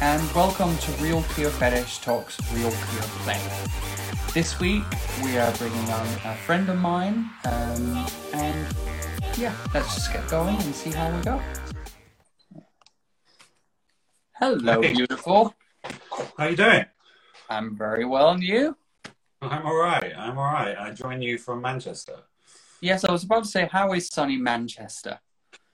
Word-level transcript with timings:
Hi, 0.00 0.06
and 0.14 0.32
welcome 0.32 0.76
to 0.78 0.92
Real 1.02 1.22
Clear 1.22 1.50
Fetish 1.50 1.98
Talks 1.98 2.38
Real 2.52 2.70
Clear 2.70 3.02
Play. 3.24 3.40
This 4.32 4.58
week 4.60 4.82
we 5.24 5.36
are 5.38 5.52
bringing 5.56 5.90
on 5.90 6.06
a 6.24 6.34
friend 6.36 6.68
of 6.68 6.78
mine, 6.78 7.28
um, 7.44 8.06
and 8.32 8.66
yeah, 9.36 9.54
let's 9.74 9.94
just 9.94 10.12
get 10.12 10.26
going 10.28 10.56
and 10.56 10.74
see 10.74 10.90
how 10.90 11.14
we 11.14 11.22
go. 11.22 11.40
Hello, 14.34 14.80
Hey. 14.82 14.92
beautiful. 14.94 15.54
How 16.38 16.46
you 16.46 16.56
doing? 16.56 16.84
I'm 17.50 17.76
very 17.76 18.04
well, 18.04 18.30
and 18.30 18.42
you? 18.42 18.76
I'm 19.40 19.66
all 19.66 19.76
right. 19.76 20.12
I'm 20.16 20.38
all 20.38 20.52
right. 20.52 20.76
I 20.78 20.90
join 20.92 21.20
you 21.20 21.38
from 21.38 21.60
Manchester. 21.60 22.16
Yes, 22.80 23.04
I 23.04 23.12
was 23.12 23.24
about 23.24 23.44
to 23.44 23.48
say, 23.50 23.68
how 23.70 23.92
is 23.92 24.08
sunny 24.08 24.36
Manchester? 24.36 25.18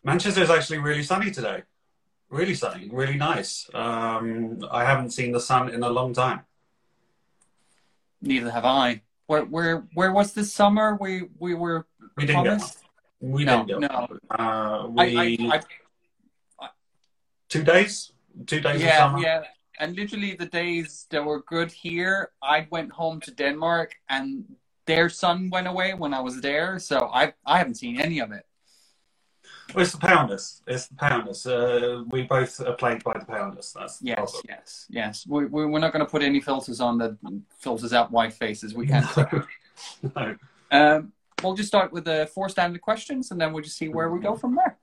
Manchester 0.05 0.43
is 0.43 0.51
actually 0.51 0.79
really 0.79 1.03
sunny 1.03 1.30
today. 1.30 1.62
Really 2.31 2.55
sunny. 2.55 2.89
Really 2.93 3.17
nice. 3.17 3.69
Um, 3.73 4.59
I 4.71 4.85
haven't 4.85 5.11
seen 5.11 5.33
the 5.33 5.41
sun 5.41 5.71
in 5.71 5.83
a 5.83 5.89
long 5.89 6.13
time. 6.13 6.41
Neither 8.21 8.51
have 8.51 8.65
I. 8.65 9.03
Where, 9.27 9.45
where, 9.45 9.87
where 9.95 10.13
was 10.13 10.33
this 10.33 10.53
summer? 10.53 10.97
We, 11.01 11.25
we 11.39 11.55
were 11.55 11.87
We 12.17 12.27
didn't 12.27 12.45
get 12.45 12.49
promised. 12.59 12.79
one. 13.21 13.33
We 13.33 13.45
No, 13.45 13.65
didn't 13.65 13.81
get 13.81 13.93
no. 13.93 14.07
one. 14.09 14.19
Uh, 14.41 14.87
we 14.89 15.49
I, 15.51 15.61
I, 16.61 16.69
two 17.49 17.63
days. 17.63 18.13
Two 18.47 18.61
days 18.61 18.77
of 18.77 18.83
yeah, 18.83 18.99
summer. 18.99 19.19
yeah. 19.21 19.43
And 19.81 19.97
literally 19.97 20.35
the 20.35 20.47
days 20.47 21.07
that 21.11 21.25
were 21.25 21.43
good 21.43 21.71
here, 21.71 22.31
I 22.43 22.67
went 22.71 22.91
home 22.93 23.21
to 23.23 23.31
Denmark 23.31 23.95
and 24.09 24.45
their 24.87 25.09
sun 25.09 25.51
went 25.51 25.67
away 25.69 25.95
when 25.95 26.13
I 26.15 26.20
was 26.20 26.41
there. 26.41 26.79
So 26.79 27.11
I 27.13 27.33
I 27.47 27.59
haven't 27.59 27.77
seen 27.77 28.01
any 28.01 28.19
of 28.20 28.33
it. 28.33 28.45
Well, 29.74 29.83
it's 29.83 29.92
the 29.92 29.98
pounders. 29.98 30.62
It's 30.66 30.86
the 30.86 30.94
pounders. 30.94 31.47
Uh, 31.47 32.02
we 32.08 32.22
both 32.22 32.61
are 32.61 32.72
plagued 32.72 33.05
by 33.05 33.19
the 33.19 33.27
pounders. 33.27 33.74
That's 33.78 33.98
the 33.98 34.08
Yes, 34.08 34.16
problem. 34.16 34.42
yes, 34.48 34.86
yes. 34.88 35.27
We, 35.28 35.44
we 35.44 35.66
we're 35.66 35.78
not 35.78 35.92
going 35.92 36.05
to 36.05 36.11
put 36.11 36.22
any 36.22 36.41
filters 36.41 36.80
on 36.80 36.98
that 36.98 37.16
filters 37.58 37.92
out 37.92 38.11
white 38.11 38.33
faces. 38.33 38.74
We 38.74 38.86
can't. 38.86 39.06
no. 40.16 40.36
um, 40.70 41.12
we'll 41.42 41.55
just 41.55 41.69
start 41.69 41.92
with 41.92 42.05
the 42.05 42.30
four 42.33 42.48
standard 42.48 42.80
questions, 42.80 43.30
and 43.30 43.41
then 43.41 43.52
we'll 43.52 43.62
just 43.62 43.77
see 43.77 43.89
where 43.89 44.11
we 44.11 44.20
go 44.20 44.36
from 44.36 44.56
there. 44.56 44.78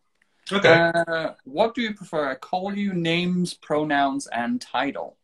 Okay. 0.52 0.91
Uh, 1.08 1.31
what 1.45 1.73
do 1.73 1.81
you 1.81 1.95
prefer? 1.95 2.30
I 2.30 2.36
call 2.36 2.75
you 2.75 2.94
names, 2.94 3.56
pronouns, 3.56 4.28
and 4.28 4.61
title. 4.61 5.17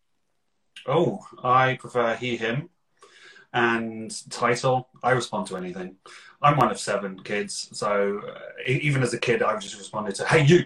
Oh, 0.87 1.19
I 1.43 1.77
prefer 1.79 2.15
he, 2.15 2.37
him. 2.37 2.69
And 3.53 4.09
title, 4.29 4.87
I 5.03 5.11
respond 5.11 5.47
to 5.47 5.57
anything. 5.57 5.97
I'm 6.41 6.55
one 6.57 6.71
of 6.71 6.79
seven 6.79 7.21
kids, 7.21 7.69
so 7.73 8.21
uh, 8.25 8.39
even 8.65 9.03
as 9.03 9.13
a 9.13 9.19
kid, 9.19 9.43
I've 9.43 9.59
just 9.61 9.77
responded 9.77 10.15
to 10.15 10.25
"Hey, 10.25 10.45
you." 10.45 10.65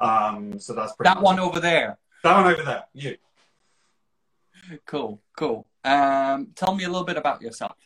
Um, 0.00 0.58
so 0.58 0.72
that's 0.74 0.94
pretty 0.94 1.08
That 1.12 1.22
one 1.22 1.38
it. 1.38 1.42
over 1.42 1.60
there. 1.60 1.98
That 2.24 2.34
one 2.42 2.52
over 2.52 2.62
there, 2.62 2.84
you. 2.94 3.16
Cool, 4.86 5.20
cool. 5.36 5.66
Um, 5.84 6.48
tell 6.54 6.74
me 6.74 6.84
a 6.84 6.88
little 6.88 7.04
bit 7.04 7.16
about 7.16 7.42
yourself. 7.42 7.76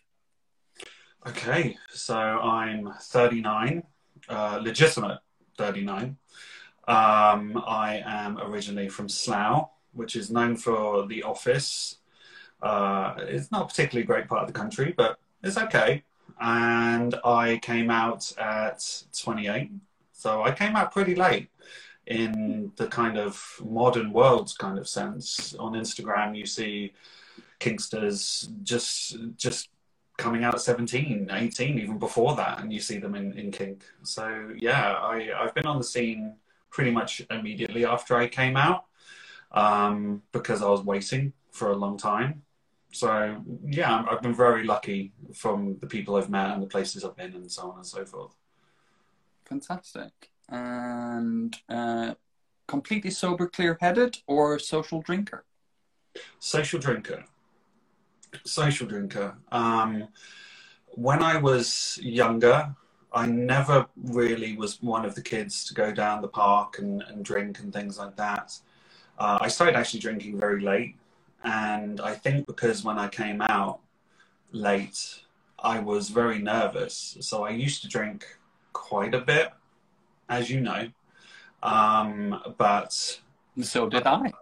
Okay, 1.26 1.76
so 1.90 2.16
I'm 2.16 2.92
39, 3.00 3.82
uh, 4.28 4.60
legitimate 4.62 5.18
39. 5.58 6.16
Um, 6.86 7.60
I 7.66 8.02
am 8.06 8.38
originally 8.38 8.88
from 8.88 9.08
Slough, 9.08 9.70
which 9.92 10.14
is 10.14 10.30
known 10.30 10.56
for 10.56 11.06
the 11.06 11.24
office. 11.24 11.96
Uh, 12.62 13.14
it's 13.18 13.52
not 13.52 13.62
a 13.62 13.66
particularly 13.66 14.06
great 14.06 14.28
part 14.28 14.42
of 14.42 14.46
the 14.46 14.58
country, 14.58 14.94
but 14.96 15.18
it's 15.42 15.58
okay. 15.58 16.02
And 16.40 17.14
I 17.24 17.58
came 17.62 17.90
out 17.90 18.32
at 18.38 19.04
28, 19.18 19.70
so 20.12 20.42
I 20.42 20.50
came 20.52 20.76
out 20.76 20.92
pretty 20.92 21.14
late 21.14 21.48
in 22.06 22.72
the 22.76 22.86
kind 22.86 23.18
of 23.18 23.60
modern 23.64 24.12
world 24.12 24.52
kind 24.58 24.78
of 24.78 24.88
sense. 24.88 25.54
On 25.58 25.72
Instagram, 25.72 26.36
you 26.36 26.46
see 26.46 26.92
kinksters 27.60 28.48
just 28.62 29.16
just 29.36 29.68
coming 30.16 30.44
out 30.44 30.54
at 30.54 30.60
17, 30.62 31.28
18, 31.30 31.78
even 31.78 31.98
before 31.98 32.36
that, 32.36 32.60
and 32.60 32.72
you 32.72 32.80
see 32.80 32.96
them 32.96 33.14
in, 33.14 33.32
in 33.38 33.50
kink. 33.50 33.84
So 34.02 34.50
yeah, 34.56 34.94
I, 34.94 35.28
I've 35.38 35.54
been 35.54 35.66
on 35.66 35.76
the 35.78 35.84
scene 35.84 36.36
pretty 36.70 36.90
much 36.90 37.22
immediately 37.30 37.84
after 37.84 38.16
I 38.16 38.26
came 38.26 38.56
out 38.56 38.84
um, 39.52 40.22
because 40.32 40.62
I 40.62 40.68
was 40.68 40.82
waiting 40.82 41.34
for 41.50 41.70
a 41.70 41.76
long 41.76 41.98
time. 41.98 42.42
So 42.96 43.44
yeah, 43.68 44.04
I've 44.10 44.22
been 44.22 44.34
very 44.34 44.64
lucky 44.64 45.12
from 45.34 45.76
the 45.80 45.86
people 45.86 46.16
I've 46.16 46.30
met 46.30 46.50
and 46.52 46.62
the 46.62 46.66
places 46.66 47.04
I've 47.04 47.16
been 47.16 47.34
and 47.34 47.52
so 47.52 47.70
on 47.70 47.76
and 47.76 47.86
so 47.86 48.06
forth. 48.06 48.34
Fantastic. 49.44 50.30
And 50.48 51.54
uh, 51.68 52.14
completely 52.66 53.10
sober, 53.10 53.48
clear-headed, 53.48 54.18
or 54.26 54.58
social 54.58 55.02
drinker? 55.02 55.44
Social 56.38 56.80
drinker. 56.80 57.24
Social 58.44 58.86
drinker. 58.86 59.36
Um, 59.52 60.08
when 60.88 61.22
I 61.22 61.36
was 61.36 61.98
younger, 62.02 62.74
I 63.12 63.26
never 63.26 63.86
really 63.96 64.56
was 64.56 64.82
one 64.82 65.04
of 65.04 65.14
the 65.14 65.22
kids 65.22 65.66
to 65.66 65.74
go 65.74 65.92
down 65.92 66.22
the 66.22 66.28
park 66.28 66.78
and, 66.78 67.02
and 67.08 67.22
drink 67.22 67.58
and 67.58 67.72
things 67.72 67.98
like 67.98 68.16
that. 68.16 68.58
Uh, 69.18 69.38
I 69.40 69.48
started 69.48 69.76
actually 69.76 70.00
drinking 70.00 70.38
very 70.38 70.62
late. 70.62 70.96
And 71.46 72.00
I 72.00 72.14
think 72.14 72.48
because 72.48 72.82
when 72.82 72.98
I 72.98 73.06
came 73.06 73.40
out 73.40 73.78
late, 74.50 75.20
I 75.60 75.78
was 75.78 76.08
very 76.08 76.40
nervous. 76.40 77.16
So 77.20 77.44
I 77.44 77.50
used 77.50 77.82
to 77.82 77.88
drink 77.88 78.26
quite 78.72 79.14
a 79.14 79.20
bit, 79.20 79.52
as 80.28 80.50
you 80.50 80.60
know. 80.60 80.88
Um, 81.62 82.54
but 82.58 83.20
So 83.62 83.88
did 83.88 84.08
I. 84.08 84.32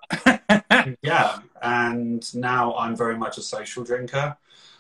yeah, 1.03 1.41
and 1.61 2.35
now 2.35 2.75
I'm 2.75 2.97
very 2.97 3.19
much 3.19 3.37
a 3.37 3.43
social 3.43 3.85
drinker. 3.85 4.39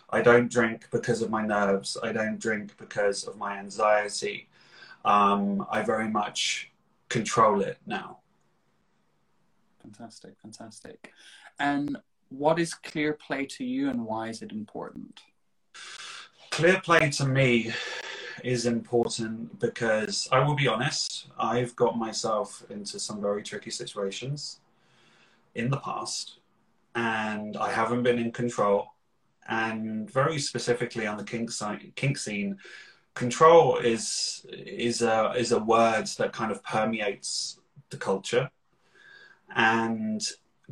I 0.08 0.22
don't 0.22 0.50
drink 0.50 0.88
because 0.90 1.20
of 1.20 1.28
my 1.28 1.44
nerves. 1.44 1.98
I 2.02 2.12
don't 2.12 2.40
drink 2.40 2.78
because 2.78 3.24
of 3.24 3.36
my 3.36 3.58
anxiety. 3.58 4.48
Um, 5.04 5.66
I 5.70 5.82
very 5.82 6.08
much 6.08 6.70
control 7.10 7.60
it 7.60 7.76
now. 7.86 8.20
fantastic, 9.82 10.32
fantastic. 10.40 11.12
And 11.58 11.98
what 12.38 12.58
is 12.58 12.74
clear 12.74 13.12
play 13.12 13.46
to 13.46 13.64
you, 13.64 13.88
and 13.90 14.04
why 14.04 14.28
is 14.28 14.42
it 14.42 14.52
important? 14.52 15.20
Clear 16.50 16.80
play 16.80 17.10
to 17.10 17.26
me 17.26 17.72
is 18.42 18.66
important 18.66 19.58
because 19.60 20.28
I 20.32 20.40
will 20.40 20.54
be 20.54 20.68
honest, 20.68 21.28
I've 21.38 21.74
got 21.76 21.96
myself 21.96 22.64
into 22.70 22.98
some 22.98 23.20
very 23.20 23.42
tricky 23.42 23.70
situations 23.70 24.60
in 25.54 25.70
the 25.70 25.78
past, 25.78 26.38
and 26.94 27.56
I 27.56 27.70
haven't 27.70 28.02
been 28.02 28.18
in 28.18 28.32
control. 28.32 28.88
And 29.46 30.10
very 30.10 30.38
specifically 30.38 31.06
on 31.06 31.18
the 31.18 31.24
kink, 31.24 31.50
side, 31.50 31.92
kink 31.96 32.16
scene, 32.16 32.56
control 33.14 33.76
is 33.76 34.46
is 34.50 35.02
a 35.02 35.34
is 35.36 35.52
a 35.52 35.58
word 35.58 36.06
that 36.18 36.32
kind 36.32 36.50
of 36.50 36.62
permeates 36.64 37.60
the 37.90 37.96
culture, 37.96 38.50
and 39.54 40.22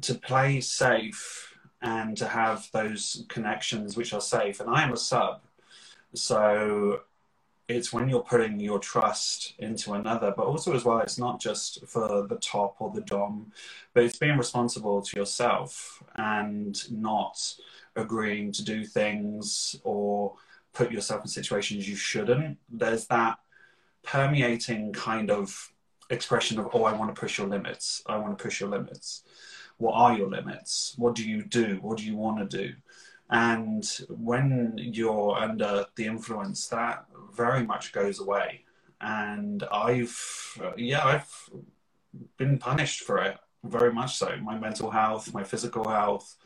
to 0.00 0.14
play 0.14 0.60
safe 0.60 1.51
and 1.82 2.16
to 2.16 2.26
have 2.26 2.68
those 2.72 3.24
connections 3.28 3.96
which 3.96 4.12
are 4.12 4.20
safe. 4.20 4.60
And 4.60 4.70
I 4.70 4.82
am 4.82 4.92
a 4.92 4.96
sub, 4.96 5.42
so 6.14 7.00
it's 7.68 7.92
when 7.92 8.08
you're 8.08 8.22
putting 8.22 8.60
your 8.60 8.78
trust 8.78 9.54
into 9.58 9.92
another, 9.92 10.32
but 10.36 10.46
also 10.46 10.74
as 10.74 10.84
well, 10.84 10.98
it's 10.98 11.18
not 11.18 11.40
just 11.40 11.86
for 11.86 12.26
the 12.26 12.36
top 12.36 12.76
or 12.80 12.90
the 12.90 13.00
dom, 13.02 13.52
but 13.94 14.04
it's 14.04 14.18
being 14.18 14.36
responsible 14.36 15.00
to 15.00 15.16
yourself 15.16 16.02
and 16.16 16.90
not 16.90 17.54
agreeing 17.96 18.52
to 18.52 18.64
do 18.64 18.84
things 18.84 19.76
or 19.84 20.34
put 20.72 20.90
yourself 20.90 21.22
in 21.22 21.28
situations 21.28 21.88
you 21.88 21.96
shouldn't. 21.96 22.58
There's 22.70 23.06
that 23.06 23.38
permeating 24.02 24.92
kind 24.92 25.30
of 25.30 25.72
expression 26.10 26.58
of, 26.58 26.68
oh, 26.72 26.84
I 26.84 26.92
want 26.92 27.14
to 27.14 27.20
push 27.20 27.38
your 27.38 27.46
limits. 27.46 28.02
I 28.06 28.16
want 28.16 28.36
to 28.36 28.42
push 28.42 28.60
your 28.60 28.68
limits. 28.68 29.22
What 29.78 29.94
are 29.94 30.16
your 30.16 30.28
limits? 30.28 30.94
What 30.96 31.14
do 31.14 31.28
you 31.28 31.44
do? 31.44 31.78
What 31.82 31.98
do 31.98 32.04
you 32.04 32.16
want 32.16 32.38
to 32.50 32.56
do? 32.58 32.74
And 33.30 33.84
when 34.08 34.74
you're 34.76 35.36
under 35.36 35.86
the 35.96 36.06
influence, 36.06 36.68
that 36.68 37.06
very 37.34 37.64
much 37.64 37.92
goes 37.92 38.20
away. 38.20 38.64
And 39.00 39.64
I've, 39.72 40.16
yeah, 40.76 41.04
I've 41.04 41.50
been 42.36 42.58
punished 42.58 43.00
for 43.00 43.18
it, 43.18 43.38
very 43.64 43.92
much 43.92 44.16
so. 44.16 44.36
My 44.42 44.58
mental 44.58 44.90
health, 44.90 45.32
my 45.32 45.44
physical 45.44 45.88
health. 45.88 46.36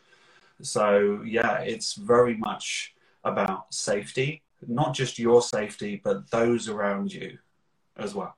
So, 0.63 1.23
yeah, 1.27 1.59
it's 1.59 1.95
very 1.95 2.37
much 2.37 2.95
about 3.25 3.75
safety, 3.75 4.43
not 4.67 4.95
just 4.95 5.19
your 5.19 5.43
safety, 5.43 6.01
but 6.03 6.31
those 6.31 6.69
around 6.69 7.13
you 7.13 7.39
as 7.97 8.15
well. 8.15 8.37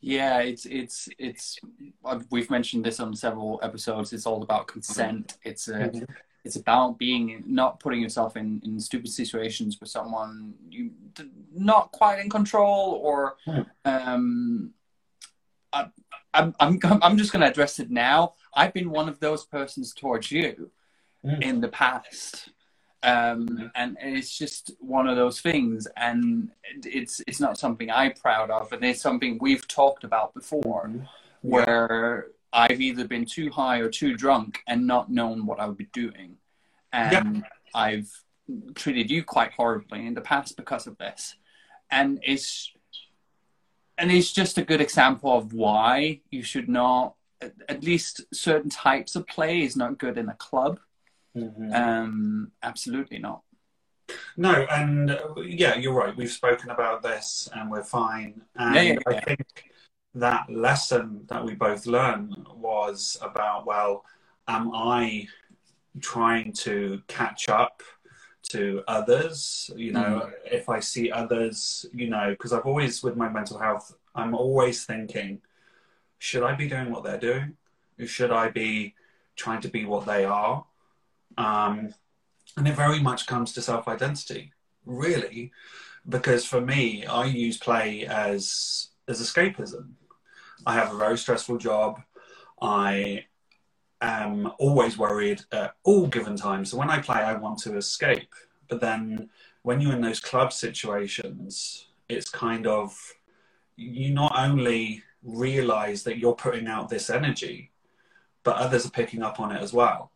Yeah, 0.00 0.38
it's 0.38 0.64
it's 0.66 1.08
it's. 1.18 1.58
We've 2.30 2.50
mentioned 2.50 2.84
this 2.84 3.00
on 3.00 3.14
several 3.14 3.60
episodes. 3.62 4.12
It's 4.12 4.26
all 4.26 4.42
about 4.42 4.66
consent. 4.66 5.36
It's 5.44 5.68
a. 5.68 5.72
Mhm. 5.90 6.06
It's 6.42 6.56
about 6.56 6.98
being 6.98 7.42
not 7.46 7.80
putting 7.80 8.00
yourself 8.00 8.34
in 8.36 8.62
in 8.64 8.80
stupid 8.80 9.10
situations 9.10 9.78
with 9.78 9.90
someone 9.90 10.54
you 10.70 10.90
not 11.52 11.92
quite 11.92 12.18
in 12.18 12.30
control 12.30 12.98
or 13.02 13.36
Hmm. 13.44 13.60
um. 13.84 14.74
I, 15.72 15.86
I'm 16.32 16.54
I'm 16.58 16.78
I'm 17.02 17.16
just 17.18 17.30
going 17.32 17.42
to 17.42 17.48
address 17.50 17.78
it 17.78 17.90
now. 17.90 18.34
I've 18.54 18.72
been 18.72 18.90
one 18.90 19.08
of 19.08 19.20
those 19.20 19.44
persons 19.44 19.92
towards 19.94 20.30
you 20.32 20.70
Mm. 21.22 21.42
in 21.42 21.60
the 21.60 21.68
past, 21.68 22.48
um, 23.02 23.70
and 23.74 23.96
it's 24.00 24.36
just 24.36 24.72
one 24.78 25.08
of 25.08 25.16
those 25.16 25.40
things. 25.40 25.88
And 25.96 26.50
it's 26.84 27.22
it's 27.26 27.40
not 27.40 27.58
something 27.58 27.90
I'm 27.90 28.12
proud 28.12 28.50
of, 28.50 28.72
and 28.72 28.84
it's 28.84 29.00
something 29.00 29.38
we've 29.40 29.66
talked 29.66 30.04
about 30.04 30.34
before, 30.34 30.90
Mm-hmm. 31.42 31.48
where 31.48 32.26
I've 32.52 32.82
either 32.82 33.08
been 33.08 33.24
too 33.24 33.50
high 33.50 33.78
or 33.78 33.88
too 33.88 34.14
drunk 34.14 34.60
and 34.66 34.86
not 34.86 35.10
known 35.10 35.46
what 35.46 35.58
I 35.58 35.66
would 35.66 35.78
be 35.78 35.88
doing, 35.92 36.36
and 36.92 37.44
I've 37.74 38.10
treated 38.74 39.10
you 39.10 39.24
quite 39.24 39.52
horribly 39.52 40.06
in 40.06 40.12
the 40.12 40.20
past 40.20 40.56
because 40.56 40.86
of 40.86 40.98
this, 40.98 41.36
and 41.90 42.20
it's 42.22 42.72
and 43.96 44.10
it's 44.10 44.32
just 44.32 44.58
a 44.58 44.62
good 44.62 44.80
example 44.80 45.32
of 45.36 45.54
why 45.54 46.20
you 46.30 46.42
should 46.42 46.68
not 46.68 47.14
at 47.68 47.82
least 47.82 48.22
certain 48.34 48.70
types 48.70 49.16
of 49.16 49.26
play 49.26 49.62
is 49.62 49.76
not 49.76 49.98
good 49.98 50.18
in 50.18 50.28
a 50.28 50.34
club 50.34 50.78
Mhm. 51.36 51.72
um 51.74 52.52
absolutely 52.62 53.18
not 53.18 53.42
No, 54.36 54.66
and 54.70 55.10
uh, 55.10 55.34
yeah, 55.42 55.76
you're 55.76 55.92
right. 55.92 56.16
We've 56.16 56.30
spoken 56.30 56.70
about 56.70 57.02
this, 57.02 57.48
and 57.54 57.70
we're 57.70 57.84
fine. 57.84 58.42
And 58.56 58.74
Yeah, 58.74 58.82
yeah, 58.82 58.98
I 59.06 59.20
think 59.20 59.46
that 60.14 60.50
lesson 60.50 61.26
that 61.28 61.44
we 61.44 61.54
both 61.54 61.86
learned 61.86 62.36
was 62.54 63.16
about 63.22 63.66
well, 63.66 64.04
am 64.48 64.72
I 64.74 65.28
trying 66.00 66.52
to 66.52 67.02
catch 67.06 67.48
up 67.48 67.82
to 68.50 68.82
others? 68.88 69.70
You 69.76 69.92
know, 69.92 70.30
if 70.44 70.68
I 70.68 70.80
see 70.80 71.10
others, 71.10 71.86
you 71.92 72.08
know, 72.08 72.30
because 72.30 72.52
I've 72.52 72.66
always 72.66 73.02
with 73.02 73.16
my 73.16 73.28
mental 73.28 73.58
health, 73.58 73.94
I'm 74.14 74.34
always 74.34 74.84
thinking, 74.84 75.40
should 76.18 76.42
I 76.42 76.54
be 76.54 76.68
doing 76.68 76.90
what 76.90 77.04
they're 77.04 77.18
doing? 77.18 77.56
Should 78.06 78.32
I 78.32 78.48
be 78.48 78.94
trying 79.36 79.60
to 79.60 79.68
be 79.68 79.84
what 79.84 80.06
they 80.06 80.24
are? 80.24 80.64
Um, 81.40 81.94
and 82.56 82.68
it 82.68 82.76
very 82.76 83.00
much 83.00 83.26
comes 83.26 83.52
to 83.54 83.62
self 83.62 83.88
identity, 83.88 84.52
really, 84.84 85.52
because 86.08 86.44
for 86.44 86.60
me, 86.60 87.06
I 87.06 87.24
use 87.24 87.56
play 87.56 88.06
as 88.06 88.88
as 89.08 89.20
escapism. 89.20 89.92
I 90.66 90.74
have 90.74 90.92
a 90.92 90.98
very 90.98 91.16
stressful 91.16 91.56
job. 91.56 92.02
I 92.60 93.24
am 94.02 94.52
always 94.58 94.98
worried 94.98 95.40
at 95.52 95.74
all 95.82 96.06
given 96.06 96.36
times. 96.36 96.70
So 96.70 96.76
when 96.76 96.90
I 96.90 97.00
play, 97.00 97.16
I 97.16 97.34
want 97.34 97.58
to 97.60 97.76
escape. 97.76 98.34
But 98.68 98.80
then 98.82 99.30
when 99.62 99.80
you're 99.80 99.94
in 99.94 100.02
those 100.02 100.20
club 100.20 100.52
situations, 100.52 101.86
it's 102.08 102.28
kind 102.28 102.66
of 102.66 102.94
you 103.76 104.12
not 104.12 104.34
only 104.36 105.02
realize 105.22 106.02
that 106.02 106.18
you're 106.18 106.34
putting 106.34 106.66
out 106.66 106.90
this 106.90 107.08
energy, 107.08 107.72
but 108.42 108.56
others 108.56 108.84
are 108.84 108.90
picking 108.90 109.22
up 109.22 109.40
on 109.40 109.52
it 109.52 109.62
as 109.62 109.72
well. 109.72 110.12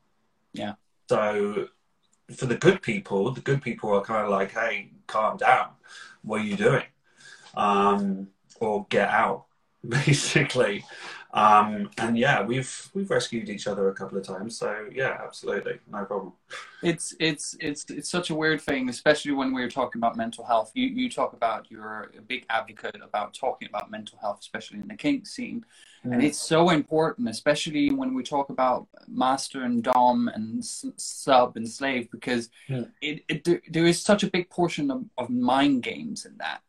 Yeah. 0.53 0.75
So 1.09 1.69
for 2.35 2.47
the 2.47 2.57
good 2.57 2.83
people, 2.83 3.31
the 3.33 3.41
good 3.41 3.63
people 3.63 3.91
are 3.91 4.03
kind 4.03 4.25
of 4.25 4.31
like, 4.31 4.53
hey, 4.53 4.91
calm 5.07 5.37
down. 5.37 5.69
What 6.23 6.41
are 6.41 6.45
you 6.45 6.57
doing? 6.57 6.85
Um, 7.55 8.29
or 8.61 8.87
get 8.89 9.09
out, 9.09 9.47
basically. 9.89 10.85
Um, 11.35 11.91
and 11.99 12.17
yeah, 12.17 12.43
we've 12.43 12.91
we've 12.95 13.11
rescued 13.11 13.49
each 13.49 13.67
other 13.67 13.89
a 13.89 13.95
couple 13.95 14.17
of 14.17 14.25
times. 14.25 14.57
So 14.57 14.87
yeah, 14.93 15.19
absolutely, 15.23 15.81
no 15.91 16.05
problem. 16.05 16.33
it's 16.83 17.15
it's 17.19 17.57
it's 17.61 17.85
it's 17.91 18.09
such 18.09 18.31
a 18.31 18.35
weird 18.35 18.61
thing 18.61 18.89
especially 18.89 19.33
when 19.33 19.53
we're 19.53 19.71
talking 19.71 19.99
about 20.01 20.17
mental 20.17 20.45
health 20.45 20.71
you 20.75 20.87
you 20.87 21.11
talk 21.11 21.33
about 21.33 21.69
you're 21.71 22.11
a 22.17 22.23
big 22.23 22.45
advocate 22.51 22.97
about 23.03 23.33
talking 23.35 23.67
about 23.69 23.91
mental 23.91 24.19
health 24.19 24.39
especially 24.41 24.79
in 24.79 24.87
the 24.87 24.95
kink 24.95 25.27
scene 25.27 25.65
and 26.05 26.23
it's 26.23 26.39
so 26.39 26.69
important 26.71 27.27
especially 27.29 27.91
when 27.91 28.13
we 28.15 28.23
talk 28.23 28.51
about 28.51 28.87
master 29.09 29.63
and 29.63 29.83
dom 29.83 30.29
and 30.29 30.63
sub 30.65 31.57
and 31.57 31.67
slave 31.69 32.09
because 32.11 32.51
Yeah. 32.69 32.85
it, 33.01 33.25
it 33.29 33.45
there- 33.45 33.87
is 33.87 34.01
such 34.03 34.23
a 34.23 34.31
big 34.37 34.51
portion 34.51 34.91
of, 34.91 35.05
of 35.17 35.31
mind 35.31 35.83
games 35.83 36.27
in 36.27 36.37
that 36.39 36.61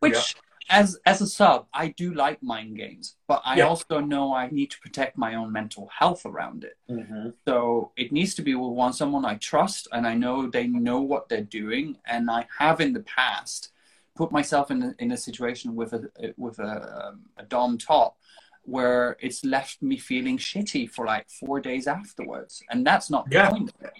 which 0.00 0.36
as 0.72 0.98
as 1.06 1.20
a 1.20 1.26
sub 1.26 1.66
i 1.72 1.88
do 2.02 2.14
like 2.14 2.42
mind 2.42 2.76
games 2.76 3.16
but 3.28 3.40
i 3.44 3.58
Yeah. 3.58 3.66
also 3.66 4.00
know 4.00 4.34
i 4.34 4.48
need 4.50 4.70
to 4.72 4.80
protect 4.80 5.16
my 5.18 5.34
own 5.34 5.52
mental 5.52 5.88
health 5.98 6.24
around 6.26 6.64
it 6.64 6.76
hmm 6.88 7.28
so 7.48 7.90
it 7.96 8.12
needs 8.12 8.34
to 8.36 8.42
be 8.42 8.54
with 8.54 8.70
one 8.70 8.92
someone 8.92 9.24
I 9.24 9.34
trust 9.34 9.88
and 9.92 10.06
I 10.06 10.14
know 10.14 10.48
they 10.48 10.66
know 10.68 11.00
what 11.00 11.28
they're 11.28 11.42
doing. 11.62 11.96
And 12.06 12.30
I 12.30 12.46
have 12.58 12.80
in 12.80 12.92
the 12.92 13.00
past 13.00 13.70
put 14.14 14.30
myself 14.30 14.70
in 14.70 14.82
a, 14.82 14.94
in 15.00 15.10
a 15.12 15.16
situation 15.16 15.74
with 15.74 15.92
a 15.92 16.02
with 16.36 16.58
a, 16.60 17.08
um, 17.08 17.20
a 17.36 17.42
dom 17.42 17.78
top 17.78 18.16
where 18.64 19.16
it's 19.20 19.44
left 19.44 19.82
me 19.82 19.96
feeling 19.98 20.38
shitty 20.38 20.88
for 20.88 21.04
like 21.04 21.28
four 21.28 21.60
days 21.60 21.86
afterwards, 21.88 22.62
and 22.70 22.86
that's 22.86 23.10
not 23.10 23.28
the 23.28 23.40
point 23.50 23.70
of 23.74 23.86
it. 23.86 23.94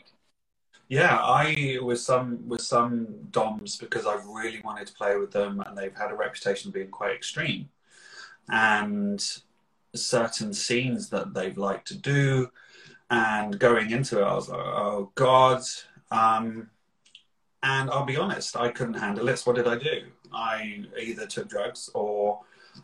Yeah, 0.93 1.17
I 1.23 1.79
with 1.81 2.01
some 2.01 2.47
with 2.47 2.61
some 2.61 3.07
DOMs 3.31 3.79
because 3.79 4.05
I've 4.07 4.27
really 4.27 4.61
wanted 4.63 4.89
to 4.89 4.93
play 4.93 5.17
with 5.17 5.31
them, 5.31 5.63
and 5.65 5.73
they've 5.75 5.97
had 5.97 6.11
a 6.11 6.15
reputation 6.15 6.69
of 6.69 6.75
being 6.75 6.91
quite 6.91 7.15
extreme, 7.15 7.71
and 8.51 9.19
certain 9.95 10.53
scenes 10.53 11.09
that 11.09 11.33
they've 11.33 11.57
liked 11.57 11.89
to 11.89 11.97
do, 11.97 12.51
and 13.09 13.59
going 13.59 13.91
into 13.91 14.21
it, 14.21 14.23
I 14.23 14.35
was 14.35 14.51
like, 14.51 14.61
oh 14.61 15.11
god. 15.15 15.63
Um, 16.11 16.69
and 17.63 17.89
I'll 17.89 18.05
be 18.05 18.19
honest, 18.19 18.55
I 18.55 18.69
couldn't 18.69 19.01
handle 19.07 19.31
it. 19.31 19.39
So 19.39 19.51
what 19.51 19.57
did 19.57 19.69
I 19.69 19.79
do? 19.79 20.03
I 20.31 20.85
either 21.01 21.25
took 21.25 21.49
drugs 21.49 21.89
or 21.95 22.41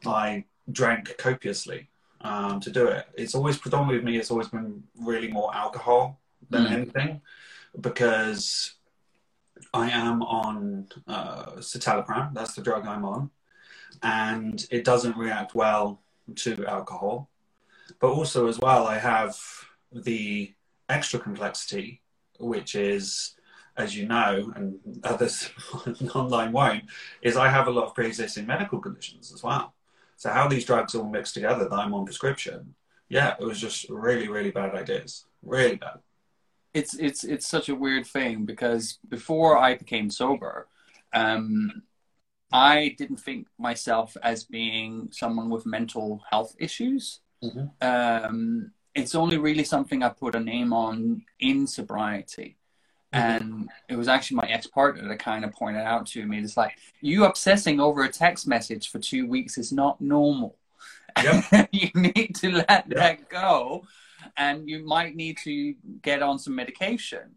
I 0.07 0.45
drank 0.73 1.19
copiously 1.19 1.91
um, 2.23 2.59
to 2.61 2.71
do 2.71 2.87
it. 2.87 3.05
It's 3.19 3.35
always 3.35 3.59
predominantly 3.59 3.97
with 3.97 4.05
me. 4.07 4.17
It's 4.17 4.31
always 4.31 4.49
been 4.49 4.83
really 4.99 5.29
more 5.29 5.55
alcohol 5.55 6.19
than 6.49 6.65
Mm. 6.65 6.73
anything 6.73 7.21
because 7.81 8.75
I 9.73 9.91
am 9.91 10.23
on 10.23 10.89
uh, 11.07 11.53
citalopram. 11.57 12.35
That's 12.35 12.55
the 12.55 12.63
drug 12.63 12.87
I'm 12.87 13.05
on, 13.05 13.31
and 14.03 14.67
it 14.71 14.85
doesn't 14.85 15.17
react 15.17 15.55
well 15.55 16.01
to 16.37 16.67
alcohol. 16.67 17.29
But 18.01 18.09
also, 18.09 18.49
as 18.49 18.59
well, 18.59 18.87
I 18.87 18.99
have 18.99 19.37
the 19.93 20.53
extra 20.89 21.19
complexity, 21.19 22.03
which 22.39 22.75
is, 22.75 23.35
as 23.77 23.97
you 23.97 24.07
know, 24.07 24.53
and 24.55 24.79
others 25.05 25.51
online 26.15 26.53
won't, 26.53 26.85
is 27.23 27.37
I 27.37 27.49
have 27.49 27.67
a 27.67 27.71
lot 27.71 27.87
of 27.87 27.95
pre-existing 27.95 28.47
medical 28.47 28.79
conditions 28.79 29.33
as 29.33 29.43
well. 29.43 29.75
So 30.17 30.31
how 30.31 30.49
these 30.49 30.65
drugs 30.65 30.95
all 30.95 31.09
mix 31.09 31.33
together 31.33 31.69
that 31.69 31.77
I'm 31.77 31.95
on 31.95 32.05
prescription, 32.05 32.75
yeah, 33.09 33.35
it 33.41 33.45
was 33.45 33.61
just 33.61 33.89
really, 33.89 34.29
really 34.29 34.51
bad 34.51 34.75
ideas, 34.75 35.27
really 35.43 35.77
bad. 35.77 36.01
It's 36.79 36.95
it's 36.95 37.23
it's 37.25 37.47
such 37.47 37.69
a 37.69 37.75
weird 37.85 38.07
thing 38.07 38.45
because 38.53 38.99
before 39.09 39.57
I 39.57 39.71
became 39.83 40.11
sober, 40.11 40.69
um, 41.13 41.83
I 42.53 42.95
didn't 42.99 43.21
think 43.27 43.47
myself 43.59 44.17
as 44.23 44.45
being 44.45 45.09
someone 45.13 45.51
with 45.51 45.67
mental 45.67 46.23
health 46.31 46.55
issues. 46.59 47.21
Mhm. 47.43 47.71
Um, 47.83 48.73
it's 48.95 49.15
only 49.15 49.39
really 49.39 49.65
something 49.65 50.03
I 50.03 50.09
put 50.09 50.35
a 50.35 50.41
name 50.41 50.73
on 50.73 51.25
in 51.39 51.67
sobriety. 51.67 52.57
And 53.11 53.71
it 53.89 53.97
was 53.97 54.07
actually 54.07 54.37
my 54.37 54.49
ex 54.49 54.67
partner 54.67 55.09
that 55.09 55.19
kind 55.19 55.43
of 55.45 55.53
pointed 55.53 55.81
out 55.93 56.07
to 56.09 56.27
me, 56.27 56.41
it's 56.41 56.59
like, 56.59 56.73
you 57.01 57.25
obsessing 57.25 57.81
over 57.81 58.03
a 58.05 58.13
text 58.13 58.47
message 58.47 58.91
for 58.91 58.99
two 58.99 59.27
weeks 59.27 59.57
is 59.57 59.73
not 59.73 59.99
normal. 60.01 60.57
Yep. 61.23 61.69
you 61.73 61.91
need 61.95 62.35
to 62.37 62.51
let 62.51 62.85
Yeah. 62.87 62.95
that 62.95 63.29
go 63.31 63.87
and 64.37 64.69
you 64.69 64.85
might 64.85 65.17
need 65.17 65.39
to 65.45 65.75
get 66.03 66.23
on 66.23 66.39
some 66.39 66.55
medication. 66.55 67.35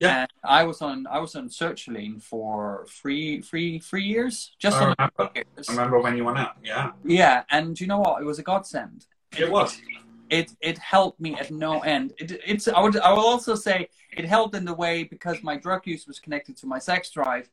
Yeah. 0.00 0.22
And 0.22 0.30
I 0.42 0.64
was 0.64 0.82
on 0.82 1.06
I 1.06 1.18
was 1.20 1.36
on 1.36 1.48
sertraline 1.48 2.20
for 2.20 2.86
three 2.88 3.40
three 3.40 3.78
three 3.78 4.02
years. 4.04 4.52
Just 4.58 4.76
I 4.76 4.94
remember. 4.98 5.30
years. 5.34 5.68
I 5.68 5.72
remember 5.72 6.00
when 6.00 6.16
you 6.16 6.24
went 6.24 6.38
out. 6.38 6.56
Yeah, 6.64 6.92
Yeah, 7.04 7.44
and 7.50 7.80
you 7.80 7.86
know 7.86 8.00
what? 8.00 8.20
It 8.20 8.24
was 8.24 8.38
a 8.40 8.42
godsend. 8.42 9.06
it 9.38 9.50
was. 9.50 9.80
It 10.28 10.50
it 10.60 10.78
helped 10.78 11.20
me 11.20 11.34
at 11.34 11.50
no 11.50 11.80
end. 11.80 12.14
It, 12.18 12.40
it's 12.44 12.66
I 12.66 12.80
would 12.80 12.98
I 12.98 13.12
will 13.12 13.26
also 13.26 13.54
say 13.54 13.88
it 14.16 14.24
helped 14.24 14.54
in 14.56 14.64
the 14.64 14.74
way 14.74 15.04
because 15.04 15.42
my 15.42 15.56
drug 15.56 15.86
use 15.86 16.06
was 16.06 16.18
connected 16.18 16.56
to 16.58 16.66
my 16.66 16.78
sex 16.78 17.10
drive. 17.10 17.48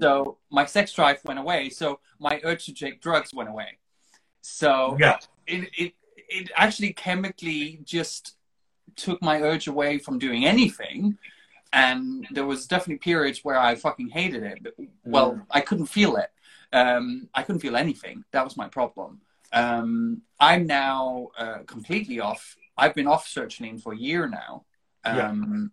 So 0.00 0.38
my 0.50 0.64
sex 0.64 0.92
drive 0.92 1.18
went 1.24 1.38
away. 1.38 1.68
So 1.68 2.00
my 2.18 2.40
urge 2.44 2.64
to 2.66 2.72
take 2.72 3.02
drugs 3.02 3.34
went 3.34 3.48
away. 3.50 3.78
So 4.40 4.96
Yeah, 4.98 5.18
it, 5.46 5.70
it 5.76 5.92
it 6.38 6.50
actually 6.56 6.92
chemically 6.92 7.80
just 7.84 8.22
took 8.96 9.20
my 9.22 9.40
urge 9.42 9.66
away 9.68 9.98
from 9.98 10.18
doing 10.18 10.44
anything. 10.44 11.18
And 11.72 12.26
there 12.32 12.46
was 12.46 12.66
definitely 12.66 12.98
periods 12.98 13.44
where 13.44 13.58
i 13.58 13.74
fucking 13.74 14.08
hated 14.08 14.42
it. 14.42 14.58
But, 14.64 14.74
well 15.04 15.32
Mm. 15.32 15.46
i 15.50 15.60
couldn't 15.68 15.86
feel 15.86 16.12
it. 16.16 16.30
Um, 16.72 17.28
i 17.34 17.42
couldn't 17.44 17.60
feel 17.66 17.76
anything. 17.76 18.16
That 18.32 18.44
was 18.44 18.56
my 18.56 18.68
problem. 18.68 19.20
Um, 19.52 20.22
i'm 20.48 20.64
now 20.66 21.28
uh, 21.42 21.58
completely 21.74 22.18
off. 22.20 22.42
I've 22.76 22.94
been 22.94 23.08
off 23.14 23.24
sertraline 23.26 23.80
for 23.82 23.92
a 23.92 23.96
year 24.08 24.22
now. 24.28 24.52
Um, 25.04 25.72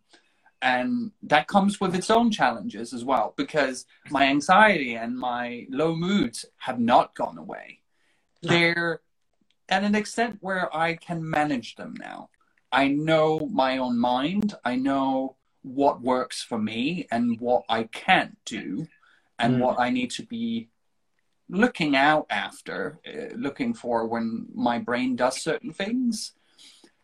and 0.61 1.11
that 1.23 1.47
comes 1.47 1.79
with 1.81 1.93
its 1.95 2.09
own 2.09 2.31
challenges 2.31 2.93
as 2.97 3.03
well 3.11 3.33
because 3.37 3.85
my 4.09 4.23
anxiety 4.25 4.95
and 4.95 5.11
my 5.17 5.67
low 5.69 5.95
moods 5.95 6.45
have 6.67 6.79
not 6.79 7.13
gone 7.21 7.37
away. 7.37 7.67
They're 8.41 9.01
at 9.69 9.83
an 9.83 9.95
extent 9.95 10.37
where 10.41 10.75
I 10.75 10.95
can 10.95 11.27
manage 11.29 11.75
them 11.75 11.93
now. 11.99 12.29
I 12.71 12.87
know 12.89 13.47
my 13.51 13.77
own 13.77 13.97
mind. 13.97 14.55
I 14.63 14.75
know 14.75 15.35
what 15.61 16.01
works 16.01 16.41
for 16.41 16.57
me 16.57 17.07
and 17.11 17.39
what 17.39 17.63
I 17.69 17.83
can't 17.83 18.37
do 18.45 18.87
and 19.39 19.55
Mm. 19.55 19.59
what 19.59 19.79
I 19.79 19.89
need 19.89 20.11
to 20.11 20.23
be 20.23 20.69
looking 21.49 21.95
out 21.95 22.25
after, 22.29 22.99
uh, 23.07 23.35
looking 23.35 23.73
for 23.73 24.05
when 24.07 24.47
my 24.53 24.79
brain 24.79 25.15
does 25.15 25.41
certain 25.41 25.71
things. 25.71 26.33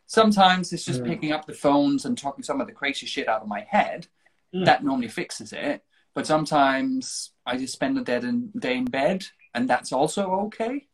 Sometimes 0.06 0.74
it's 0.74 0.86
just 0.86 1.02
Mm. 1.02 1.08
picking 1.08 1.32
up 1.32 1.46
the 1.46 1.54
phones 1.54 2.06
and 2.06 2.18
talking 2.18 2.44
some 2.44 2.62
of 2.62 2.68
the 2.68 2.74
crazy 2.74 3.06
shit 3.06 3.28
out 3.28 3.42
of 3.42 3.48
my 3.48 3.62
head. 3.62 4.08
Mm. 4.54 4.66
That 4.66 4.84
normally 4.84 5.08
fixes 5.08 5.54
it. 5.54 5.84
But 6.14 6.28
sometimes 6.28 7.32
I 7.46 7.58
just 7.58 7.74
spend 7.74 7.98
a 7.98 8.04
dead 8.04 8.24
in, 8.24 8.52
day 8.52 8.78
in 8.78 8.86
bed, 8.86 9.26
and 9.54 9.70
that's 9.70 9.92
also 9.92 10.30
okay. 10.46 10.88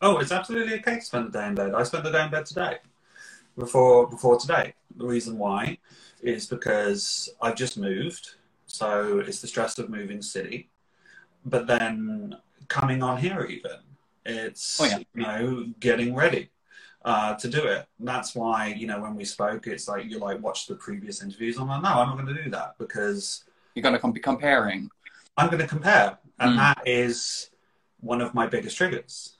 Oh, 0.00 0.18
it's 0.18 0.32
absolutely 0.32 0.74
okay 0.74 0.96
to 0.96 1.00
spend 1.00 1.26
the 1.32 1.38
day 1.38 1.46
in 1.48 1.54
bed. 1.54 1.74
I 1.74 1.82
spent 1.82 2.04
the 2.04 2.10
day 2.10 2.24
in 2.24 2.30
bed 2.30 2.46
today, 2.46 2.78
before 3.56 4.06
before 4.08 4.38
today. 4.38 4.74
The 4.96 5.06
reason 5.06 5.38
why 5.38 5.78
is 6.22 6.46
because 6.46 7.28
I've 7.40 7.56
just 7.56 7.78
moved, 7.78 8.34
so 8.66 9.18
it's 9.20 9.40
the 9.40 9.46
stress 9.46 9.78
of 9.78 9.88
moving 9.90 10.22
city. 10.22 10.70
But 11.44 11.66
then 11.66 12.36
coming 12.68 13.02
on 13.02 13.18
here, 13.18 13.44
even 13.44 13.78
it's 14.26 14.80
Oh, 14.80 14.84
yeah. 14.84 14.98
you 15.14 15.22
know 15.22 15.66
getting 15.80 16.14
ready 16.14 16.50
uh, 17.04 17.34
to 17.36 17.48
do 17.48 17.64
it. 17.64 17.86
That's 18.00 18.34
why 18.34 18.68
you 18.68 18.86
know 18.86 19.00
when 19.00 19.14
we 19.14 19.24
spoke, 19.24 19.66
it's 19.66 19.88
like 19.88 20.06
you 20.10 20.18
like 20.18 20.42
watch 20.42 20.66
the 20.66 20.74
previous 20.76 21.22
interviews. 21.22 21.58
I'm 21.58 21.68
like, 21.68 21.82
no, 21.82 21.90
I'm 21.90 22.08
not 22.08 22.16
going 22.18 22.34
to 22.36 22.44
do 22.44 22.50
that 22.50 22.76
because 22.78 23.44
You're 23.74 23.82
going 23.82 23.94
to 23.94 23.98
com- 24.00 24.12
be 24.12 24.20
comparing. 24.20 24.90
I'm 25.36 25.48
going 25.48 25.60
to 25.62 25.66
compare, 25.68 26.18
and 26.40 26.52
Mm. 26.52 26.56
that 26.56 26.82
is 26.86 27.50
one 28.00 28.20
of 28.20 28.34
my 28.34 28.46
biggest 28.46 28.76
triggers 28.76 29.33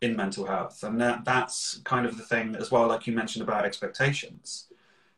in 0.00 0.14
mental 0.16 0.46
health, 0.46 0.82
and 0.84 1.00
that 1.00 1.24
that's 1.24 1.80
kind 1.84 2.06
of 2.06 2.16
the 2.16 2.22
thing 2.22 2.54
as 2.56 2.70
well. 2.70 2.86
Like 2.86 3.06
you 3.06 3.12
mentioned 3.12 3.42
about 3.42 3.64
expectations, 3.64 4.68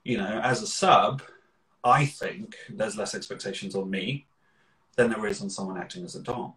you 0.05 0.17
know, 0.17 0.41
as 0.43 0.63
a 0.63 0.67
sub, 0.67 1.23
I 1.85 2.07
think 2.07 2.57
there's 2.69 2.97
less 2.97 3.15
expectations 3.15 3.75
on 3.75 3.91
me 3.91 4.27
than 4.97 5.11
there 5.11 5.27
is 5.27 5.43
on 5.43 5.51
someone 5.51 5.79
acting 5.79 6.05
as 6.05 6.15
a 6.15 6.23
dom, 6.23 6.55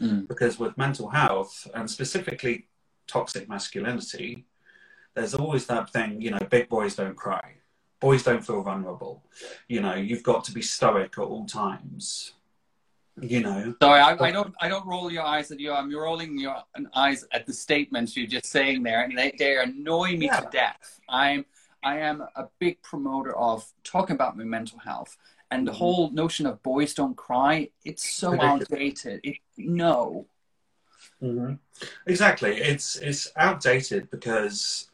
Mm. 0.00 0.26
because 0.26 0.58
with 0.58 0.76
mental 0.78 1.10
health 1.10 1.68
and 1.74 1.88
specifically 1.90 2.66
toxic 3.06 3.48
masculinity, 3.48 4.46
there's 5.14 5.34
always 5.34 5.66
that 5.66 5.90
thing, 5.92 6.20
you 6.20 6.30
know, 6.30 6.38
big 6.50 6.68
boys 6.68 6.94
don't 6.96 7.16
cry. 7.16 7.56
Boys 8.00 8.22
don't 8.22 8.44
feel 8.44 8.62
vulnerable. 8.62 9.22
You 9.68 9.80
know, 9.80 9.94
you've 9.94 10.22
got 10.22 10.44
to 10.44 10.52
be 10.52 10.62
stoic 10.62 11.18
at 11.18 11.24
all 11.24 11.44
times. 11.46 12.32
You 13.20 13.40
know, 13.40 13.74
Sorry, 13.82 14.00
I, 14.00 14.16
I 14.28 14.30
don't. 14.30 14.54
I 14.60 14.68
don't 14.68 14.86
roll 14.86 15.12
your 15.12 15.22
eyes 15.22 15.50
at 15.50 15.60
you. 15.60 15.72
I'm 15.72 15.94
rolling 15.94 16.38
your 16.38 16.56
eyes 16.94 17.26
at 17.32 17.46
the 17.46 17.52
statements 17.52 18.16
you're 18.16 18.26
just 18.26 18.46
saying 18.46 18.82
there, 18.82 19.02
and 19.02 19.16
they, 19.16 19.32
they 19.38 19.58
annoy 19.58 20.16
me 20.16 20.26
Yeah. 20.26 20.40
to 20.40 20.48
death. 20.50 21.00
I'm. 21.08 21.44
I 21.84 21.98
am 21.98 22.22
a 22.36 22.44
big 22.58 22.80
promoter 22.82 23.36
of 23.36 23.70
talking 23.84 24.14
about 24.14 24.36
my 24.36 24.44
mental 24.44 24.78
health 24.78 25.16
and 25.50 25.66
the 25.66 25.72
Mhm. 25.72 25.76
whole 25.76 26.10
notion 26.10 26.46
of 26.46 26.62
boys 26.62 26.94
don't 26.94 27.16
cry. 27.16 27.70
It's 27.84 28.08
so 28.08 28.40
outdated. 28.40 29.20
It, 29.24 29.38
no. 29.58 30.26
hmm 31.20 31.54
Exactly. 32.06 32.56
It's 32.56 32.96
it's 32.96 33.30
outdated 33.36 34.10
because 34.10 34.88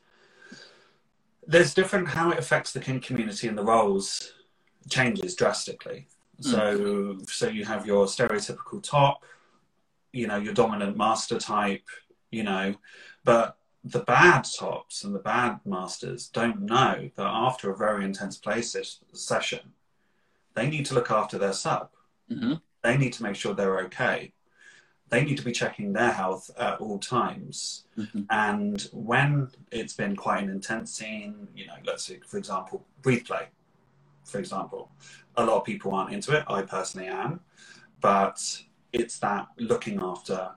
there's 1.46 1.74
different 1.74 2.08
how 2.08 2.30
it 2.30 2.38
affects 2.38 2.72
the 2.72 2.80
kink 2.80 3.04
community 3.04 3.46
and 3.48 3.56
the 3.56 3.64
roles 3.64 4.32
changes 4.88 5.34
drastically. 5.36 6.08
So 6.40 7.18
so 7.26 7.48
you 7.48 7.64
have 7.64 7.86
your 7.86 8.06
stereotypical 8.06 8.82
top, 8.82 9.24
you 10.12 10.26
know, 10.26 10.36
your 10.36 10.54
dominant 10.54 10.96
master 10.96 11.38
type, 11.38 11.86
you 12.30 12.44
know, 12.44 12.74
but 13.24 13.56
the 13.84 14.00
bad 14.00 14.44
tops 14.58 15.04
and 15.04 15.14
the 15.14 15.18
bad 15.20 15.60
masters 15.64 16.28
don't 16.28 16.62
know 16.62 17.10
that 17.16 17.26
after 17.26 17.70
a 17.70 17.76
very 17.76 18.04
intense 18.04 18.36
play 18.36 18.62
ses- 18.62 19.00
session, 19.12 19.72
they 20.54 20.68
need 20.68 20.86
to 20.86 20.94
look 20.94 21.10
after 21.10 21.38
their 21.38 21.52
sub. 21.52 21.90
hmm 22.28 22.54
They 22.82 22.96
need 22.96 23.12
to 23.14 23.22
make 23.22 23.36
sure 23.36 23.54
they're 23.54 23.80
okay. 23.80 24.32
They 25.08 25.24
need 25.24 25.38
to 25.38 25.44
be 25.44 25.52
checking 25.52 25.92
their 25.92 26.12
health 26.12 26.50
at 26.58 26.80
all 26.80 26.98
times. 26.98 27.84
hmm 27.96 28.22
And 28.30 28.80
when 28.92 29.48
it's 29.72 29.94
been 29.94 30.14
quite 30.16 30.42
an 30.44 30.50
intense 30.50 30.92
scene, 30.92 31.48
you 31.54 31.66
know, 31.66 31.78
let's 31.84 32.04
say, 32.04 32.20
for 32.26 32.36
example, 32.38 32.84
breathe 33.02 33.24
play, 33.24 33.48
for 34.28 34.38
example, 34.38 34.90
a 35.36 35.44
lot 35.44 35.56
of 35.56 35.64
people 35.64 35.94
aren't 35.94 36.12
into 36.12 36.36
it. 36.36 36.44
I 36.48 36.62
personally 36.62 37.08
am, 37.08 37.40
but 38.00 38.62
it's 38.92 39.18
that 39.20 39.48
looking 39.58 40.00
after 40.02 40.50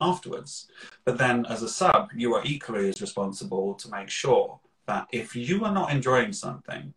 afterwards. 0.00 0.68
But 1.04 1.18
then 1.18 1.46
as 1.46 1.62
a 1.62 1.68
sub, 1.68 2.10
you 2.14 2.34
are 2.34 2.42
equally 2.44 2.88
as 2.88 3.00
responsible 3.00 3.74
to 3.74 3.90
make 3.90 4.10
sure 4.10 4.60
that 4.86 5.06
if 5.12 5.34
you 5.34 5.64
are 5.64 5.72
not 5.72 5.92
enjoying 5.92 6.32
something, 6.32 6.92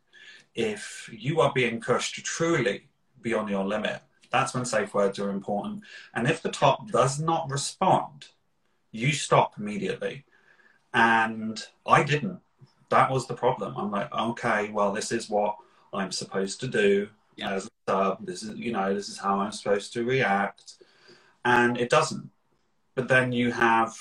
if 0.56 1.10
you 1.14 1.40
are 1.40 1.54
being 1.54 1.80
pushed 1.80 2.16
to 2.16 2.22
truly 2.22 2.88
beyond 3.22 3.50
your 3.50 3.66
limit, 3.66 4.02
that's 4.32 4.54
when 4.54 4.66
safe 4.66 4.94
words 4.94 5.20
are 5.20 5.30
important. 5.30 5.84
And 6.14 6.28
if 6.28 6.42
the 6.42 6.50
top 6.50 6.90
does 6.90 7.20
not 7.20 7.50
respond, 7.50 8.28
you 8.92 9.14
stop 9.14 9.54
immediately. 9.58 10.26
And 10.94 11.64
I 11.86 12.04
didn't. 12.04 12.40
That 12.90 13.12
was 13.12 13.28
the 13.28 13.36
problem. 13.36 13.76
I'm 13.78 13.92
like, 13.92 14.12
okay, 14.14 14.70
well, 14.70 14.92
this 14.92 15.12
is 15.12 15.30
what 15.30 15.56
I'm 15.98 16.12
supposed 16.12 16.60
to 16.62 16.68
do 16.68 17.10
Yeah. 17.36 17.51
as 17.54 17.66
a 17.68 17.70
sub. 17.88 18.25
This 18.25 18.44
is, 18.44 18.58
you 18.58 18.72
know, 18.72 18.94
this 18.94 19.10
is 19.10 19.18
how 19.18 19.39
I'm 19.39 19.51
supposed 19.51 19.94
to 19.94 20.04
react. 20.04 20.75
And 21.46 21.77
it 21.77 21.89
doesn't. 21.89 22.30
But 22.96 23.08
then 23.08 23.32
you 23.32 23.51
have 23.51 23.96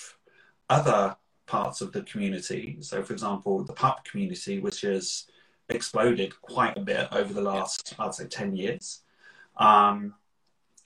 other 0.70 1.16
parts 1.46 1.80
of 1.80 1.92
the 1.92 2.02
community. 2.02 2.78
So, 2.80 3.02
for 3.02 3.12
example, 3.12 3.62
the 3.62 3.72
pup 3.72 4.04
community, 4.04 4.58
which 4.58 4.80
has 4.80 5.26
exploded 5.68 6.40
quite 6.42 6.76
a 6.76 6.80
bit 6.80 7.08
over 7.12 7.32
the 7.32 7.42
last, 7.42 7.94
I'd 7.98 8.14
say, 8.14 8.26
10 8.26 8.56
years. 8.56 9.02
Um, 9.56 10.14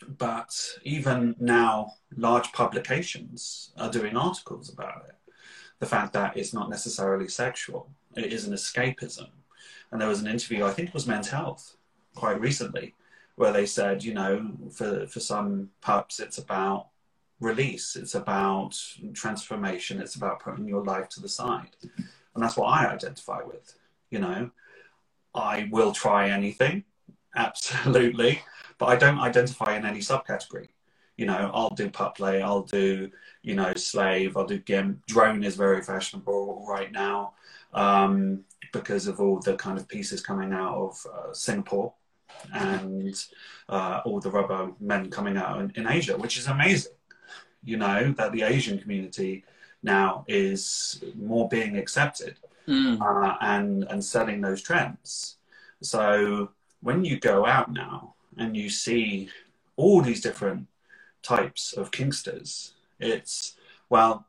but 0.06 0.78
even 0.82 1.36
now, 1.38 1.94
large 2.16 2.52
publications 2.52 3.72
are 3.76 3.90
doing 3.90 4.16
articles 4.16 4.72
about 4.72 5.04
it. 5.08 5.14
The 5.78 5.86
fact 5.86 6.12
that 6.14 6.36
it's 6.36 6.52
not 6.52 6.68
necessarily 6.70 7.28
sexual, 7.28 7.90
it 8.16 8.32
is 8.32 8.46
an 8.46 8.54
escapism. 8.54 9.28
And 9.92 10.00
there 10.00 10.08
was 10.08 10.20
an 10.20 10.28
interview, 10.28 10.64
I 10.64 10.70
think 10.70 10.88
it 10.88 10.94
was 10.94 11.06
Men's 11.06 11.28
Health, 11.28 11.76
quite 12.14 12.40
recently, 12.40 12.94
where 13.36 13.52
they 13.52 13.66
said, 13.66 14.04
you 14.04 14.14
know, 14.14 14.50
for, 14.72 15.06
for 15.06 15.20
some 15.20 15.70
pups, 15.80 16.20
it's 16.20 16.38
about 16.38 16.88
release, 17.40 17.96
it's 17.96 18.14
about 18.14 18.78
transformation, 19.14 20.00
it's 20.00 20.14
about 20.14 20.40
putting 20.40 20.68
your 20.68 20.84
life 20.84 21.08
to 21.08 21.20
the 21.20 21.28
side. 21.28 21.70
And 21.96 22.42
that's 22.42 22.56
what 22.56 22.66
I 22.66 22.86
identify 22.86 23.42
with. 23.42 23.74
You 24.10 24.20
know, 24.20 24.50
I 25.34 25.68
will 25.72 25.92
try 25.92 26.30
anything, 26.30 26.84
absolutely, 27.34 28.42
but 28.78 28.86
I 28.86 28.96
don't 28.96 29.18
identify 29.18 29.76
in 29.76 29.84
any 29.84 30.00
subcategory. 30.00 30.68
You 31.16 31.26
know, 31.26 31.50
I'll 31.52 31.74
do 31.74 31.90
pup 31.90 32.16
play, 32.16 32.40
I'll 32.42 32.62
do, 32.62 33.10
you 33.42 33.54
know, 33.54 33.74
slave, 33.74 34.36
I'll 34.36 34.46
do 34.46 34.58
gimp. 34.58 35.04
Drone 35.06 35.44
is 35.44 35.56
very 35.56 35.82
fashionable 35.82 36.64
right 36.68 36.90
now 36.92 37.34
um, 37.72 38.44
because 38.72 39.06
of 39.06 39.20
all 39.20 39.40
the 39.40 39.56
kind 39.56 39.78
of 39.78 39.88
pieces 39.88 40.20
coming 40.20 40.52
out 40.52 40.76
of 40.76 41.06
uh, 41.12 41.32
Singapore 41.32 41.92
and 42.54 43.14
uh, 43.68 44.00
all 44.04 44.20
the 44.20 44.30
rubber 44.30 44.70
men 44.80 45.10
coming 45.10 45.36
out 45.36 45.60
in, 45.60 45.72
in 45.74 45.86
Asia, 45.86 46.16
which 46.16 46.38
is 46.38 46.46
amazing. 46.46 46.92
You 47.64 47.76
know, 47.76 48.12
that 48.12 48.32
the 48.32 48.42
Asian 48.42 48.78
community 48.78 49.44
now 49.82 50.24
is 50.28 51.02
more 51.16 51.48
being 51.48 51.76
accepted 51.76 52.36
Mm. 52.68 53.00
uh, 53.00 53.36
and 53.40 53.84
and 53.84 54.04
selling 54.04 54.42
those 54.42 54.62
trends. 54.62 55.38
So 55.82 56.50
when 56.82 57.04
you 57.04 57.18
go 57.18 57.44
out 57.46 57.72
now 57.72 58.14
and 58.36 58.54
you 58.56 58.68
see 58.68 59.28
all 59.76 60.02
these 60.02 60.20
different 60.20 60.68
types 61.22 61.72
of 61.72 61.90
kinksters, 61.90 62.72
it's 63.00 63.56
well, 63.88 64.26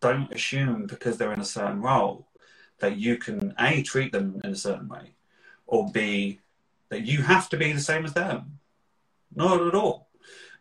don't 0.00 0.30
assume 0.30 0.86
because 0.86 1.16
they're 1.16 1.32
in 1.32 1.40
a 1.40 1.44
certain 1.44 1.80
role 1.82 2.27
that 2.80 2.96
you 2.96 3.16
can 3.16 3.54
a 3.58 3.82
treat 3.82 4.12
them 4.12 4.40
in 4.44 4.50
a 4.50 4.56
certain 4.56 4.88
way, 4.88 5.14
or 5.66 5.90
b 5.90 6.40
that 6.88 7.04
you 7.04 7.22
have 7.22 7.48
to 7.50 7.56
be 7.56 7.72
the 7.72 7.80
same 7.80 8.04
as 8.04 8.14
them. 8.14 8.58
Not 9.34 9.66
at 9.66 9.74
all. 9.74 10.08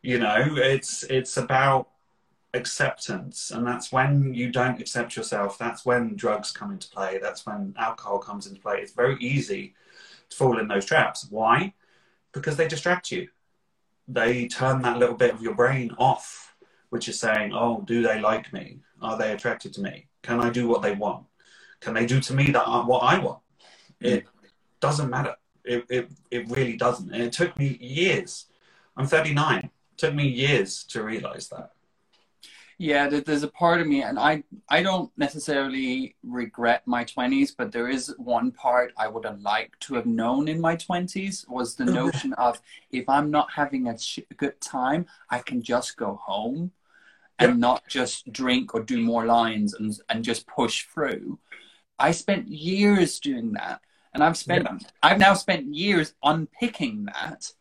You 0.02 0.20
know, 0.20 0.56
it's 0.58 1.04
it's 1.04 1.38
about 1.38 1.90
acceptance 2.54 3.52
and 3.52 3.68
that's 3.68 3.92
when 3.92 4.34
you 4.34 4.52
don't 4.52 4.80
accept 4.80 5.16
yourself. 5.16 5.58
That's 5.58 5.86
when 5.86 6.16
drugs 6.16 6.52
come 6.52 6.72
into 6.72 6.90
play. 6.90 7.20
That's 7.22 7.46
when 7.46 7.76
alcohol 7.78 8.20
comes 8.20 8.48
into 8.48 8.62
play. 8.62 8.80
It's 8.80 8.94
very 8.94 9.18
easy 9.20 9.76
to 10.30 10.38
fall 10.38 10.60
in 10.60 10.68
those 10.68 10.86
traps. 10.86 11.28
Why? 11.30 11.74
Because 12.32 12.58
they 12.58 12.68
distract 12.68 13.12
you. 13.12 13.28
They 14.08 14.48
turn 14.48 14.82
that 14.82 14.98
little 14.98 15.16
bit 15.16 15.34
of 15.34 15.42
your 15.42 15.56
brain 15.56 15.92
off 15.98 16.56
which 16.90 17.10
is 17.10 17.20
saying 17.20 17.52
oh 17.54 17.84
do 17.86 18.02
they 18.02 18.20
like 18.20 18.54
me? 18.54 18.80
Are 19.02 19.18
they 19.18 19.34
attracted 19.34 19.74
to 19.74 19.82
me? 19.82 20.08
Can 20.24 20.40
i 20.40 20.50
do 20.50 20.68
what 20.68 20.82
they 20.82 20.94
want 20.94 21.26
can 21.80 21.94
they 21.94 22.06
do 22.06 22.20
to 22.20 22.34
me 22.34 22.52
that 22.52 22.64
aren't 22.64 22.88
what 22.88 23.04
i 23.04 23.20
want? 23.20 23.40
It 24.00 24.26
doesn't 24.80 25.10
matter. 25.10 25.36
It, 25.64 25.86
it, 25.90 26.12
it 26.32 26.50
really 26.50 26.78
doesn't. 26.78 27.12
And 27.12 27.22
it 27.24 27.34
took 27.34 27.58
me 27.58 27.78
years. 27.82 28.46
I'm 28.96 29.08
39 29.08 29.66
it 29.66 29.72
took 29.98 30.14
me 30.14 30.28
years 30.28 30.84
to 30.86 31.04
realize 31.04 31.50
that. 31.50 31.72
Yeah, 32.80 33.08
there's 33.10 33.42
a 33.42 33.48
part 33.48 33.82
of 33.82 33.88
me, 33.88 34.04
and 34.04 34.20
I 34.20 34.44
I 34.70 34.84
don't 34.84 35.12
necessarily 35.18 36.16
regret 36.22 36.86
my 36.86 37.04
twenties, 37.04 37.52
but 37.52 37.72
there 37.72 37.90
is 37.90 38.14
one 38.20 38.52
part 38.52 38.94
I 38.96 39.08
would 39.08 39.26
have 39.26 39.42
liked 39.42 39.80
to 39.88 39.96
have 39.96 40.06
known 40.06 40.48
in 40.48 40.62
my 40.62 40.76
twenties 40.76 41.44
was 41.50 41.74
the 41.74 41.86
notion 42.02 42.34
of 42.34 42.62
if 42.92 43.10
I'm 43.10 43.32
not 43.32 43.52
having 43.52 43.88
a 43.88 43.98
sh- 43.98 44.20
good 44.38 44.62
time, 44.62 45.08
I 45.32 45.40
can 45.40 45.64
just 45.64 45.98
go 45.98 46.20
home 46.22 46.72
and 47.40 47.60
not 47.60 47.88
just 47.88 48.32
drink 48.32 48.76
or 48.76 48.84
do 48.84 49.02
more 49.02 49.26
lines 49.26 49.74
and 49.74 50.00
and 50.10 50.24
just 50.24 50.46
push 50.46 50.86
through. 50.86 51.40
I 52.00 52.12
spent 52.12 52.48
years 52.48 53.20
doing 53.20 53.54
that, 53.54 53.82
and 54.14 54.24
I've 54.24 54.38
spent 54.38 54.66
Yeah. 54.66 54.78
I've 55.04 55.20
now 55.20 55.34
spent 55.34 55.74
years 55.74 56.14
unpicking 56.24 57.06
that 57.06 57.52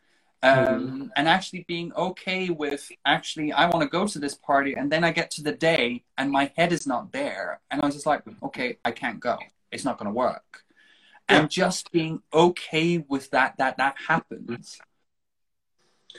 um, 0.43 0.52
Mm-hmm. 0.52 1.07
and 1.16 1.28
actually 1.28 1.64
being 1.66 1.93
okay 1.95 2.50
with 2.50 2.90
actually 3.05 3.52
I 3.52 3.69
want 3.71 3.83
to 3.83 3.88
go 3.88 4.07
to 4.07 4.19
this 4.19 4.35
party 4.35 4.75
and 4.75 4.93
then 4.93 5.02
I 5.05 5.11
get 5.11 5.31
to 5.33 5.43
the 5.43 5.52
day 5.52 6.05
and 6.19 6.31
my 6.31 6.52
head 6.57 6.73
is 6.73 6.87
not 6.87 7.12
there 7.12 7.61
and 7.71 7.81
I 7.83 7.87
was 7.87 7.95
just 7.95 8.07
like 8.07 8.23
okay 8.43 8.78
I 8.85 8.90
can't 8.93 9.19
go 9.21 9.38
it's 9.73 9.85
not 9.85 9.99
going 9.99 10.07
to 10.07 10.12
work 10.14 10.64
Yeah. 11.28 11.40
and 11.40 11.50
just 11.50 11.90
being 11.90 12.23
okay 12.33 12.99
with 13.09 13.31
that 13.31 13.57
that 13.59 13.78
that 13.78 13.97
happens 14.09 14.78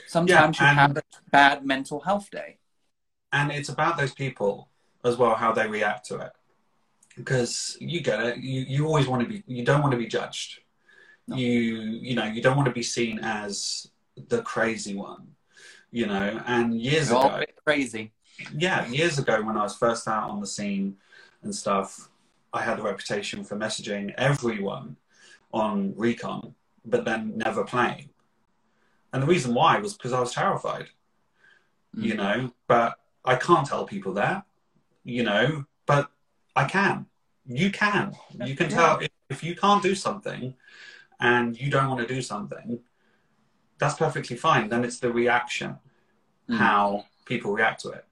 sometimes 0.06 0.60
Yeah, 0.60 0.70
you 0.72 0.76
have 0.76 0.96
a 0.96 1.02
bad 1.30 1.64
mental 1.64 2.00
health 2.00 2.30
day 2.30 2.58
and 3.32 3.52
it's 3.52 3.68
about 3.68 3.96
those 3.96 4.14
people 4.14 4.68
as 5.04 5.16
well 5.16 5.34
how 5.36 5.52
they 5.52 5.66
react 5.68 6.06
to 6.06 6.16
it 6.18 6.32
because 7.18 7.76
you 7.80 8.00
get 8.00 8.20
it. 8.20 8.38
You, 8.38 8.60
you 8.62 8.86
always 8.86 9.06
want 9.06 9.22
to 9.22 9.28
be 9.28 9.42
you 9.46 9.64
don't 9.64 9.82
want 9.82 9.92
to 9.92 9.98
be 9.98 10.06
judged. 10.06 10.60
No. 11.26 11.36
you 11.36 11.52
you 11.52 12.14
know 12.14 12.24
you 12.24 12.40
don't 12.40 12.56
want 12.56 12.68
to 12.68 12.72
be 12.72 12.82
seen 12.82 13.18
as 13.18 13.90
the 14.28 14.40
crazy 14.42 14.94
one 14.94 15.28
you 15.90 16.06
know? 16.06 16.42
And 16.46 16.80
years 16.80 17.10
all 17.10 17.34
ago 17.34 17.44
crazy. 17.64 18.12
Yeah 18.54 18.86
years 18.86 19.18
ago 19.18 19.42
when 19.42 19.56
i 19.56 19.62
was 19.62 19.76
first 19.76 20.06
out 20.08 20.30
on 20.30 20.40
the 20.40 20.46
scene 20.46 20.96
and 21.42 21.54
stuff 21.54 22.08
i 22.52 22.62
had 22.62 22.78
a 22.78 22.82
reputation 22.82 23.44
for 23.44 23.56
messaging 23.56 24.14
everyone 24.16 24.96
on 25.52 25.92
recon 25.96 26.54
but 26.84 27.04
then 27.04 27.36
never 27.36 27.64
playing. 27.64 28.08
And 29.12 29.22
the 29.22 29.26
reason 29.26 29.54
why 29.54 29.78
was 29.78 29.94
because 29.94 30.12
i 30.12 30.20
was 30.20 30.32
terrified 30.32 30.86
you 31.94 32.14
mm. 32.14 32.18
know? 32.18 32.52
But 32.66 32.98
i 33.24 33.34
can't 33.36 33.66
tell 33.66 33.84
people 33.84 34.14
that 34.14 34.44
you 35.04 35.24
know? 35.24 35.64
But 35.86 36.10
i 36.62 36.64
can. 36.64 37.06
You 37.46 37.70
can. 37.70 38.04
You 38.46 38.54
can 38.60 38.68
tell 38.68 38.98
if, 38.98 39.10
if 39.30 39.40
you 39.46 39.54
can't 39.64 39.82
do 39.82 39.94
something 39.94 40.54
and 41.20 41.46
you 41.60 41.68
don't 41.74 41.88
want 41.90 42.00
to 42.06 42.14
do 42.14 42.20
something 42.32 42.80
that's 43.80 43.94
perfectly 43.94 44.36
fine. 44.36 44.64
Then 44.72 44.82
it's 44.84 44.98
the 45.04 45.12
reaction 45.22 45.70
Mm. 46.50 46.56
how 46.66 47.04
people 47.26 47.52
react 47.52 47.78
to 47.82 47.90
it. 47.90 48.04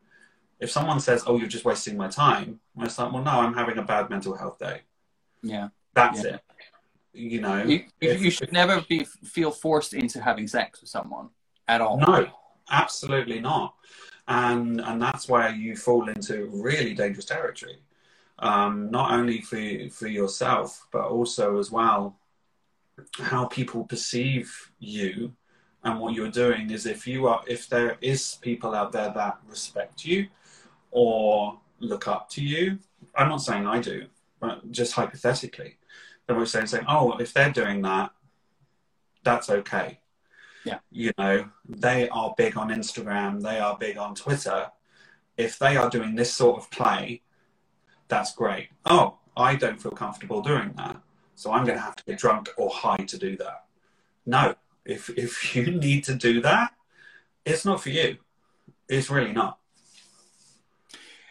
If 0.64 0.68
someone 0.76 1.00
says 1.00 1.18
oh 1.26 1.34
you're 1.38 1.54
just 1.56 1.64
wasting 1.70 1.96
my 1.96 2.08
time 2.24 2.48
it's 2.84 2.98
like 2.98 3.10
well 3.12 3.24
no 3.30 3.34
i'm 3.44 3.54
having 3.60 3.78
a 3.78 3.86
bad 3.92 4.04
mental 4.14 4.34
health 4.40 4.58
day. 4.58 4.78
Yeah. 5.54 5.68
That's 5.98 6.22
Yeah. 6.22 6.34
it. 6.34 6.40
You 7.30 7.40
know 7.44 7.56
you, 7.70 7.78
if- 8.02 8.20
you 8.24 8.30
should 8.36 8.52
never 8.52 8.76
be 8.92 8.98
feel 9.34 9.50
forced 9.64 9.92
into 10.02 10.18
having 10.28 10.46
sex 10.58 10.70
with 10.82 10.90
someone 10.96 11.26
at 11.74 11.80
all. 11.84 11.96
No, 12.10 12.18
absolutely 12.82 13.40
not. 13.50 13.68
And 14.28 14.80
and 14.88 14.96
that's 15.06 15.24
where 15.32 15.50
you 15.64 15.70
fall 15.86 16.04
into 16.14 16.34
really 16.68 16.92
dangerous 17.02 17.28
territory. 17.34 17.78
Um, 18.38 18.90
not 18.90 19.12
only 19.12 19.40
for 19.40 19.58
for 19.90 20.08
yourself, 20.08 20.86
but 20.92 21.04
also 21.04 21.58
as 21.58 21.70
well 21.70 22.18
how 23.18 23.44
people 23.46 23.84
perceive 23.84 24.72
you 24.78 25.32
and 25.84 26.00
what 26.00 26.14
you're 26.14 26.30
doing 26.30 26.70
is 26.70 26.86
if 26.86 27.06
you 27.06 27.26
are 27.28 27.42
if 27.46 27.68
there 27.68 27.96
is 28.00 28.38
people 28.40 28.74
out 28.74 28.90
there 28.92 29.12
that 29.14 29.38
respect 29.48 30.04
you 30.04 30.26
or 30.90 31.58
look 31.80 32.08
up 32.08 32.28
to 32.30 32.42
you. 32.42 32.78
I'm 33.14 33.28
not 33.28 33.42
saying 33.42 33.66
I 33.66 33.80
do, 33.80 34.06
but 34.40 34.70
just 34.70 34.92
hypothetically, 34.94 35.76
they 36.26 36.34
were 36.34 36.46
saying 36.46 36.66
saying, 36.66 36.84
oh, 36.88 37.16
if 37.18 37.32
they're 37.32 37.52
doing 37.52 37.82
that, 37.82 38.12
that's 39.22 39.50
okay 39.50 39.98
Yeah. 40.64 40.78
you 40.90 41.12
know, 41.18 41.48
they 41.68 42.08
are 42.08 42.34
big 42.36 42.56
on 42.56 42.68
Instagram, 42.70 43.42
they 43.42 43.58
are 43.58 43.76
big 43.78 43.96
on 43.98 44.14
Twitter. 44.14 44.70
If 45.36 45.58
they 45.58 45.76
are 45.76 45.90
doing 45.90 46.14
this 46.14 46.32
sort 46.32 46.58
of 46.58 46.70
play, 46.70 47.22
that's 48.08 48.34
great. 48.34 48.68
Oh, 48.84 49.16
I 49.36 49.54
don't 49.56 49.80
feel 49.80 49.92
comfortable 49.92 50.40
doing 50.42 50.72
that. 50.76 50.96
So 51.34 51.52
I'm 51.52 51.64
going 51.64 51.76
to 51.76 51.82
have 51.84 51.96
to 51.96 52.04
get 52.04 52.18
drunk 52.18 52.48
or 52.56 52.70
high 52.70 53.04
to 53.04 53.18
do 53.18 53.36
that. 53.36 53.64
No, 54.24 54.54
if, 54.84 55.10
if 55.10 55.54
you 55.56 55.66
need 55.70 56.04
to 56.04 56.14
do 56.14 56.40
that, 56.42 56.72
it's 57.44 57.64
not 57.64 57.80
for 57.82 57.90
you. 57.90 58.16
It's 58.88 59.10
really 59.10 59.32
not. 59.32 59.58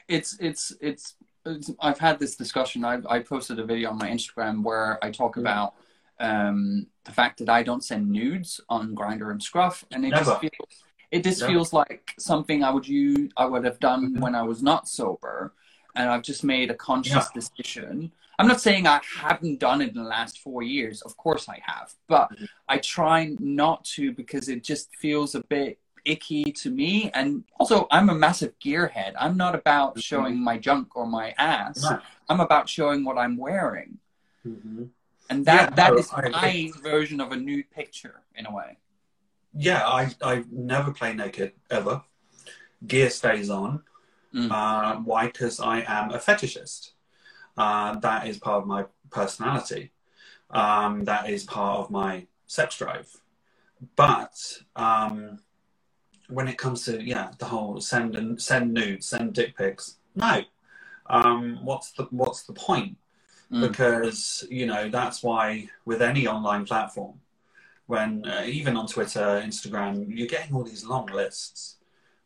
it's 0.07 0.37
it's 0.39 0.73
it's, 0.81 1.15
it's 1.45 1.71
I've 1.79 1.99
had 1.99 2.19
this 2.19 2.35
discussion. 2.35 2.83
I 2.85 2.99
I 3.09 3.19
posted 3.19 3.59
a 3.59 3.65
video 3.65 3.89
on 3.91 3.97
my 3.97 4.09
Instagram 4.09 4.63
where 4.63 5.03
I 5.03 5.11
talk 5.11 5.35
Mm. 5.35 5.41
about 5.41 5.73
um, 6.19 6.87
the 7.03 7.11
fact 7.11 7.39
that 7.39 7.49
I 7.49 7.63
don't 7.63 7.83
send 7.83 8.09
nudes 8.09 8.61
on 8.69 8.95
Grindr 8.95 9.31
and 9.31 9.41
Scruff, 9.43 9.85
and 9.91 10.05
it 10.05 10.09
Never. 10.09 10.23
just 10.25 10.41
feels 10.41 10.83
it 11.11 11.23
just 11.23 11.41
Never. 11.41 11.53
feels 11.53 11.73
like 11.73 12.13
something 12.19 12.63
I 12.63 12.71
would 12.71 12.87
use 12.87 13.31
I 13.37 13.45
would 13.45 13.63
have 13.65 13.79
done 13.79 14.15
Mhm. 14.15 14.19
when 14.21 14.35
I 14.35 14.43
was 14.43 14.61
not 14.61 14.87
sober, 14.87 15.53
and 15.95 16.09
I've 16.09 16.21
just 16.21 16.43
made 16.43 16.69
a 16.71 16.75
conscious 16.75 17.13
Yeah. 17.13 17.27
decision. 17.33 18.11
I'm 18.37 18.47
not 18.47 18.59
saying 18.59 18.85
I 18.85 18.99
haven't 19.17 19.59
done 19.59 19.81
it 19.81 19.89
in 19.89 19.95
the 19.95 20.03
last 20.03 20.39
four 20.39 20.61
years. 20.61 21.01
Of 21.03 21.15
course 21.15 21.47
I 21.47 21.61
have, 21.65 21.93
but 22.07 22.29
Mhm. 22.31 22.49
I 22.67 22.77
try 22.79 23.35
not 23.39 23.85
to 23.95 24.11
because 24.11 24.49
it 24.49 24.61
just 24.63 24.93
feels 24.95 25.35
a 25.35 25.41
bit 25.43 25.79
icky 26.03 26.51
to 26.51 26.69
me. 26.69 27.09
And 27.13 27.45
also, 27.59 27.87
I'm 27.91 28.09
a 28.09 28.13
massive 28.15 28.59
gearhead. 28.59 29.13
I'm 29.17 29.37
not 29.37 29.55
about 29.55 29.95
Mhm. 29.95 30.03
showing 30.03 30.37
my 30.39 30.57
junk 30.57 30.95
or 30.97 31.07
my 31.07 31.33
ass. 31.37 31.83
I'm 32.29 32.41
about 32.41 32.67
showing 32.69 33.03
what 33.05 33.17
I'm 33.17 33.37
wearing, 33.37 33.99
Mm-hmm. 34.45 34.83
and 35.29 35.45
that 35.45 35.69
Yeah, 35.71 35.75
that 35.75 35.93
no, 35.93 35.97
is 35.99 36.11
my 36.11 36.71
version 36.81 37.19
of 37.21 37.31
a 37.31 37.37
nude 37.37 37.71
picture 37.71 38.21
in 38.35 38.45
a 38.45 38.51
way. 38.51 38.77
Yeah, 39.53 39.87
I, 39.87 40.13
I 40.21 40.43
never 40.51 40.91
play 40.91 41.13
naked 41.13 41.53
ever. 41.71 42.03
Gear 42.85 43.09
stays 43.09 43.49
on. 43.49 43.83
Mm. 44.35 44.51
Uh, 44.51 44.99
why? 45.01 45.27
Because 45.27 45.59
I 45.59 45.83
am 45.87 46.11
a 46.11 46.17
fetishist. 46.17 46.91
Uh, 47.57 47.95
that 47.99 48.27
is 48.27 48.37
part 48.37 48.61
of 48.61 48.67
my 48.67 48.85
personality. 49.09 49.91
Um, 50.49 51.05
that 51.05 51.29
is 51.29 51.43
part 51.45 51.79
of 51.79 51.89
my 51.89 52.27
sex 52.47 52.77
drive. 52.77 53.09
But 53.95 54.61
um, 54.75 55.39
when 56.27 56.47
it 56.47 56.57
comes 56.57 56.85
to 56.85 57.01
yeah, 57.01 57.31
the 57.39 57.45
whole 57.45 57.79
send 57.79 58.15
and 58.15 58.41
send 58.41 58.73
nudes, 58.73 59.07
send 59.07 59.33
dick 59.33 59.57
pics, 59.57 59.97
no. 60.15 60.41
Um, 61.07 61.59
what's 61.63 61.91
the 61.91 62.03
what's 62.09 62.43
the 62.43 62.53
point? 62.53 62.97
Mm. 63.51 63.61
Because 63.61 64.45
you 64.49 64.65
know 64.65 64.89
that's 64.89 65.23
why 65.23 65.69
with 65.85 66.01
any 66.01 66.27
online 66.27 66.65
platform, 66.65 67.19
when 67.85 68.25
uh, 68.25 68.43
even 68.45 68.75
on 68.75 68.87
Twitter, 68.87 69.41
Instagram, 69.45 70.05
you're 70.09 70.27
getting 70.27 70.55
all 70.55 70.63
these 70.63 70.83
long 70.83 71.05
lists 71.07 71.77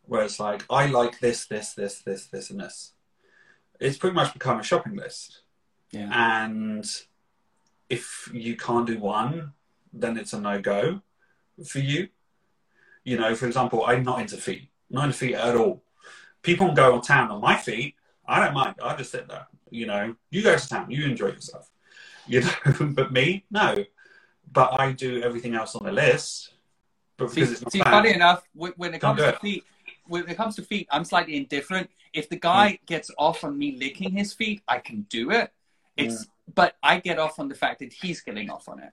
where 0.10 0.24
it's 0.24 0.40
like, 0.40 0.66
I 0.70 0.88
like 0.88 1.20
this, 1.20 1.46
this, 1.46 1.74
this, 1.74 2.00
this, 2.00 2.26
this, 2.26 2.50
and 2.50 2.60
this. 2.60 2.94
It's 3.80 3.98
pretty 3.98 4.16
much 4.16 4.34
become 4.34 4.60
a 4.60 4.64
shopping 4.64 4.96
list. 4.96 5.42
Yeah. 5.92 6.10
And 6.12 6.86
if 7.90 8.30
you 8.34 8.58
can't 8.58 8.88
do 8.88 9.00
one, 9.00 9.54
then 9.94 10.18
it's 10.18 10.34
a 10.34 10.42
no 10.42 10.60
go 10.60 11.02
for 11.66 11.80
you. 11.80 12.10
You 13.04 13.18
know, 13.18 13.36
for 13.36 13.46
example, 13.46 13.86
I'm 13.86 14.04
not 14.04 14.20
into 14.20 14.38
feet, 14.38 14.70
not 14.90 15.06
into 15.06 15.18
feet 15.18 15.36
at 15.36 15.56
all. 15.56 15.84
People 16.42 16.68
can 16.68 16.76
go 16.76 16.96
on 16.96 17.02
town 17.02 17.30
on 17.30 17.40
my 17.40 17.56
feet. 17.56 17.96
I 18.28 18.44
don't 18.44 18.54
mind. 18.56 18.76
I'll 18.82 18.98
just 18.98 19.12
sit 19.12 19.28
there. 19.28 19.46
You 19.70 19.86
know, 19.86 20.16
you 20.32 20.42
go 20.42 20.58
to 20.58 20.70
town, 20.70 20.90
you 20.90 21.06
enjoy 21.06 21.28
yourself. 21.28 21.70
You 22.30 22.42
know, 22.42 22.92
but 22.94 23.12
me, 23.12 23.44
no. 23.50 23.86
But 24.52 24.80
I 24.80 24.92
do 24.92 25.24
everything 25.24 25.56
else 25.56 25.76
on 25.76 25.84
the 25.84 25.92
list. 25.92 26.54
But 27.18 27.32
See, 27.32 27.42
it's 27.42 27.60
not 27.64 27.72
see 27.72 27.80
bad. 27.80 27.90
funny 27.90 28.14
enough, 28.14 28.44
when 28.54 28.94
it 28.94 29.02
comes 29.02 29.20
to 29.20 29.34
feet, 29.42 29.64
when 30.10 30.28
it 30.28 30.36
comes 30.36 30.56
to 30.56 30.64
feet, 30.64 30.88
I'm 30.92 31.06
slightly 31.06 31.38
indifferent. 31.38 31.90
If 32.14 32.28
the 32.30 32.36
guy 32.36 32.74
Mm. 32.74 32.86
gets 32.88 33.12
off 33.18 33.44
on 33.44 33.58
me 33.58 33.78
licking 33.78 34.12
his 34.12 34.34
feet, 34.34 34.64
I 34.68 34.80
can 34.80 35.02
do 35.04 35.32
it. 35.32 35.54
It's 35.96 36.26
Mm. 36.26 36.30
but 36.56 36.78
I 36.82 37.00
get 37.00 37.20
off 37.20 37.40
on 37.40 37.48
the 37.48 37.56
fact 37.56 37.80
that 37.80 37.94
he's 37.94 38.22
getting 38.22 38.50
off 38.50 38.68
on 38.68 38.80
it. 38.80 38.92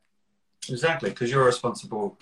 Exactly, 0.68 1.08
because 1.10 1.30
you're 1.30 1.42
a 1.42 1.46
responsible 1.46 2.18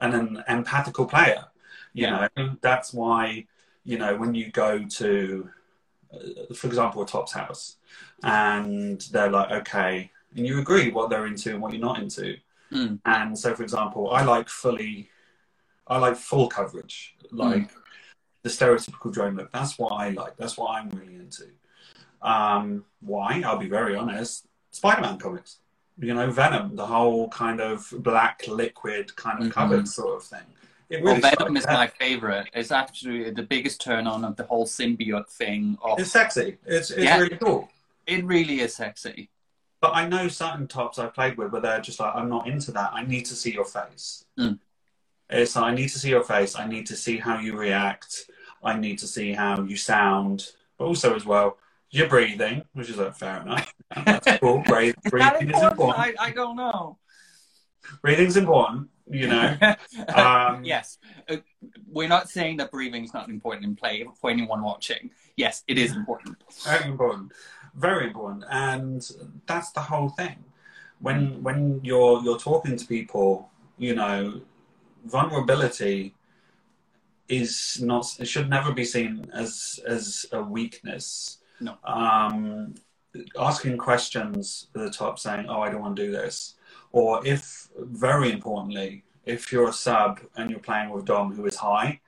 and 0.00 0.14
an 0.14 0.44
empathical 0.48 1.08
player. 1.08 1.46
You 1.92 2.06
Yeah. 2.06 2.28
know, 2.36 2.56
that's 2.60 2.94
why, 2.94 3.46
you 3.82 3.98
know, 3.98 4.14
when 4.16 4.34
you 4.34 4.52
go 4.52 4.84
to, 4.84 5.50
uh, 6.12 6.54
for 6.54 6.68
example, 6.68 7.02
a 7.02 7.06
top's 7.06 7.32
house 7.32 7.78
and 8.22 9.00
they're 9.10 9.30
like, 9.30 9.50
okay, 9.50 10.12
and 10.36 10.46
you 10.46 10.60
agree 10.60 10.90
what 10.92 11.10
they're 11.10 11.26
into 11.26 11.50
and 11.50 11.60
what 11.60 11.72
you're 11.72 11.80
not 11.80 11.98
into. 11.98 12.38
Mm. 12.70 13.00
And 13.04 13.36
so, 13.36 13.54
for 13.56 13.64
example, 13.64 14.10
I 14.12 14.22
like 14.22 14.48
fully, 14.48 15.10
I 15.88 15.98
like 15.98 16.16
full 16.16 16.48
coverage, 16.48 17.16
like 17.32 17.70
the 18.48 18.64
stereotypical 18.64 19.12
drone 19.12 19.36
look. 19.36 19.52
That's 19.52 19.78
what 19.78 19.92
I 19.92 20.10
like. 20.10 20.36
That's 20.36 20.56
what 20.56 20.70
I'm 20.70 20.88
really 20.90 21.16
into. 21.16 21.44
Um, 22.22 22.84
why? 23.00 23.42
I'll 23.44 23.58
be 23.58 23.68
very 23.68 23.94
honest. 23.94 24.46
Spider-Man 24.70 25.18
comics 25.18 25.58
you 26.00 26.14
know, 26.14 26.30
Venom, 26.30 26.76
the 26.76 26.86
whole 26.86 27.28
kind 27.30 27.60
of 27.60 27.92
black 27.98 28.46
liquid 28.46 29.16
kind 29.16 29.40
of 29.42 29.48
Mhm. 29.48 29.52
covered 29.52 29.88
sort 29.88 30.14
of 30.16 30.22
thing. 30.22 30.46
It 30.88 31.02
Well, 31.02 31.16
Venom 31.16 31.56
is 31.56 31.66
my 31.66 31.88
favorite. 31.88 32.48
It's 32.52 32.70
actually 32.70 33.30
the 33.30 33.42
biggest 33.42 33.80
turn 33.80 34.06
on 34.06 34.24
of 34.24 34.36
the 34.36 34.44
whole 34.44 34.64
symbiote 34.64 35.28
thing. 35.28 35.76
Of, 35.82 35.98
It's 35.98 36.12
sexy. 36.12 36.58
It's 36.64 36.92
it's 36.92 37.02
Yeah. 37.02 37.18
really 37.18 37.36
cool. 37.36 37.68
it 38.06 38.24
really 38.24 38.60
is 38.60 38.76
sexy. 38.76 39.28
But 39.80 39.90
I 39.96 40.06
know 40.08 40.28
certain 40.28 40.68
tops 40.68 41.00
I've 41.00 41.12
played 41.14 41.36
with 41.36 41.50
where 41.50 41.60
they're 41.60 41.80
just 41.80 41.98
like, 41.98 42.14
I'm 42.14 42.28
not 42.28 42.46
into 42.46 42.70
that. 42.72 42.90
I 42.94 43.02
need 43.04 43.24
to 43.26 43.34
see 43.34 43.52
your 43.52 43.64
face. 43.66 44.24
Mm. 44.38 44.60
It's 45.30 45.56
like, 45.56 45.64
I 45.64 45.74
need 45.74 45.88
to 45.88 45.98
see 45.98 46.10
your 46.10 46.22
face. 46.24 46.54
I 46.56 46.66
need 46.68 46.86
to 46.86 46.96
see 46.96 47.16
how 47.18 47.38
you 47.40 47.56
react. 47.56 48.30
I 48.62 48.78
need 48.78 48.98
to 48.98 49.06
see 49.06 49.32
how 49.32 49.62
you 49.62 49.76
sound. 49.76 50.52
But 50.78 50.86
also, 50.86 51.14
as 51.14 51.24
well, 51.24 51.58
your 51.90 52.08
breathing, 52.08 52.62
which 52.74 52.90
is 52.90 52.96
like, 52.96 53.16
fair 53.16 53.42
enough. 53.42 53.72
That's 54.04 54.38
cool. 54.40 54.62
Breathe, 54.66 54.94
Is 55.04 55.12
that 55.12 55.38
breathing 55.38 55.54
is 55.54 55.62
important? 55.62 55.98
I, 55.98 56.14
I 56.20 56.30
don't 56.30 56.56
know. 56.56 56.98
Breathing's 58.02 58.36
important, 58.36 58.88
you 59.10 59.28
know. 59.28 59.56
Um, 60.14 60.64
yes, 60.64 60.98
Uh, 61.28 61.36
we're 61.90 62.08
not 62.08 62.28
saying 62.28 62.58
that 62.58 62.70
breathing 62.70 63.04
is 63.04 63.14
not 63.14 63.28
important 63.28 63.64
in 63.64 63.74
play 63.74 64.06
for 64.20 64.30
anyone 64.30 64.62
watching. 64.62 65.10
Yes, 65.36 65.64
it 65.68 65.78
is 65.78 65.92
important. 65.96 66.36
Very 66.64 66.84
important. 66.90 67.32
Very 67.74 68.06
important. 68.08 68.44
And 68.50 69.08
that's 69.46 69.70
the 69.72 69.80
whole 69.80 70.10
thing. 70.10 70.44
When 71.00 71.42
when 71.42 71.80
you're 71.84 72.20
you're 72.22 72.38
talking 72.38 72.76
to 72.76 72.84
people, 72.84 73.50
you 73.78 73.94
know, 73.94 74.40
vulnerability 75.04 76.14
is 77.28 77.80
not 77.82 78.16
it 78.18 78.26
should 78.26 78.48
never 78.48 78.72
be 78.72 78.84
seen 78.84 79.30
as 79.34 79.80
as 79.86 80.26
a 80.32 80.42
weakness. 80.42 81.38
No. 81.60 81.76
Um 81.84 82.74
asking 83.38 83.78
questions 83.78 84.68
at 84.74 84.82
the 84.82 84.90
top 84.90 85.18
saying, 85.18 85.46
Oh, 85.48 85.60
I 85.60 85.70
don't 85.70 85.80
want 85.80 85.96
to 85.96 86.06
do 86.06 86.12
this 86.12 86.54
or 86.92 87.26
if 87.26 87.68
very 87.78 88.32
importantly, 88.32 89.04
if 89.24 89.52
you're 89.52 89.68
a 89.68 89.72
sub 89.72 90.20
and 90.36 90.50
you're 90.50 90.58
playing 90.58 90.90
with 90.90 91.04
Dom 91.04 91.32
who 91.32 91.44
is 91.46 91.56
high, 91.56 92.00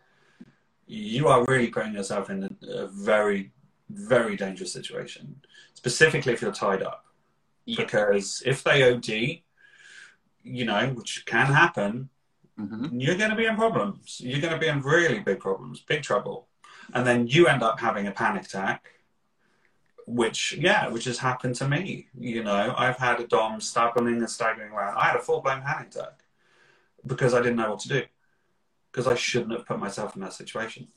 you 0.86 1.28
are 1.28 1.44
really 1.44 1.68
putting 1.68 1.94
yourself 1.94 2.30
in 2.30 2.44
a, 2.44 2.66
a 2.66 2.86
very 2.88 3.52
very 3.90 4.36
dangerous 4.36 4.72
situation, 4.72 5.40
specifically 5.74 6.32
if 6.32 6.40
you're 6.40 6.52
tied 6.52 6.82
up. 6.82 7.04
Yeah. 7.64 7.82
Because 7.82 8.42
if 8.46 8.62
they 8.62 8.90
OD, 8.90 9.42
you 10.42 10.64
know, 10.64 10.88
which 10.90 11.24
can 11.26 11.46
happen, 11.46 12.08
hmm 12.68 12.86
you're 12.92 13.16
going 13.16 13.30
to 13.30 13.36
be 13.36 13.46
in 13.46 13.56
problems. 13.56 14.20
You're 14.22 14.40
going 14.40 14.52
to 14.52 14.58
be 14.58 14.68
in 14.68 14.82
really 14.82 15.20
big 15.20 15.40
problems, 15.40 15.80
big 15.80 16.02
trouble. 16.02 16.48
And 16.92 17.06
then 17.06 17.26
you 17.26 17.46
end 17.46 17.62
up 17.62 17.80
having 17.80 18.06
a 18.06 18.10
panic 18.10 18.44
attack, 18.44 18.90
which, 20.06 20.54
yeah, 20.58 20.88
which 20.88 21.04
has 21.04 21.18
happened 21.18 21.54
to 21.56 21.68
me. 21.68 22.08
You 22.18 22.42
know, 22.42 22.74
I've 22.76 22.96
had 22.96 23.20
a 23.20 23.26
Dom 23.26 23.60
staggering 23.60 24.16
and 24.16 24.28
staggering 24.28 24.72
around. 24.72 24.96
I 24.96 25.06
had 25.06 25.16
a 25.16 25.20
full 25.20 25.40
blown 25.40 25.62
panic 25.62 25.88
attack 25.88 26.24
because 27.06 27.32
I 27.32 27.38
didn't 27.38 27.56
know 27.56 27.70
what 27.70 27.80
to 27.80 27.88
do. 27.88 28.02
Because 28.90 29.06
I 29.06 29.14
shouldn't 29.14 29.52
have 29.52 29.66
put 29.66 29.78
myself 29.78 30.16
in 30.16 30.22
that 30.22 30.32
situation. 30.32 30.88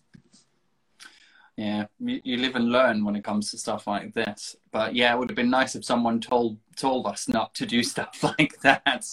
Yeah, 1.56 1.86
you, 2.00 2.20
you 2.24 2.38
live 2.38 2.56
and 2.56 2.72
learn 2.72 3.06
when 3.06 3.16
it 3.16 3.24
comes 3.24 3.52
to 3.52 3.58
stuff 3.58 3.86
like 3.86 4.14
this. 4.14 4.56
But 4.72 4.96
yeah, 4.96 5.14
it 5.14 5.20
would 5.20 5.30
have 5.30 5.36
been 5.36 5.52
nice 5.52 5.76
if 5.76 5.86
someone 5.86 6.20
told 6.20 6.58
told 6.76 7.06
us 7.06 7.28
not 7.28 7.54
to 7.56 7.66
do 7.66 7.84
stuff 7.94 8.24
like 8.24 8.60
that. 8.62 9.06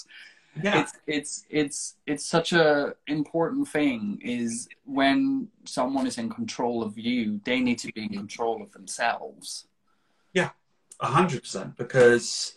Yeah. 0.63 0.81
It's 0.81 0.93
it's 1.07 1.45
it's 1.49 1.95
it's 2.07 2.27
such 2.27 2.53
a 2.53 2.95
important 3.07 3.69
thing. 3.69 4.21
Is 4.23 4.69
when 4.85 5.49
someone 5.65 6.07
is 6.07 6.19
in 6.19 6.29
control 6.29 6.83
of 6.83 6.99
you, 6.99 7.41
they 7.45 7.61
need 7.61 7.79
to 7.81 7.93
be 7.93 8.03
in 8.03 8.09
control 8.11 8.63
of 8.63 8.73
themselves. 8.73 9.67
Yeah. 10.35 10.51
A 11.01 11.07
hundred 11.07 11.43
percent, 11.43 11.77
because 11.77 12.57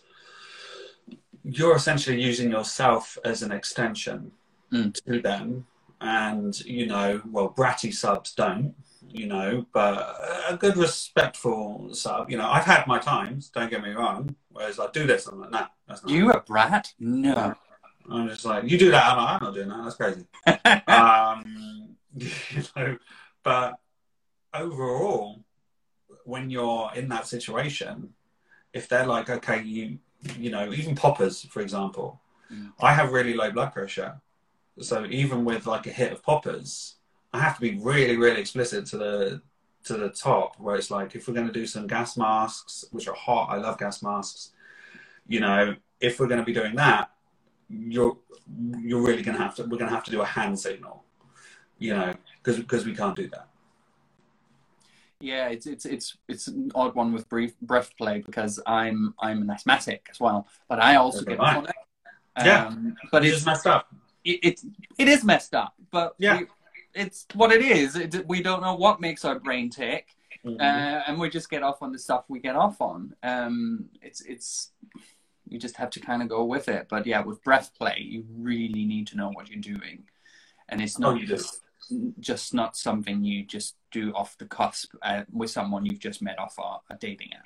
you're 1.44 1.76
essentially 1.76 2.20
using 2.20 2.50
yourself 2.50 3.18
as 3.24 3.42
an 3.42 3.52
extension 3.52 4.32
Mm. 4.72 4.92
to 5.04 5.20
them, 5.20 5.66
and 6.00 6.58
you 6.64 6.86
know, 6.86 7.22
well, 7.30 7.48
bratty 7.56 7.94
subs 7.94 8.34
don't, 8.34 8.74
you 9.08 9.26
know, 9.26 9.66
but 9.72 10.16
a 10.48 10.56
good 10.56 10.76
respectful 10.76 11.94
sub, 11.94 12.30
you 12.30 12.36
know, 12.36 12.48
I've 12.48 12.64
had 12.64 12.86
my 12.86 12.98
times. 12.98 13.50
Don't 13.50 13.70
get 13.70 13.82
me 13.82 13.90
wrong. 13.90 14.34
Whereas 14.50 14.80
I 14.80 14.90
do 14.90 15.06
this, 15.06 15.26
I'm 15.26 15.40
like, 15.40 15.50
nah, 15.52 15.66
that's 15.86 16.02
not. 16.02 16.10
You 16.10 16.32
a 16.32 16.40
brat? 16.40 16.92
No. 16.98 17.54
I'm 18.10 18.28
just 18.28 18.44
like, 18.44 18.68
you 18.70 18.78
do 18.78 18.90
that, 18.90 19.12
I'm 19.12 19.16
like, 19.18 19.28
I'm 19.28 19.44
not 19.44 19.54
doing 19.54 19.68
that. 19.68 19.84
That's 19.84 19.96
crazy. 19.96 20.26
um, 20.88 21.96
you 22.16 22.62
know, 22.76 22.98
but 23.42 23.74
overall, 24.52 25.44
when 26.24 26.50
you're 26.50 26.90
in 26.94 27.08
that 27.08 27.26
situation, 27.26 28.14
if 28.72 28.88
they're 28.88 29.06
like, 29.06 29.30
okay, 29.30 29.62
you, 29.62 29.98
you 30.38 30.50
know, 30.50 30.72
even 30.72 30.94
poppers, 30.94 31.42
for 31.42 31.60
example, 31.60 32.20
Mm. 32.52 32.72
I 32.80 32.94
have 32.94 33.12
really 33.12 33.34
low 33.34 33.50
blood 33.50 33.72
pressure, 33.72 34.20
so 34.80 35.06
even 35.06 35.44
with 35.44 35.66
like 35.66 35.86
a 35.86 35.90
hit 35.90 36.12
of 36.12 36.22
poppers, 36.22 36.96
I 37.32 37.40
have 37.40 37.56
to 37.56 37.60
be 37.60 37.78
really, 37.78 38.16
really 38.16 38.40
explicit 38.40 38.86
to 38.86 38.98
the 38.98 39.42
to 39.84 39.94
the 39.94 40.08
top, 40.08 40.58
where 40.58 40.76
it's 40.76 40.90
like, 40.90 41.14
if 41.14 41.28
we're 41.28 41.34
going 41.34 41.46
to 41.46 41.52
do 41.52 41.66
some 41.66 41.86
gas 41.86 42.16
masks, 42.16 42.86
which 42.90 43.06
are 43.06 43.14
hot, 43.14 43.50
I 43.50 43.56
love 43.56 43.78
gas 43.78 44.02
masks. 44.02 44.50
You 45.26 45.40
know, 45.40 45.74
if 46.00 46.18
we're 46.18 46.26
going 46.26 46.40
to 46.40 46.44
be 46.44 46.54
doing 46.54 46.74
that, 46.76 47.10
you're 47.68 48.16
you're 48.82 49.02
really 49.02 49.22
going 49.22 49.36
to 49.36 49.42
have 49.42 49.54
to 49.54 49.62
we're 49.62 49.78
going 49.78 49.88
to 49.90 49.94
have 49.94 50.04
to 50.04 50.10
do 50.10 50.20
a 50.20 50.26
hand 50.26 50.58
signal 50.58 51.04
you 51.78 51.94
know 51.94 52.12
because 52.42 52.58
because 52.60 52.84
we 52.84 52.94
can't 52.94 53.16
do 53.16 53.28
that 53.28 53.48
Yeah, 55.20 55.48
it's 55.48 55.66
it's 55.66 55.86
it's 55.86 56.16
it's 56.28 56.46
an 56.48 56.70
odd 56.74 56.94
one 56.94 57.12
with 57.12 57.28
brief 57.28 57.58
breath 57.60 57.90
play 57.96 58.20
because 58.20 58.60
I'm 58.66 59.14
I'm 59.18 59.42
an 59.42 59.50
asthmatic 59.50 60.06
as 60.10 60.20
well, 60.20 60.46
but 60.68 60.78
I 60.80 60.96
also 60.96 61.20
So 61.20 61.24
get 61.24 61.40
it. 61.40 61.70
Yeah. 62.44 62.66
Um, 62.66 62.96
but 63.12 63.24
it's 63.24 63.36
it's 63.36 63.46
messed 63.46 63.66
up 63.66 63.88
it, 64.24 64.40
it's 64.42 64.66
it 64.98 65.08
is 65.08 65.24
messed 65.24 65.54
up, 65.54 65.72
but 65.90 66.14
Yeah. 66.18 66.40
we, 66.40 66.46
it's 66.94 67.26
what 67.34 67.52
it 67.52 67.62
is. 67.62 67.96
It, 67.96 68.26
we 68.28 68.42
don't 68.42 68.60
know 68.60 68.74
what 68.74 69.00
makes 69.00 69.24
our 69.24 69.38
brain 69.38 69.70
tick, 69.70 70.08
Mhm. 70.44 70.60
uh, 70.60 71.02
and 71.06 71.18
we 71.18 71.28
just 71.30 71.48
get 71.50 71.62
off 71.62 71.82
on 71.82 71.92
the 71.92 71.98
stuff 71.98 72.24
we 72.28 72.38
get 72.40 72.56
off 72.56 72.80
on. 72.80 73.14
Um, 73.22 73.88
it's 74.02 74.20
it's 74.22 74.72
you 75.54 75.60
just 75.60 75.76
have 75.76 75.90
to 75.90 76.00
kind 76.00 76.20
of 76.20 76.28
go 76.28 76.44
with 76.44 76.68
it. 76.68 76.88
But 76.90 77.06
yeah, 77.06 77.22
with 77.22 77.42
breath 77.44 77.70
play, 77.78 77.98
you 78.00 78.24
really 78.28 78.84
need 78.84 79.06
to 79.08 79.16
know 79.16 79.30
what 79.30 79.48
you're 79.48 79.60
doing, 79.60 80.02
and 80.68 80.82
it's 80.82 80.98
oh 80.98 81.02
not 81.02 81.20
you 81.20 81.26
just 81.26 81.60
just 82.18 82.52
not 82.52 82.76
something 82.76 83.22
you 83.22 83.44
just 83.44 83.76
do 83.92 84.10
off 84.14 84.36
the 84.38 84.46
cusp 84.46 84.94
uh, 85.02 85.22
with 85.30 85.50
someone 85.50 85.86
you've 85.86 85.98
just 85.98 86.22
met 86.22 86.38
off 86.38 86.56
a, 86.58 86.94
a 86.94 86.96
dating 86.98 87.28
app. 87.34 87.42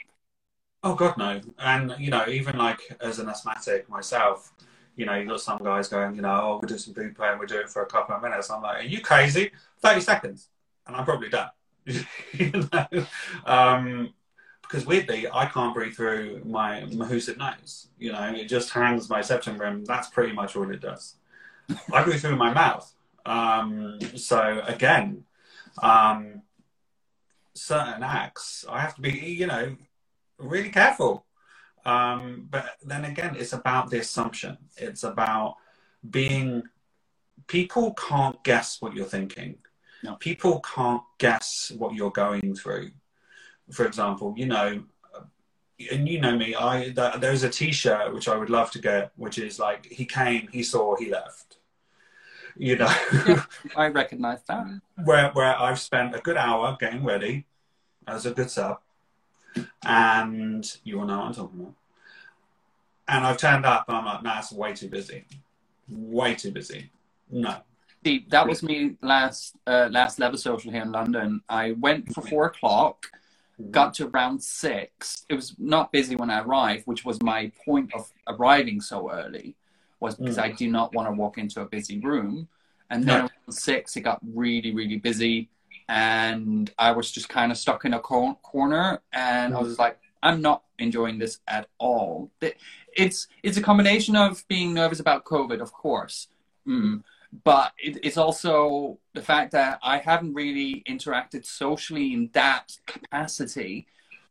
oh 0.84 0.94
god 0.94 1.18
no. 1.18 1.40
And 1.58 1.94
you 1.98 2.10
know 2.10 2.24
even 2.28 2.56
like 2.56 2.80
as 3.00 3.18
an 3.18 3.28
asthmatic 3.28 3.88
myself 3.88 4.52
you 4.96 5.06
know 5.06 5.16
you 5.16 5.26
got 5.26 5.40
some 5.40 5.58
guys 5.58 5.88
going 5.88 6.14
you 6.14 6.22
know 6.22 6.40
oh 6.40 6.58
we'll 6.62 6.68
do 6.68 6.78
some 6.78 6.94
food 6.94 7.16
play 7.16 7.28
and 7.28 7.38
we'll 7.38 7.48
do 7.48 7.58
it 7.58 7.68
for 7.68 7.82
a 7.82 7.86
couple 7.86 8.14
of 8.14 8.22
minutes. 8.22 8.48
I'm 8.48 8.62
like 8.62 8.84
are 8.84 8.86
you 8.86 9.00
crazy? 9.00 9.50
30 9.80 10.00
seconds. 10.00 10.48
And 10.86 10.96
i'm 10.96 11.04
probably 11.04 11.30
done. 11.30 11.50
You 12.32 12.68
know? 12.72 13.06
Um 13.44 14.14
because 14.68 14.84
weirdly 14.84 15.26
I 15.32 15.46
can't 15.46 15.74
breathe 15.74 15.94
through 15.94 16.42
my 16.44 16.82
Mahusid 16.82 17.38
nose. 17.38 17.88
You 17.98 18.12
know, 18.12 18.32
it 18.34 18.48
just 18.48 18.70
hangs 18.70 19.08
my 19.08 19.22
septum 19.22 19.58
rim. 19.58 19.84
That's 19.84 20.08
pretty 20.08 20.32
much 20.32 20.56
all 20.56 20.70
it 20.70 20.80
does. 20.80 21.14
I 21.92 22.02
breathe 22.04 22.20
through 22.20 22.36
my 22.36 22.52
mouth. 22.52 22.92
Um, 23.24 23.98
so 24.16 24.62
again, 24.66 25.24
um, 25.82 26.42
certain 27.54 28.02
acts 28.02 28.64
I 28.68 28.80
have 28.80 28.94
to 28.96 29.00
be, 29.00 29.10
you 29.10 29.46
know, 29.46 29.76
really 30.38 30.70
careful. 30.70 31.24
Um, 31.84 32.46
but 32.50 32.76
then 32.84 33.04
again, 33.04 33.36
it's 33.38 33.54
about 33.54 33.90
the 33.90 34.00
assumption. 34.00 34.58
It's 34.76 35.04
about 35.04 35.56
being. 36.08 36.64
People 37.46 37.94
can't 37.94 38.42
guess 38.44 38.82
what 38.82 38.94
you're 38.94 39.06
thinking. 39.06 39.56
No. 40.02 40.16
People 40.16 40.60
can't 40.60 41.02
guess 41.16 41.72
what 41.76 41.94
you're 41.94 42.10
going 42.10 42.54
through 42.54 42.90
for 43.70 43.86
example, 43.86 44.34
you 44.36 44.46
know, 44.46 44.82
and 45.92 46.08
you 46.08 46.20
know 46.20 46.36
me, 46.36 46.54
I 46.58 46.92
th- 46.94 47.20
there's 47.20 47.44
a 47.44 47.48
T-shirt 47.50 48.12
which 48.12 48.28
I 48.28 48.36
would 48.36 48.50
love 48.50 48.70
to 48.72 48.80
get, 48.80 49.12
which 49.16 49.38
is 49.38 49.58
like 49.58 49.86
he 49.86 50.04
came, 50.04 50.48
he 50.52 50.62
saw, 50.62 50.96
he 50.96 51.10
left. 51.10 51.58
You 52.56 52.76
know, 52.76 52.92
I 53.76 53.86
recognize 53.86 54.42
that. 54.48 54.66
where 55.04 55.30
where 55.30 55.56
I've 55.56 55.78
spent 55.78 56.16
a 56.16 56.18
good 56.18 56.36
hour 56.36 56.76
getting 56.80 57.04
ready 57.04 57.46
as 58.08 58.26
a 58.26 58.32
good 58.32 58.50
sub, 58.50 58.80
and 59.84 60.64
you 60.82 60.98
will 60.98 61.06
know 61.06 61.18
what 61.18 61.26
I'm 61.26 61.34
talking 61.34 61.60
about. 61.60 61.74
And 63.06 63.24
I've 63.24 63.36
turned 63.36 63.64
up, 63.64 63.84
and 63.88 63.96
I'm 63.96 64.04
like, 64.04 64.22
nah, 64.24 64.38
it's 64.40 64.50
way 64.52 64.72
too 64.72 64.88
busy, 64.88 65.24
way 65.88 66.34
too 66.34 66.50
busy. 66.50 66.90
No, 67.30 67.58
See, 68.04 68.26
that 68.30 68.46
was 68.46 68.62
me 68.62 68.96
last 69.02 69.56
uh, 69.66 69.88
last 69.90 70.18
level 70.18 70.38
social 70.38 70.70
here 70.70 70.82
in 70.82 70.92
London. 70.92 71.42
I 71.48 71.72
went 71.72 72.12
for 72.14 72.22
four 72.22 72.46
o'clock, 72.46 73.06
got 73.70 73.94
to 73.94 74.08
around 74.08 74.42
six. 74.42 75.24
It 75.28 75.34
was 75.34 75.54
not 75.58 75.92
busy 75.92 76.16
when 76.16 76.30
I 76.30 76.40
arrived, 76.40 76.86
which 76.86 77.04
was 77.04 77.20
my 77.22 77.50
point 77.64 77.92
of 77.94 78.12
arriving 78.26 78.80
so 78.80 79.10
early, 79.10 79.56
was 80.00 80.14
because 80.14 80.36
Mm. 80.36 80.42
I 80.42 80.52
do 80.52 80.70
not 80.70 80.94
want 80.94 81.08
to 81.08 81.12
walk 81.12 81.38
into 81.38 81.60
a 81.60 81.66
busy 81.66 81.98
room. 81.98 82.48
And 82.90 83.04
then 83.04 83.20
around 83.20 83.52
six, 83.52 83.96
it 83.96 84.00
got 84.00 84.18
really, 84.22 84.72
really 84.72 84.96
busy, 84.96 85.50
and 85.88 86.70
I 86.78 86.92
was 86.92 87.10
just 87.10 87.28
kind 87.28 87.52
of 87.52 87.58
stuck 87.58 87.84
in 87.84 87.92
a 87.94 88.00
cor- 88.00 88.38
corner, 88.42 89.02
and 89.12 89.54
I 89.54 89.60
was 89.60 89.78
like, 89.78 89.98
I'm 90.22 90.40
not 90.40 90.62
enjoying 90.78 91.18
this 91.18 91.40
at 91.46 91.68
all. 91.78 92.30
It's 92.96 93.28
it's 93.42 93.58
a 93.58 93.62
combination 93.62 94.16
of 94.16 94.46
being 94.48 94.72
nervous 94.72 95.00
about 95.00 95.24
COVID, 95.24 95.60
of 95.60 95.72
course, 95.72 96.28
mm, 96.66 97.02
but 97.44 97.72
it, 97.78 97.98
it's 98.02 98.16
also 98.16 98.98
the 99.14 99.22
fact 99.22 99.52
that 99.52 99.78
I 99.82 99.98
haven't 99.98 100.34
really 100.34 100.82
interacted 100.88 101.44
socially 101.44 102.12
in 102.14 102.30
that 102.32 102.72
capacity 102.86 103.86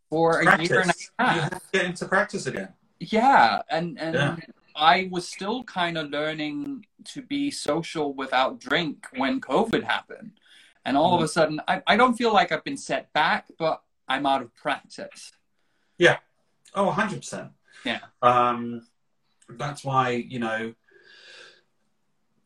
for 0.09 0.41
Practice. 0.43 0.69
a 0.69 0.73
year 0.73 0.81
and 0.81 0.89
a 0.91 1.23
half. 1.23 1.35
You 1.35 1.41
have 1.41 1.51
to 1.51 1.61
get 1.73 1.85
into 1.85 2.05
practice 2.07 2.47
again. 2.47 2.69
Yeah, 2.99 3.61
and 3.69 3.99
and 3.99 4.15
Yeah. 4.15 4.35
I 4.75 5.09
was 5.11 5.27
still 5.27 5.63
kind 5.63 5.97
of 5.97 6.09
learning 6.09 6.85
to 7.05 7.21
be 7.21 7.51
social 7.51 8.13
without 8.13 8.59
drink 8.59 9.07
when 9.15 9.41
COVID 9.41 9.83
happened, 9.83 10.31
and 10.85 10.95
all 10.97 11.15
of 11.15 11.21
a 11.21 11.27
sudden, 11.27 11.59
I, 11.67 11.81
I 11.87 11.97
don't 11.97 12.15
feel 12.15 12.33
like 12.33 12.51
I've 12.51 12.63
been 12.63 12.77
set 12.77 13.11
back, 13.13 13.45
but 13.59 13.81
I'm 14.07 14.25
out 14.25 14.41
of 14.41 14.55
practice. 14.55 15.31
Yeah. 15.97 16.17
Oh, 16.75 16.91
100%. 16.95 17.49
Yeah. 17.85 17.99
Um, 18.21 18.87
that's 19.49 19.83
why, 19.83 20.11
you 20.11 20.39
know, 20.39 20.73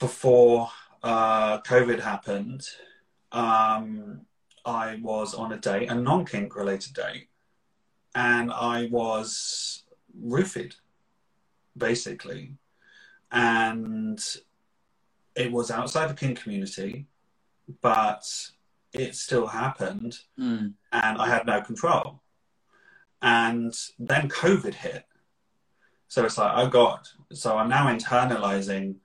before 0.01 0.67
uh, 1.03 1.61
COVID 1.61 2.01
happened, 2.01 2.67
um, 3.31 4.21
I 4.65 4.99
was 5.01 5.33
on 5.33 5.53
a 5.53 5.57
date, 5.57 5.89
a 5.89 5.95
non 5.95 6.25
kink 6.25 6.55
related 6.55 6.93
date, 6.95 7.29
and 8.13 8.51
I 8.51 8.89
was 8.91 9.83
roofied, 10.19 10.73
basically. 11.77 12.55
And 13.31 14.19
it 15.35 15.51
was 15.51 15.71
outside 15.71 16.09
the 16.09 16.15
kink 16.15 16.41
community, 16.41 17.05
but 17.81 18.23
it 18.91 19.15
still 19.15 19.47
happened 19.47 20.19
Mm. 20.37 20.73
and 20.91 21.17
I 21.17 21.27
had 21.29 21.45
no 21.45 21.61
control. 21.61 22.21
And 23.21 23.73
then 23.99 24.27
COVID 24.27 24.73
hit. 24.73 25.05
So 26.09 26.25
it's 26.25 26.37
like, 26.37 26.51
oh 26.55 26.67
God. 26.67 27.07
So 27.31 27.57
I'm 27.57 27.69
now 27.69 27.87
internalizing 27.87 28.95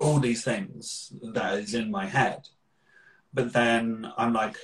all 0.00 0.18
these 0.18 0.42
things 0.42 1.12
that 1.22 1.58
is 1.58 1.74
in 1.74 1.90
my 1.90 2.06
head. 2.06 2.48
But 3.32 3.52
then 3.52 4.10
I'm 4.16 4.32
like, 4.32 4.56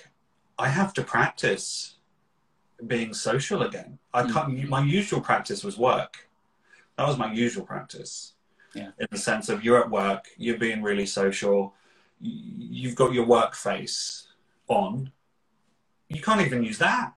I 0.59 0.69
have 0.69 0.93
to 0.95 1.03
practice 1.03 1.97
being 2.87 3.15
social 3.15 3.63
again. 3.63 3.99
I 4.13 4.23
hmm. 4.25 4.33
can't, 4.33 4.69
my 4.69 4.83
usual 4.83 5.21
practice 5.21 5.63
was 5.63 5.79
work. 5.79 6.29
That 6.97 7.07
was 7.07 7.19
my 7.19 7.33
usual 7.33 7.65
practice. 7.65 8.33
Yeah. 8.75 8.91
In 8.99 9.07
the 9.11 9.19
sense 9.19 9.49
of 9.49 9.63
you're 9.63 9.81
at 9.81 9.91
work, 9.91 10.27
you're 10.37 10.59
being 10.59 10.83
really 10.83 11.07
social, 11.07 11.75
you've 12.21 12.95
got 12.95 13.13
your 13.13 13.27
work 13.27 13.55
face 13.55 14.29
on. 14.69 15.13
You 16.09 16.21
can't 16.21 16.41
even 16.41 16.63
use 16.63 16.79
that 16.79 17.13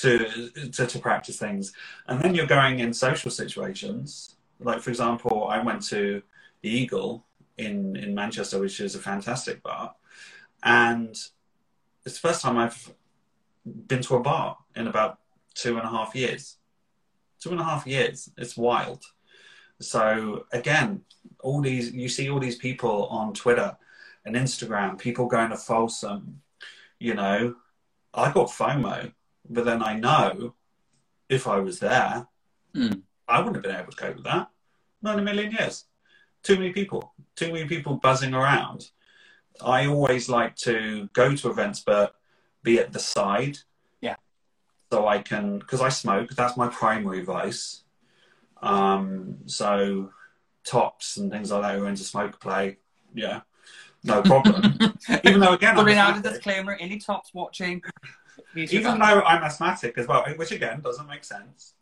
to, 0.00 0.50
to 0.72 0.86
to 0.86 0.98
practice 0.98 1.38
things. 1.38 1.72
And 2.08 2.20
then 2.20 2.34
you're 2.34 2.46
going 2.46 2.80
in 2.80 2.92
social 2.92 3.30
situations. 3.30 4.36
Like 4.60 4.80
for 4.80 4.90
example, 4.90 5.46
I 5.48 5.62
went 5.62 5.82
to 5.88 6.22
the 6.62 6.70
Eagle 6.70 7.25
in 7.58 7.96
in 7.96 8.14
Manchester, 8.14 8.58
which 8.58 8.80
is 8.80 8.94
a 8.94 8.98
fantastic 8.98 9.62
bar, 9.62 9.94
and 10.62 11.10
it's 12.04 12.20
the 12.20 12.28
first 12.28 12.42
time 12.42 12.58
I've 12.58 12.92
been 13.64 14.02
to 14.02 14.16
a 14.16 14.20
bar 14.20 14.58
in 14.74 14.86
about 14.86 15.18
two 15.54 15.76
and 15.76 15.86
a 15.86 15.90
half 15.90 16.14
years. 16.14 16.58
Two 17.40 17.50
and 17.50 17.60
a 17.60 17.64
half 17.64 17.86
years. 17.86 18.30
It's 18.38 18.56
wild. 18.56 19.04
So 19.80 20.46
again, 20.52 21.02
all 21.40 21.60
these 21.60 21.92
you 21.92 22.08
see 22.08 22.30
all 22.30 22.40
these 22.40 22.56
people 22.56 23.06
on 23.06 23.32
Twitter 23.34 23.76
and 24.24 24.36
Instagram, 24.36 24.98
people 24.98 25.26
going 25.26 25.50
to 25.50 25.56
Folsom. 25.56 26.42
You 26.98 27.14
know, 27.14 27.56
I 28.14 28.32
got 28.32 28.48
FOMO, 28.48 29.12
but 29.48 29.64
then 29.66 29.82
I 29.82 29.94
know 29.98 30.54
if 31.28 31.46
I 31.46 31.58
was 31.58 31.78
there, 31.78 32.26
Mm. 32.76 33.02
I 33.26 33.38
wouldn't 33.38 33.56
have 33.56 33.62
been 33.62 33.74
able 33.74 33.90
to 33.90 33.96
cope 33.96 34.16
with 34.16 34.24
that. 34.24 34.48
Not 35.02 35.14
in 35.14 35.20
a 35.20 35.22
million 35.24 35.52
years. 35.52 35.84
Too 36.46 36.54
many 36.56 36.72
people. 36.72 37.12
Too 37.34 37.52
many 37.52 37.66
people 37.66 37.96
buzzing 37.96 38.32
around. 38.32 38.90
I 39.60 39.86
always 39.86 40.28
like 40.28 40.54
to 40.58 41.08
go 41.12 41.34
to 41.34 41.50
events, 41.50 41.80
but 41.80 42.14
be 42.62 42.78
at 42.78 42.92
the 42.92 43.00
side. 43.00 43.58
Yeah. 44.00 44.14
So 44.92 45.08
I 45.08 45.18
can, 45.18 45.58
because 45.58 45.80
I 45.80 45.88
smoke, 45.88 46.30
that's 46.30 46.56
my 46.56 46.68
primary 46.68 47.24
vice. 47.24 47.82
Um, 48.62 49.38
so 49.46 50.10
tops 50.62 51.16
and 51.16 51.32
things 51.32 51.50
like 51.50 51.62
that 51.62 51.74
who 51.74 51.84
are 51.84 51.88
into 51.88 52.04
smoke 52.04 52.38
play, 52.38 52.78
yeah, 53.12 53.40
no 54.04 54.22
problem. 54.30 54.78
Even 55.24 55.40
though 55.40 55.54
again, 55.54 55.76
I'm 55.76 55.84
Putting 55.84 55.98
out 55.98 56.16
a 56.16 56.22
disclaimer: 56.22 56.76
any 56.78 56.98
tops 56.98 57.34
watching, 57.34 57.82
even 58.54 58.98
though 58.98 59.22
I'm 59.22 59.42
asthmatic 59.42 59.98
as 59.98 60.06
well, 60.06 60.24
which 60.36 60.52
again 60.52 60.80
doesn't 60.80 61.08
make 61.08 61.24
sense. 61.24 61.74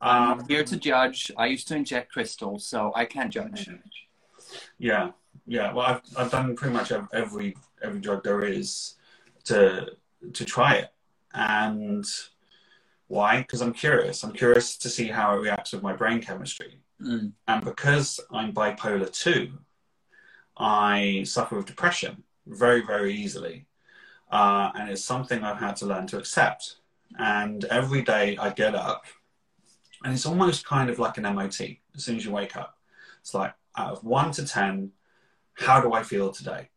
I'm 0.00 0.40
Um, 0.40 0.48
here 0.48 0.64
to 0.64 0.76
judge. 0.76 1.30
I 1.36 1.46
used 1.46 1.68
to 1.68 1.76
inject 1.76 2.12
crystals, 2.12 2.66
so 2.66 2.92
I 2.94 3.04
can't 3.04 3.32
judge. 3.32 3.68
Yeah, 4.78 5.10
yeah. 5.46 5.72
Well, 5.72 5.86
I've 5.86 6.02
I've 6.16 6.30
done 6.30 6.56
pretty 6.56 6.74
much 6.74 6.90
every 7.12 7.56
every 7.82 8.00
drug 8.00 8.24
there 8.24 8.42
is 8.44 8.94
to 9.44 9.90
to 10.32 10.44
try 10.44 10.74
it, 10.76 10.90
and 11.34 12.04
why? 13.08 13.38
Because 13.42 13.60
I'm 13.62 13.72
curious. 13.72 14.22
I'm 14.24 14.32
curious 14.32 14.76
to 14.78 14.88
see 14.88 15.08
how 15.08 15.34
it 15.34 15.40
reacts 15.40 15.72
with 15.72 15.82
my 15.82 15.92
brain 15.92 16.20
chemistry, 16.20 16.80
Mm. 17.00 17.32
and 17.48 17.64
because 17.64 18.20
I'm 18.30 18.52
bipolar 18.52 19.10
two, 19.12 19.58
I 20.56 21.22
suffer 21.24 21.56
with 21.56 21.66
depression 21.66 22.24
very 22.46 22.82
very 22.84 23.14
easily, 23.14 23.66
uh, 24.30 24.70
and 24.74 24.90
it's 24.90 25.04
something 25.04 25.42
I've 25.44 25.58
had 25.60 25.76
to 25.76 25.86
learn 25.86 26.06
to 26.08 26.18
accept. 26.18 26.76
And 27.18 27.64
every 27.66 28.02
day 28.02 28.36
I 28.36 28.50
get 28.50 28.74
up, 28.74 29.04
and 30.04 30.12
it's 30.12 30.26
almost 30.26 30.64
kind 30.64 30.90
of 30.90 30.98
like 30.98 31.18
an 31.18 31.24
MOT. 31.34 31.60
As 31.94 32.04
soon 32.04 32.16
as 32.16 32.24
you 32.24 32.30
wake 32.30 32.56
up, 32.56 32.78
it's 33.20 33.34
like 33.34 33.54
out 33.76 33.92
of 33.92 34.04
one 34.04 34.32
to 34.32 34.46
ten, 34.46 34.92
how 35.54 35.80
do 35.80 35.92
I 35.92 36.02
feel 36.02 36.30
today? 36.30 36.70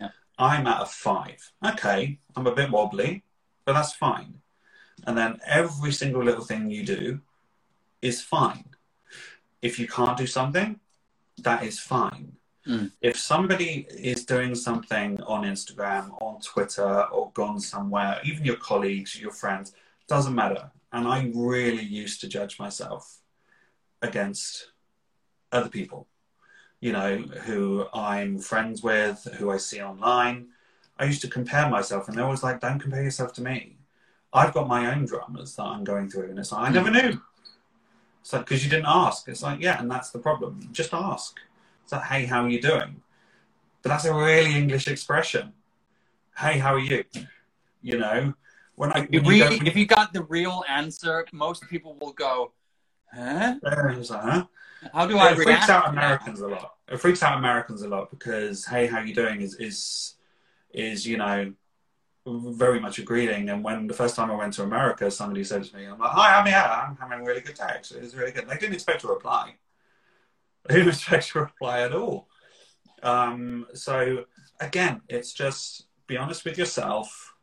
Yeah. 0.00 0.10
I'm 0.38 0.66
at 0.66 0.82
a 0.82 0.86
five. 0.86 1.52
Okay, 1.64 2.18
I'm 2.36 2.46
a 2.46 2.54
bit 2.54 2.70
wobbly, 2.70 3.24
but 3.64 3.72
that's 3.72 3.94
fine. 3.94 4.34
And 5.06 5.16
then 5.16 5.40
every 5.46 5.92
single 5.92 6.22
little 6.22 6.44
thing 6.44 6.70
you 6.70 6.84
do 6.84 7.20
is 8.02 8.22
fine. 8.22 8.64
If 9.62 9.78
you 9.78 9.88
can't 9.88 10.16
do 10.16 10.26
something, 10.26 10.78
that 11.38 11.64
is 11.64 11.78
fine. 11.80 12.32
Mm. 12.66 12.92
If 13.00 13.18
somebody 13.18 13.86
is 13.90 14.24
doing 14.24 14.54
something 14.54 15.20
on 15.22 15.44
Instagram, 15.44 16.20
on 16.22 16.40
Twitter, 16.40 17.04
or 17.04 17.30
gone 17.32 17.60
somewhere, 17.60 18.20
even 18.24 18.44
your 18.44 18.56
colleagues, 18.56 19.18
your 19.18 19.32
friends, 19.32 19.72
doesn't 20.06 20.34
matter. 20.34 20.70
And 20.92 21.06
I 21.06 21.30
really 21.34 21.82
used 21.84 22.20
to 22.22 22.28
judge 22.28 22.58
myself 22.58 23.18
against 24.00 24.70
other 25.52 25.68
people, 25.68 26.06
you 26.80 26.92
know, 26.92 27.18
who 27.18 27.86
I'm 27.92 28.38
friends 28.38 28.82
with, 28.82 29.26
who 29.38 29.50
I 29.50 29.58
see 29.58 29.82
online. 29.82 30.48
I 30.98 31.04
used 31.04 31.20
to 31.22 31.28
compare 31.28 31.68
myself, 31.68 32.08
and 32.08 32.16
they're 32.16 32.24
always 32.24 32.42
like, 32.42 32.60
don't 32.60 32.78
compare 32.78 33.02
yourself 33.02 33.32
to 33.34 33.42
me. 33.42 33.76
I've 34.32 34.52
got 34.52 34.68
my 34.68 34.94
own 34.94 35.04
dramas 35.04 35.56
that 35.56 35.64
I'm 35.64 35.84
going 35.84 36.08
through, 36.08 36.30
and 36.30 36.38
it's 36.38 36.52
like, 36.52 36.68
I 36.68 36.72
never 36.72 36.90
knew. 36.90 37.20
It's 38.20 38.32
like, 38.32 38.44
because 38.44 38.64
you 38.64 38.70
didn't 38.70 38.86
ask. 38.86 39.28
It's 39.28 39.42
like, 39.42 39.60
yeah, 39.60 39.80
and 39.80 39.90
that's 39.90 40.10
the 40.10 40.18
problem. 40.18 40.68
Just 40.72 40.92
ask. 40.92 41.38
It's 41.84 41.92
like, 41.92 42.04
hey, 42.04 42.26
how 42.26 42.44
are 42.44 42.48
you 42.48 42.60
doing? 42.60 43.00
But 43.82 43.90
that's 43.90 44.04
a 44.04 44.12
really 44.12 44.54
English 44.54 44.88
expression. 44.88 45.52
Hey, 46.36 46.58
how 46.58 46.74
are 46.74 46.78
you? 46.78 47.04
You 47.82 47.98
know, 47.98 48.34
when 48.78 48.92
I 48.92 49.00
If 49.00 49.12
you, 49.12 49.22
when 49.22 49.36
you 49.36 49.44
go- 49.44 49.66
if 49.66 49.76
you 49.76 49.86
got 49.86 50.12
the 50.12 50.22
real 50.22 50.64
answer, 50.68 51.26
most 51.32 51.68
people 51.68 51.96
will 52.00 52.12
go, 52.12 52.52
"Huh? 53.12 53.56
it's 53.62 54.10
like, 54.10 54.22
huh? 54.22 54.46
How 54.94 55.06
do 55.06 55.18
I 55.18 55.32
it 55.32 55.38
react?" 55.38 55.42
freaks 55.42 55.68
out 55.68 55.86
to 55.86 55.90
that?" 55.90 55.98
Americans 55.98 56.40
a 56.40 56.46
lot. 56.46 56.74
It 56.86 57.00
freaks 57.00 57.22
out 57.22 57.36
Americans 57.36 57.82
a 57.82 57.88
lot 57.88 58.10
because 58.10 58.64
hey, 58.64 58.86
how 58.86 59.00
you 59.00 59.14
doing 59.14 59.40
is 59.40 59.54
is 59.56 60.14
is 60.70 61.04
you 61.04 61.16
know 61.16 61.52
very 62.24 62.78
much 62.78 62.98
a 63.00 63.02
greeting. 63.02 63.48
And 63.50 63.64
when 63.64 63.88
the 63.88 63.94
first 63.94 64.14
time 64.14 64.30
I 64.30 64.36
went 64.36 64.52
to 64.54 64.62
America, 64.62 65.10
somebody 65.10 65.42
said 65.42 65.64
to 65.64 65.76
me, 65.76 65.86
"I'm 65.86 65.98
like, 65.98 66.12
hi, 66.12 66.38
I'm 66.38 66.46
yeah, 66.46 66.86
I'm 66.86 66.96
having 66.96 67.26
a 67.26 67.28
really 67.28 67.40
good 67.40 67.56
day. 67.56 67.64
Actually, 67.68 68.00
it's 68.00 68.14
really 68.14 68.30
good." 68.30 68.48
They 68.48 68.58
didn't 68.58 68.74
expect 68.74 69.02
a 69.02 69.08
reply. 69.08 69.56
They 70.68 70.76
didn't 70.76 70.88
expect 70.94 71.34
a 71.34 71.40
reply 71.40 71.80
at 71.80 71.92
all. 71.92 72.28
Um, 73.02 73.66
so 73.74 74.26
again, 74.60 75.02
it's 75.08 75.32
just 75.32 75.86
be 76.06 76.16
honest 76.16 76.44
with 76.44 76.56
yourself 76.56 77.34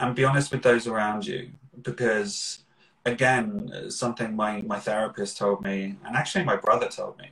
and 0.00 0.16
be 0.16 0.24
honest 0.24 0.50
with 0.50 0.62
those 0.62 0.86
around 0.86 1.26
you 1.26 1.50
because 1.82 2.64
again 3.04 3.90
something 3.90 4.34
my, 4.34 4.62
my 4.62 4.80
therapist 4.80 5.36
told 5.36 5.62
me 5.62 5.96
and 6.04 6.16
actually 6.16 6.44
my 6.44 6.56
brother 6.56 6.88
told 6.88 7.16
me 7.18 7.28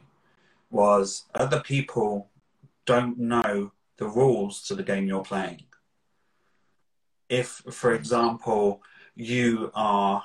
was 0.70 1.24
other 1.34 1.60
people 1.60 2.28
don't 2.84 3.18
know 3.18 3.72
the 3.96 4.06
rules 4.06 4.62
to 4.62 4.74
the 4.74 4.82
game 4.82 5.06
you're 5.06 5.22
playing. 5.22 5.62
If 7.28 7.62
for 7.70 7.92
example 7.94 8.82
you 9.14 9.70
are 9.74 10.24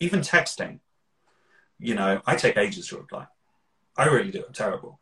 even 0.00 0.20
texting 0.20 0.78
you 1.78 1.94
know 1.94 2.20
i 2.26 2.34
take 2.34 2.56
ages 2.56 2.88
to 2.88 2.96
reply. 2.96 3.26
I 3.98 4.06
really 4.06 4.30
do 4.30 4.44
terrible. 4.52 5.00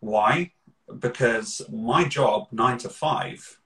Why? 0.00 0.52
Because 0.98 1.62
my 1.72 2.04
job 2.04 2.48
nine 2.52 2.78
to 2.78 2.88
five 2.88 3.58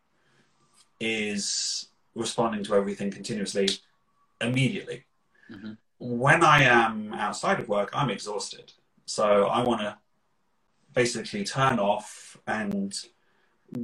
is 1.01 1.90
responding 2.15 2.65
to 2.65 2.75
everything 2.75 3.11
continuously 3.11 3.69
immediately 4.41 5.05
Mhm. 5.51 5.77
when 5.99 6.43
i 6.43 6.63
am 6.63 7.13
outside 7.13 7.61
of 7.61 7.69
work 7.69 7.91
i'm 7.93 8.11
exhausted 8.11 8.73
so 9.05 9.47
i 9.47 9.63
want 9.63 9.81
to 9.81 9.99
basically 10.95 11.45
turn 11.45 11.79
off 11.79 12.37
and 12.47 13.05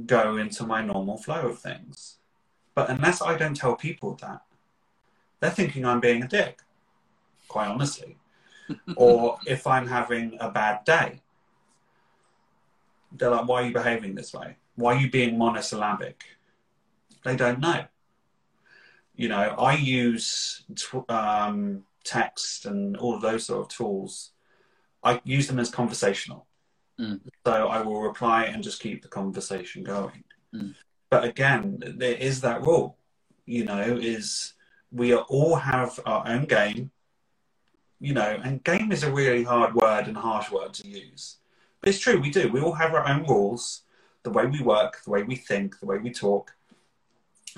go 0.05 0.37
into 0.37 0.65
my 0.65 0.81
normal 0.81 1.17
flow 1.17 1.47
of 1.47 1.59
things. 1.59 2.17
But 2.75 2.89
unless 2.89 3.21
I 3.21 3.37
don't 3.37 3.55
tell 3.55 3.75
people 3.75 4.15
that, 4.21 4.41
they're 5.39 5.49
thinking 5.51 5.85
I'm 5.85 5.99
being 5.99 6.23
a 6.23 6.27
dick, 6.27 6.61
quite 7.47 7.67
honestly. 7.67 8.17
or 8.97 9.39
if 9.47 9.65
I'm 9.65 9.87
having 9.87 10.37
a 10.39 10.51
bad 10.51 10.83
day, 10.83 11.21
they're 13.13 13.29
like, 13.29 13.47
why 13.47 13.61
are 13.63 13.65
you 13.67 13.73
behaving 13.73 14.15
this 14.15 14.33
way? 14.33 14.57
Why 14.75 14.95
are 14.95 14.99
you 14.99 15.09
being 15.09 15.37
monosyllabic? 15.37 16.23
They 17.23 17.35
don't 17.35 17.59
know. 17.59 17.85
You 19.17 19.27
know, 19.29 19.55
I 19.57 19.75
use 19.75 20.63
um, 21.09 21.83
text 22.05 22.65
and 22.65 22.95
all 22.97 23.15
of 23.15 23.21
those 23.21 23.47
sort 23.47 23.61
of 23.61 23.67
tools. 23.67 24.31
I 25.03 25.19
use 25.23 25.47
them 25.47 25.59
as 25.59 25.69
conversational. 25.69 26.47
Mm. 26.99 27.19
So 27.45 27.67
I 27.67 27.81
will 27.81 28.01
reply 28.01 28.45
and 28.45 28.63
just 28.63 28.81
keep 28.81 29.01
the 29.01 29.07
conversation 29.07 29.83
going. 29.83 30.23
Mm. 30.53 30.75
But 31.09 31.23
again, 31.23 31.81
there 31.97 32.15
is 32.15 32.41
that 32.41 32.61
rule, 32.61 32.97
you 33.45 33.65
know, 33.65 33.97
is 33.99 34.53
we 34.91 35.15
all 35.15 35.55
have 35.55 35.99
our 36.05 36.27
own 36.27 36.45
game, 36.45 36.91
you 37.99 38.13
know, 38.13 38.39
and 38.43 38.63
game 38.63 38.91
is 38.91 39.03
a 39.03 39.11
really 39.11 39.43
hard 39.43 39.73
word 39.73 40.07
and 40.07 40.17
harsh 40.17 40.51
word 40.51 40.73
to 40.75 40.87
use. 40.87 41.37
But 41.81 41.89
it's 41.89 41.99
true, 41.99 42.19
we 42.19 42.29
do. 42.29 42.49
We 42.49 42.61
all 42.61 42.73
have 42.73 42.93
our 42.93 43.07
own 43.07 43.23
rules, 43.23 43.83
the 44.23 44.31
way 44.31 44.45
we 44.45 44.61
work, 44.61 45.01
the 45.03 45.11
way 45.11 45.23
we 45.23 45.35
think, 45.35 45.79
the 45.79 45.85
way 45.85 45.97
we 45.97 46.11
talk, 46.11 46.53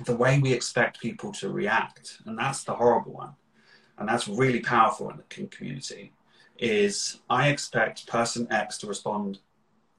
the 0.05 0.15
way 0.15 0.39
we 0.39 0.53
expect 0.53 1.01
people 1.01 1.31
to 1.33 1.49
react. 1.49 2.19
And 2.25 2.37
that's 2.37 2.63
the 2.63 2.73
horrible 2.73 3.13
one. 3.13 3.35
And 3.97 4.07
that's 4.07 4.27
really 4.27 4.61
powerful 4.61 5.09
in 5.09 5.17
the 5.17 5.47
community 5.49 6.13
is 6.57 7.19
I 7.29 7.49
expect 7.49 8.07
person 8.07 8.47
X 8.51 8.77
to 8.79 8.87
respond 8.87 9.39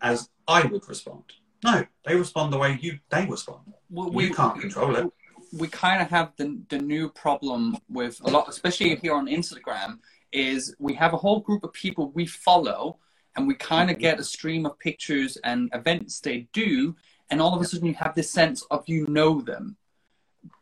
as 0.00 0.28
I 0.46 0.64
would 0.66 0.88
respond. 0.88 1.24
No, 1.64 1.84
they 2.06 2.14
respond 2.14 2.52
the 2.52 2.58
way 2.58 2.78
you 2.80 2.98
they 3.10 3.26
respond. 3.26 3.74
Well, 3.90 4.10
we, 4.10 4.28
you 4.28 4.34
can't 4.34 4.60
control 4.60 4.96
it. 4.96 5.06
We 5.52 5.68
kind 5.68 6.00
of 6.00 6.08
have 6.08 6.32
the 6.36 6.58
the 6.68 6.78
new 6.78 7.10
problem 7.10 7.76
with 7.88 8.20
a 8.24 8.30
lot, 8.30 8.48
especially 8.48 8.96
here 8.96 9.14
on 9.14 9.26
Instagram, 9.26 9.98
is 10.32 10.74
we 10.78 10.94
have 10.94 11.12
a 11.12 11.18
whole 11.18 11.40
group 11.40 11.64
of 11.64 11.72
people 11.72 12.10
we 12.12 12.26
follow, 12.26 12.98
and 13.36 13.46
we 13.46 13.54
kind 13.54 13.90
of 13.90 13.96
mm-hmm. 13.96 14.02
get 14.02 14.20
a 14.20 14.24
stream 14.24 14.64
of 14.64 14.78
pictures 14.78 15.36
and 15.44 15.70
events 15.74 16.20
they 16.20 16.48
do, 16.52 16.96
and 17.30 17.40
all 17.42 17.54
of 17.54 17.60
a 17.60 17.64
sudden 17.64 17.86
you 17.86 17.94
have 17.94 18.14
this 18.14 18.30
sense 18.30 18.62
of 18.70 18.88
you 18.88 19.06
know 19.08 19.40
them, 19.40 19.76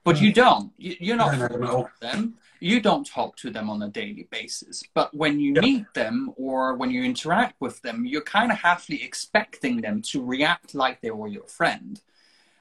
but 0.04 0.20
you 0.20 0.30
mm. 0.30 0.34
don't. 0.34 0.72
You, 0.78 1.12
are 1.14 1.16
not 1.16 2.00
them. 2.00 2.34
You 2.60 2.80
don't 2.80 3.06
talk 3.06 3.36
to 3.36 3.50
them 3.50 3.70
on 3.70 3.82
a 3.82 3.88
daily 3.88 4.26
basis. 4.30 4.82
But 4.94 5.14
when 5.14 5.38
you 5.38 5.52
meet 5.52 5.92
them 5.94 6.32
or 6.36 6.74
when 6.74 6.90
you 6.90 7.04
interact 7.04 7.60
with 7.60 7.80
them 7.82 8.04
you're 8.04 8.22
kind 8.22 8.50
of 8.50 8.58
halfly 8.58 9.04
expecting 9.04 9.80
them 9.80 10.02
to 10.02 10.24
react 10.24 10.74
like 10.74 11.00
they 11.00 11.10
were 11.10 11.28
your 11.28 11.46
friend. 11.46 12.00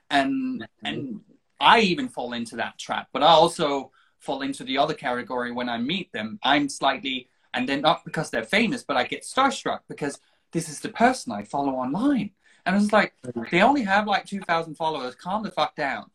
And 0.09 0.61
mm-hmm. 0.61 0.85
and 0.85 1.21
i 1.59 1.79
even 1.79 2.09
fall 2.09 2.33
into 2.33 2.55
that 2.57 2.77
trap. 2.77 3.07
But 3.13 3.23
i 3.23 3.27
also 3.27 3.91
fall 4.19 4.41
into 4.41 4.63
the 4.63 4.77
other 4.77 4.93
category 4.93 5.51
when 5.51 5.69
i 5.69 5.77
meet 5.77 6.11
them. 6.11 6.39
I'm 6.43 6.69
slightly 6.69 7.29
and 7.53 7.67
then 7.67 7.81
not 7.81 8.05
because 8.05 8.29
they're 8.29 8.43
famous 8.43 8.83
but 8.83 8.97
i 8.97 9.03
get 9.03 9.23
starstruck 9.23 9.79
because 9.87 10.19
this 10.51 10.69
is 10.69 10.79
the 10.81 10.89
person 10.89 11.31
i 11.31 11.43
follow 11.43 11.73
online. 11.73 12.31
And 12.65 12.75
it's 12.75 12.91
like 12.91 13.13
mm-hmm. 13.25 13.43
they 13.51 13.61
only 13.61 13.83
have 13.83 14.05
like 14.05 14.25
2000 14.25 14.75
followers. 14.75 15.15
Calm 15.15 15.43
the 15.43 15.51
fuck 15.51 15.75
down 15.75 16.11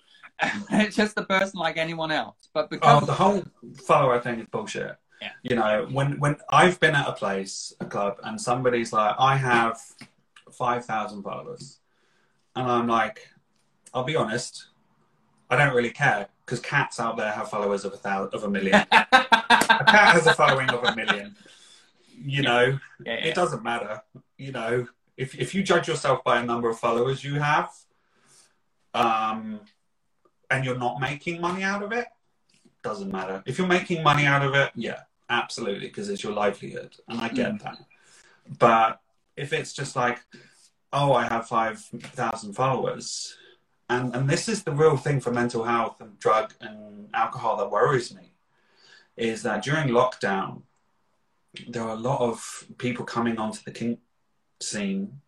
it's 0.70 0.96
just 1.02 1.16
a 1.18 1.24
person 1.24 1.58
like 1.58 1.76
anyone 1.76 2.10
else. 2.10 2.48
But 2.52 2.70
because 2.70 3.02
oh, 3.02 3.06
the 3.06 3.12
whole 3.12 3.44
follower 3.84 4.20
thing 4.20 4.40
is 4.40 4.46
bullshit. 4.50 4.96
Yeah. 5.20 5.30
You 5.42 5.56
know, 5.56 5.86
when 5.90 6.18
when 6.18 6.36
I've 6.50 6.80
been 6.80 6.94
at 6.94 7.08
a 7.08 7.12
place, 7.12 7.72
a 7.80 7.84
club, 7.84 8.18
and 8.24 8.40
somebody's 8.40 8.92
like, 8.92 9.14
I 9.18 9.36
have 9.36 9.78
five 10.50 10.84
thousand 10.84 11.22
followers, 11.22 11.78
and 12.56 12.68
I'm 12.68 12.88
like, 12.88 13.28
I'll 13.94 14.04
be 14.04 14.16
honest, 14.16 14.66
I 15.48 15.56
don't 15.56 15.74
really 15.74 15.90
care 15.90 16.28
because 16.44 16.60
cats 16.60 16.98
out 16.98 17.16
there 17.16 17.30
have 17.30 17.48
followers 17.50 17.84
of 17.84 17.92
a 17.92 17.96
thousand 17.96 18.34
of 18.34 18.44
a 18.44 18.50
million. 18.50 18.74
a 18.92 19.84
cat 19.86 20.14
has 20.14 20.26
a 20.26 20.34
following 20.34 20.68
of 20.70 20.82
a 20.82 20.96
million. 20.96 21.36
You 22.18 22.42
know, 22.42 22.78
yeah, 23.04 23.14
yeah. 23.14 23.26
it 23.26 23.34
doesn't 23.34 23.62
matter. 23.62 24.02
You 24.38 24.52
know, 24.52 24.86
if 25.16 25.38
if 25.38 25.54
you 25.54 25.62
judge 25.62 25.88
yourself 25.88 26.24
by 26.24 26.40
a 26.40 26.44
number 26.44 26.68
of 26.68 26.78
followers 26.78 27.22
you 27.22 27.34
have, 27.34 27.70
um, 28.94 29.60
and 30.52 30.66
you're 30.66 30.78
not 30.78 31.00
making 31.00 31.40
money 31.40 31.62
out 31.62 31.82
of 31.82 31.92
it, 31.92 32.06
doesn't 32.82 33.10
matter. 33.10 33.42
If 33.46 33.56
you're 33.56 33.66
making 33.66 34.02
money 34.02 34.26
out 34.26 34.44
of 34.44 34.54
it, 34.54 34.70
yeah, 34.74 35.00
absolutely, 35.30 35.86
because 35.86 36.10
it's 36.10 36.22
your 36.22 36.34
livelihood, 36.34 36.94
and 37.08 37.20
I 37.20 37.28
get 37.28 37.54
mm. 37.54 37.62
that. 37.62 37.78
But 38.58 39.00
if 39.34 39.52
it's 39.54 39.72
just 39.72 39.96
like, 39.96 40.20
oh, 40.92 41.14
I 41.14 41.24
have 41.24 41.48
five 41.48 41.80
thousand 41.80 42.52
followers, 42.52 43.34
and 43.88 44.14
and 44.14 44.28
this 44.28 44.46
is 44.48 44.62
the 44.62 44.72
real 44.72 44.98
thing 44.98 45.20
for 45.20 45.32
mental 45.32 45.64
health 45.64 45.96
and 46.00 46.18
drug 46.18 46.52
and 46.60 47.08
alcohol 47.14 47.56
that 47.56 47.70
worries 47.70 48.14
me, 48.14 48.34
is 49.16 49.42
that 49.44 49.64
during 49.64 49.88
lockdown, 49.88 50.62
there 51.66 51.82
are 51.82 51.96
a 51.96 52.06
lot 52.10 52.20
of 52.20 52.66
people 52.76 53.06
coming 53.06 53.38
onto 53.38 53.62
the 53.64 53.72
kink 53.72 54.00
scene, 54.60 55.20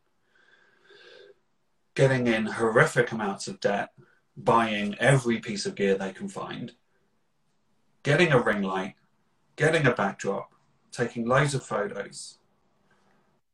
getting 1.94 2.26
in 2.26 2.44
horrific 2.44 3.10
amounts 3.10 3.48
of 3.48 3.58
debt 3.60 3.88
buying 4.36 4.96
every 4.98 5.38
piece 5.38 5.66
of 5.66 5.74
gear 5.74 5.96
they 5.96 6.12
can 6.12 6.28
find, 6.28 6.72
getting 8.02 8.32
a 8.32 8.40
ring 8.40 8.62
light, 8.62 8.94
getting 9.56 9.86
a 9.86 9.92
backdrop, 9.92 10.52
taking 10.90 11.26
loads 11.26 11.54
of 11.54 11.64
photos, 11.64 12.38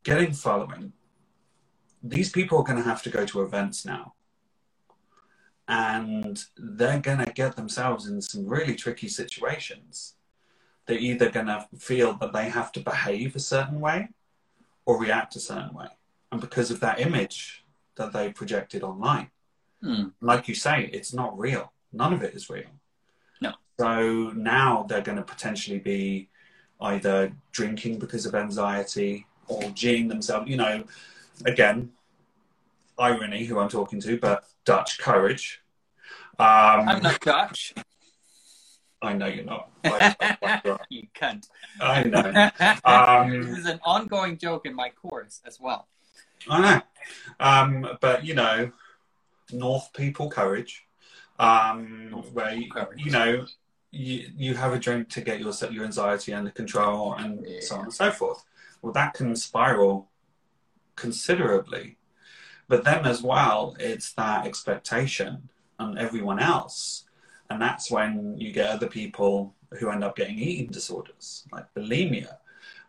getting 0.02 0.32
following. 0.32 0.92
These 2.02 2.30
people 2.30 2.58
are 2.58 2.64
going 2.64 2.82
to 2.82 2.88
have 2.88 3.02
to 3.02 3.10
go 3.10 3.26
to 3.26 3.42
events 3.42 3.84
now. 3.84 4.14
And 5.68 6.42
they're 6.56 6.98
going 6.98 7.24
to 7.24 7.32
get 7.32 7.54
themselves 7.54 8.06
in 8.08 8.20
some 8.22 8.46
really 8.46 8.74
tricky 8.74 9.08
situations. 9.08 10.14
They're 10.86 10.98
either 10.98 11.30
going 11.30 11.46
to 11.46 11.66
feel 11.78 12.14
that 12.14 12.32
they 12.32 12.48
have 12.48 12.72
to 12.72 12.80
behave 12.80 13.36
a 13.36 13.40
certain 13.40 13.80
way 13.80 14.08
or 14.84 14.98
react 14.98 15.36
a 15.36 15.40
certain 15.40 15.74
way. 15.74 15.86
And 16.32 16.40
because 16.40 16.70
of 16.70 16.80
that 16.80 17.00
image 17.00 17.64
that 17.96 18.12
they 18.12 18.32
projected 18.32 18.82
online, 18.82 19.30
Mm. 19.84 20.12
Like 20.20 20.48
you 20.48 20.54
say, 20.54 20.90
it's 20.92 21.12
not 21.12 21.38
real. 21.38 21.72
None 21.92 22.12
of 22.12 22.22
it 22.22 22.34
is 22.34 22.50
real. 22.50 22.70
No. 23.40 23.52
So 23.78 24.30
now 24.30 24.84
they're 24.88 25.00
going 25.00 25.18
to 25.18 25.24
potentially 25.24 25.78
be 25.78 26.28
either 26.80 27.32
drinking 27.52 27.98
because 27.98 28.26
of 28.26 28.34
anxiety 28.34 29.26
or 29.48 29.62
geeing 29.62 30.08
themselves. 30.08 30.48
You 30.48 30.56
know, 30.56 30.84
again, 31.44 31.92
irony 32.98 33.44
who 33.44 33.58
I'm 33.58 33.68
talking 33.68 34.00
to, 34.00 34.18
but 34.18 34.44
Dutch 34.64 34.98
courage. 34.98 35.62
Um, 36.38 36.88
I'm 36.88 37.02
not 37.02 37.20
Dutch. 37.20 37.74
I 39.02 39.14
know 39.14 39.26
you're 39.26 39.44
not. 39.44 39.70
you 40.90 41.06
can't. 41.14 41.46
I 41.80 42.04
know. 42.04 42.50
Um, 42.84 43.42
this 43.42 43.58
is 43.58 43.66
an 43.66 43.80
ongoing 43.82 44.36
joke 44.36 44.66
in 44.66 44.74
my 44.74 44.90
course 44.90 45.40
as 45.46 45.58
well. 45.58 45.88
I 46.48 46.60
know. 46.60 46.82
Um, 47.40 47.98
but, 48.00 48.24
you 48.24 48.34
know, 48.34 48.72
North 49.52 49.92
people 49.92 50.30
courage, 50.30 50.86
um, 51.38 52.10
North 52.10 52.32
where 52.32 52.54
you, 52.54 52.70
courage. 52.70 53.04
you 53.04 53.10
know 53.10 53.46
you 53.90 54.30
you 54.36 54.54
have 54.54 54.72
a 54.72 54.78
drink 54.78 55.08
to 55.10 55.20
get 55.20 55.40
your 55.40 55.52
your 55.70 55.84
anxiety 55.84 56.32
under 56.32 56.50
control 56.50 57.14
and 57.14 57.44
yeah. 57.46 57.60
so 57.60 57.76
on 57.76 57.84
and 57.84 57.92
so 57.92 58.10
forth. 58.10 58.44
Well, 58.82 58.92
that 58.92 59.14
can 59.14 59.34
spiral 59.36 60.08
considerably, 60.96 61.96
but 62.68 62.84
then 62.84 63.04
as 63.04 63.22
well, 63.22 63.76
it's 63.78 64.12
that 64.12 64.46
expectation 64.46 65.48
on 65.78 65.98
everyone 65.98 66.38
else, 66.38 67.04
and 67.48 67.60
that's 67.60 67.90
when 67.90 68.36
you 68.38 68.52
get 68.52 68.70
other 68.70 68.88
people 68.88 69.54
who 69.78 69.90
end 69.90 70.04
up 70.04 70.16
getting 70.16 70.38
eating 70.38 70.66
disorders 70.66 71.46
like 71.52 71.72
bulimia 71.74 72.36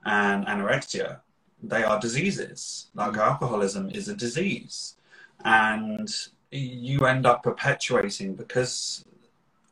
and 0.06 0.46
anorexia. 0.48 1.20
They 1.64 1.84
are 1.84 2.00
diseases. 2.00 2.88
Like 2.96 3.14
mm. 3.14 3.18
alcoholism 3.18 3.90
is 3.90 4.08
a 4.08 4.16
disease, 4.16 4.96
and 5.44 6.10
you 6.52 7.06
end 7.06 7.26
up 7.26 7.44
perpetuating 7.44 8.36
because 8.36 9.06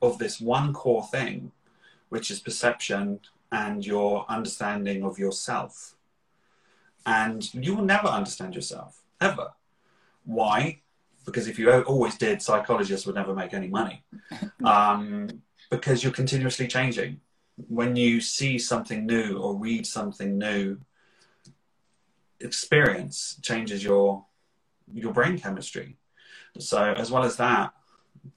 of 0.01 0.17
this 0.17 0.39
one 0.39 0.73
core 0.73 1.03
thing, 1.03 1.51
which 2.07 2.32
is 2.32 2.39
perception 2.39 3.19
and 3.51 3.86
your 3.86 4.25
understanding 4.30 5.03
of 5.03 5.19
yourself. 5.19 5.95
And 7.05 7.53
you 7.53 7.75
will 7.75 7.86
never 7.86 8.07
understand 8.07 8.55
yourself, 8.55 9.03
ever. 9.19 9.51
Why? 10.25 10.82
Because 11.25 11.47
if 11.47 11.59
you 11.59 11.71
always 11.71 12.17
did, 12.17 12.41
psychologists 12.41 13.05
would 13.05 13.15
never 13.15 13.34
make 13.36 13.53
any 13.53 13.67
money. 13.67 14.03
Um, 14.63 15.41
because 15.71 16.03
you're 16.03 16.11
continuously 16.11 16.67
changing. 16.67 17.21
When 17.69 17.95
you 17.95 18.19
see 18.19 18.59
something 18.59 19.05
new 19.05 19.38
or 19.38 19.55
read 19.55 19.86
something 19.86 20.38
new, 20.38 20.80
experience 22.39 23.38
changes 23.41 23.84
your 23.84 24.25
your 24.93 25.13
brain 25.13 25.38
chemistry 25.38 25.97
so, 26.58 26.93
as 26.93 27.12
well 27.12 27.24
as 27.24 27.38
that, 27.38 27.74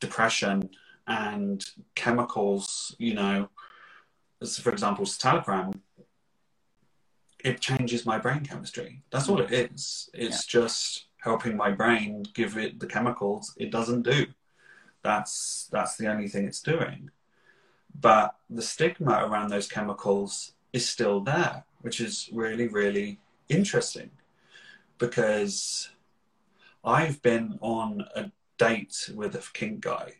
depression 0.00 0.70
and 1.06 1.64
chemicals, 1.94 2.94
you 2.98 3.14
know, 3.14 3.48
as 4.40 4.58
for 4.58 4.70
example, 4.70 5.04
citalopram, 5.04 5.80
it 7.44 7.60
changes 7.60 8.06
my 8.06 8.18
brain 8.18 8.44
chemistry. 8.44 9.02
That's 9.10 9.28
all 9.28 9.40
it 9.40 9.48
mm. 9.48 9.74
is. 9.74 10.10
It's 10.14 10.46
yeah. 10.46 10.60
just 10.60 11.06
helping 11.18 11.56
my 11.56 11.70
brain 11.70 12.24
give 12.34 12.56
it 12.56 12.80
the 12.80 12.86
chemicals 12.86 13.54
it 13.56 13.70
doesn't 13.70 14.02
do. 14.02 14.26
That's 15.02 15.68
that's 15.72 15.96
the 15.96 16.08
only 16.08 16.28
thing 16.28 16.46
it's 16.46 16.62
doing. 16.62 17.10
But 18.00 18.36
the 18.48 18.62
stigma 18.62 19.24
around 19.24 19.48
those 19.48 19.68
chemicals 19.68 20.52
is 20.72 20.88
still 20.88 21.20
there, 21.20 21.64
which 21.80 22.00
is 22.00 22.30
really, 22.32 22.68
really 22.68 23.18
interesting 23.48 24.10
because 24.98 25.90
I've 26.84 27.22
been 27.22 27.58
on 27.60 28.04
a 28.14 28.30
date 28.58 29.10
with 29.14 29.34
a 29.34 29.42
kink 29.52 29.80
guy 29.80 30.14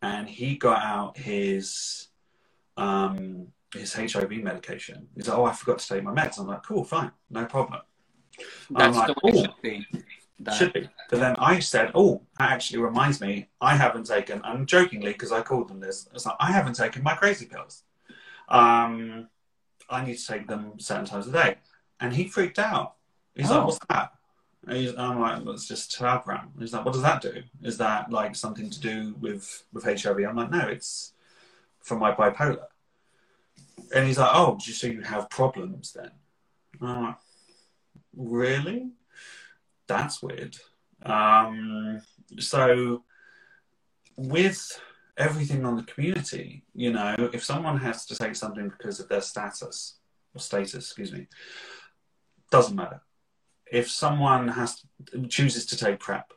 and 0.00 0.28
he 0.28 0.56
got 0.56 0.82
out 0.82 1.16
his 1.16 2.08
um, 2.76 3.48
his 3.74 3.92
HIV 3.94 4.30
medication. 4.42 5.08
He's 5.14 5.28
like, 5.28 5.38
"Oh, 5.38 5.44
I 5.44 5.52
forgot 5.52 5.78
to 5.78 5.88
take 5.88 6.02
my 6.02 6.12
meds." 6.12 6.38
I'm 6.38 6.46
like, 6.46 6.62
"Cool, 6.62 6.84
fine, 6.84 7.12
no 7.30 7.44
problem." 7.46 7.80
That's 8.70 8.96
like, 8.96 9.06
the 9.08 9.14
way 9.22 9.32
it 9.32 9.36
"Oh, 9.36 9.42
should 9.42 9.62
be. 9.62 9.86
That- 10.40 10.54
should 10.54 10.72
be. 10.72 10.88
But 11.10 11.20
then 11.20 11.36
I 11.38 11.60
said, 11.60 11.92
"Oh, 11.94 12.22
that 12.38 12.50
actually 12.50 12.80
reminds 12.80 13.20
me, 13.20 13.48
I 13.60 13.76
haven't 13.76 14.06
taken." 14.06 14.40
And 14.44 14.66
jokingly, 14.66 15.12
because 15.12 15.30
I 15.30 15.42
called 15.42 15.68
them 15.68 15.78
this, 15.80 16.08
it's 16.14 16.26
like 16.26 16.36
I 16.40 16.50
haven't 16.50 16.74
taken 16.74 17.02
my 17.02 17.14
crazy 17.14 17.46
pills. 17.46 17.84
Um, 18.48 19.28
I 19.88 20.04
need 20.04 20.16
to 20.16 20.26
take 20.26 20.48
them 20.48 20.80
certain 20.80 21.04
times 21.04 21.28
a 21.28 21.32
day, 21.32 21.56
and 22.00 22.12
he 22.14 22.26
freaked 22.26 22.58
out. 22.58 22.94
He's 23.34 23.50
Oh. 23.50 23.58
like, 23.58 23.66
"What's 23.66 23.78
that?" 23.90 24.12
And 24.66 24.98
I'm 24.98 25.20
like, 25.20 25.44
well, 25.44 25.54
"It's 25.54 25.66
just 25.66 25.90
citalopram." 25.90 26.48
He's 26.58 26.72
like, 26.72 26.84
"What 26.84 26.94
does 26.94 27.02
that 27.02 27.20
do? 27.20 27.42
Is 27.62 27.78
that 27.78 28.10
like 28.10 28.36
something 28.36 28.70
to 28.70 28.80
do 28.80 29.14
with 29.20 29.64
with 29.72 29.84
HIV?" 29.84 30.18
I'm 30.18 30.36
like, 30.36 30.50
"No, 30.50 30.68
it's 30.68 31.14
for 31.80 31.96
my 31.96 32.12
bipolar." 32.12 32.66
And 33.94 34.06
he's 34.06 34.18
like, 34.18 34.30
"Oh, 34.32 34.58
so 34.58 34.86
you 34.86 35.00
have 35.02 35.28
problems 35.30 35.92
then?" 35.92 36.12
And 36.80 36.88
I'm 36.88 37.02
like, 37.02 37.16
"Really?" 38.16 38.92
that's 39.92 40.22
weird. 40.22 40.56
Um, 41.04 42.00
so, 42.38 43.02
with 44.16 44.80
everything 45.16 45.64
on 45.64 45.76
the 45.76 45.82
community, 45.82 46.64
you 46.74 46.92
know, 46.92 47.14
if 47.32 47.44
someone 47.44 47.78
has 47.78 48.06
to 48.06 48.16
take 48.16 48.36
something 48.36 48.68
because 48.68 49.00
of 49.00 49.08
their 49.08 49.20
status 49.20 49.98
or 50.34 50.40
status, 50.40 50.74
excuse 50.74 51.12
me, 51.12 51.26
doesn't 52.50 52.76
matter. 52.76 53.00
If 53.72 53.90
someone 53.90 54.48
has 54.48 54.84
chooses 55.28 55.64
to 55.66 55.76
take 55.78 55.98
PrEP, 55.98 56.30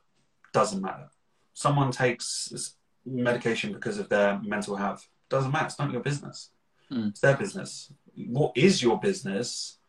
doesn't 0.53 0.81
matter. 0.81 1.09
Someone 1.53 1.91
takes 1.91 2.73
medication 3.05 3.73
because 3.73 3.97
of 3.97 4.07
their 4.07 4.39
mental 4.39 4.77
health, 4.77 5.07
doesn't 5.29 5.51
matter. 5.51 5.65
It's 5.65 5.77
not 5.77 5.91
your 5.91 6.01
business. 6.01 6.51
Hmm. 6.89 7.09
It's 7.09 7.19
their 7.19 7.35
business. 7.35 7.91
What 8.15 8.53
is 8.55 8.81
your 8.81 8.99
business 8.99 9.79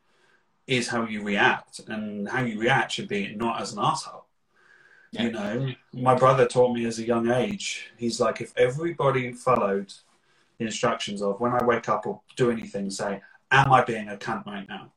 is 0.66 0.88
how 0.88 1.06
you 1.06 1.22
react, 1.22 1.78
and 1.86 2.28
how 2.28 2.42
you 2.42 2.58
react 2.58 2.90
should 2.90 3.06
be 3.06 3.32
not 3.36 3.60
as 3.60 3.72
an 3.72 3.78
asshole. 3.80 4.26
Yeah. 5.12 5.22
You 5.22 5.30
know, 5.30 5.68
my 5.92 6.16
brother 6.16 6.48
taught 6.48 6.74
me 6.74 6.84
as 6.84 6.98
a 6.98 7.06
young 7.06 7.30
age. 7.30 7.92
He's 7.96 8.18
like, 8.18 8.40
if 8.40 8.52
everybody 8.56 9.32
followed 9.32 9.92
the 10.58 10.64
instructions 10.64 11.22
of 11.22 11.38
when 11.38 11.52
I 11.52 11.64
wake 11.64 11.88
up 11.88 12.06
or 12.06 12.22
do 12.34 12.50
anything, 12.50 12.90
say, 12.90 13.22
"Am 13.52 13.72
I 13.72 13.84
being 13.84 14.08
a 14.08 14.16
cunt 14.16 14.44
right 14.46 14.68
now?" 14.68 14.92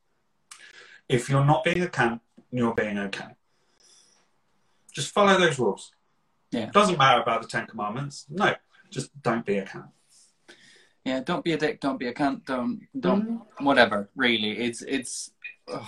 If 1.07 1.29
you're 1.29 1.45
not 1.45 1.63
being 1.63 1.83
a 1.83 1.87
cunt, 1.87 2.21
you're 2.51 2.73
being 2.73 2.97
okay. 2.97 3.35
Just 4.93 5.11
follow 5.11 5.37
those 5.37 5.59
rules. 5.59 5.91
Yeah. 6.51 6.71
Doesn't 6.71 6.97
matter 6.97 7.21
about 7.21 7.41
the 7.41 7.47
Ten 7.47 7.67
Commandments. 7.67 8.25
No, 8.29 8.55
just 8.89 9.09
don't 9.21 9.45
be 9.45 9.57
a 9.57 9.65
cunt. 9.65 9.89
Yeah, 11.05 11.21
don't 11.21 11.43
be 11.43 11.53
a 11.53 11.57
dick, 11.57 11.79
don't 11.79 11.97
be 11.97 12.07
a 12.07 12.13
cunt, 12.13 12.45
don't 12.45 12.81
don't 12.99 13.41
whatever, 13.59 14.09
really. 14.15 14.57
It's 14.59 14.81
it's 14.81 15.31
ugh. 15.71 15.85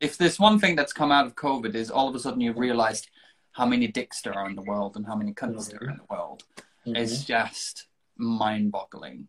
if 0.00 0.16
there's 0.16 0.38
one 0.38 0.58
thing 0.58 0.76
that's 0.76 0.92
come 0.92 1.12
out 1.12 1.26
of 1.26 1.34
COVID 1.34 1.74
is 1.74 1.90
all 1.90 2.08
of 2.08 2.14
a 2.14 2.18
sudden 2.18 2.40
you've 2.40 2.58
realized 2.58 3.08
how 3.52 3.66
many 3.66 3.86
dicks 3.86 4.22
there 4.22 4.34
are 4.34 4.48
in 4.48 4.54
the 4.54 4.62
world 4.62 4.96
and 4.96 5.06
how 5.06 5.14
many 5.16 5.32
cunts 5.32 5.70
there 5.70 5.80
are 5.82 5.90
in 5.90 5.96
the 5.96 6.14
world. 6.14 6.44
It's 6.84 7.24
just 7.24 7.86
mind 8.16 8.70
boggling. 8.72 9.28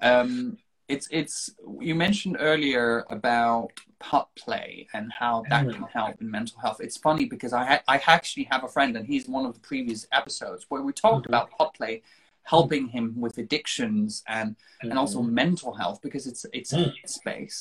Um 0.00 0.58
it's 0.92 1.08
it's 1.10 1.36
you 1.88 1.94
mentioned 2.06 2.36
earlier 2.50 2.86
about 3.16 3.68
pup 3.98 4.28
play 4.44 4.70
and 4.96 5.06
how 5.20 5.34
that 5.52 5.64
Mm. 5.66 5.72
can 5.76 5.84
help 5.98 6.14
in 6.20 6.28
mental 6.38 6.58
health. 6.64 6.78
It's 6.86 6.98
funny 7.08 7.24
because 7.34 7.52
I 7.60 7.64
ha- 7.70 7.84
I 7.94 7.96
actually 8.16 8.46
have 8.52 8.62
a 8.64 8.68
friend 8.76 8.90
and 8.96 9.04
he's 9.12 9.26
one 9.38 9.46
of 9.48 9.52
the 9.54 9.64
previous 9.72 10.00
episodes 10.20 10.62
where 10.70 10.82
we 10.88 10.92
talked 10.92 11.24
Mhm. 11.26 11.30
about 11.32 11.50
pup 11.56 11.70
play 11.78 11.94
helping 12.54 12.84
him 12.96 13.06
with 13.24 13.34
addictions 13.44 14.08
and 14.38 14.48
and 14.90 14.96
also 15.02 15.18
mental 15.42 15.72
health 15.80 15.98
because 16.06 16.24
it's 16.30 16.42
it's 16.58 16.72
a 16.72 16.82
Mm. 16.82 17.08
space 17.18 17.58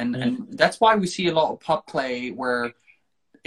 and 0.00 0.08
Mm. 0.14 0.22
and 0.24 0.32
that's 0.60 0.78
why 0.82 0.92
we 1.02 1.06
see 1.16 1.26
a 1.28 1.36
lot 1.40 1.48
of 1.52 1.58
pup 1.68 1.82
play 1.94 2.14
where 2.40 2.64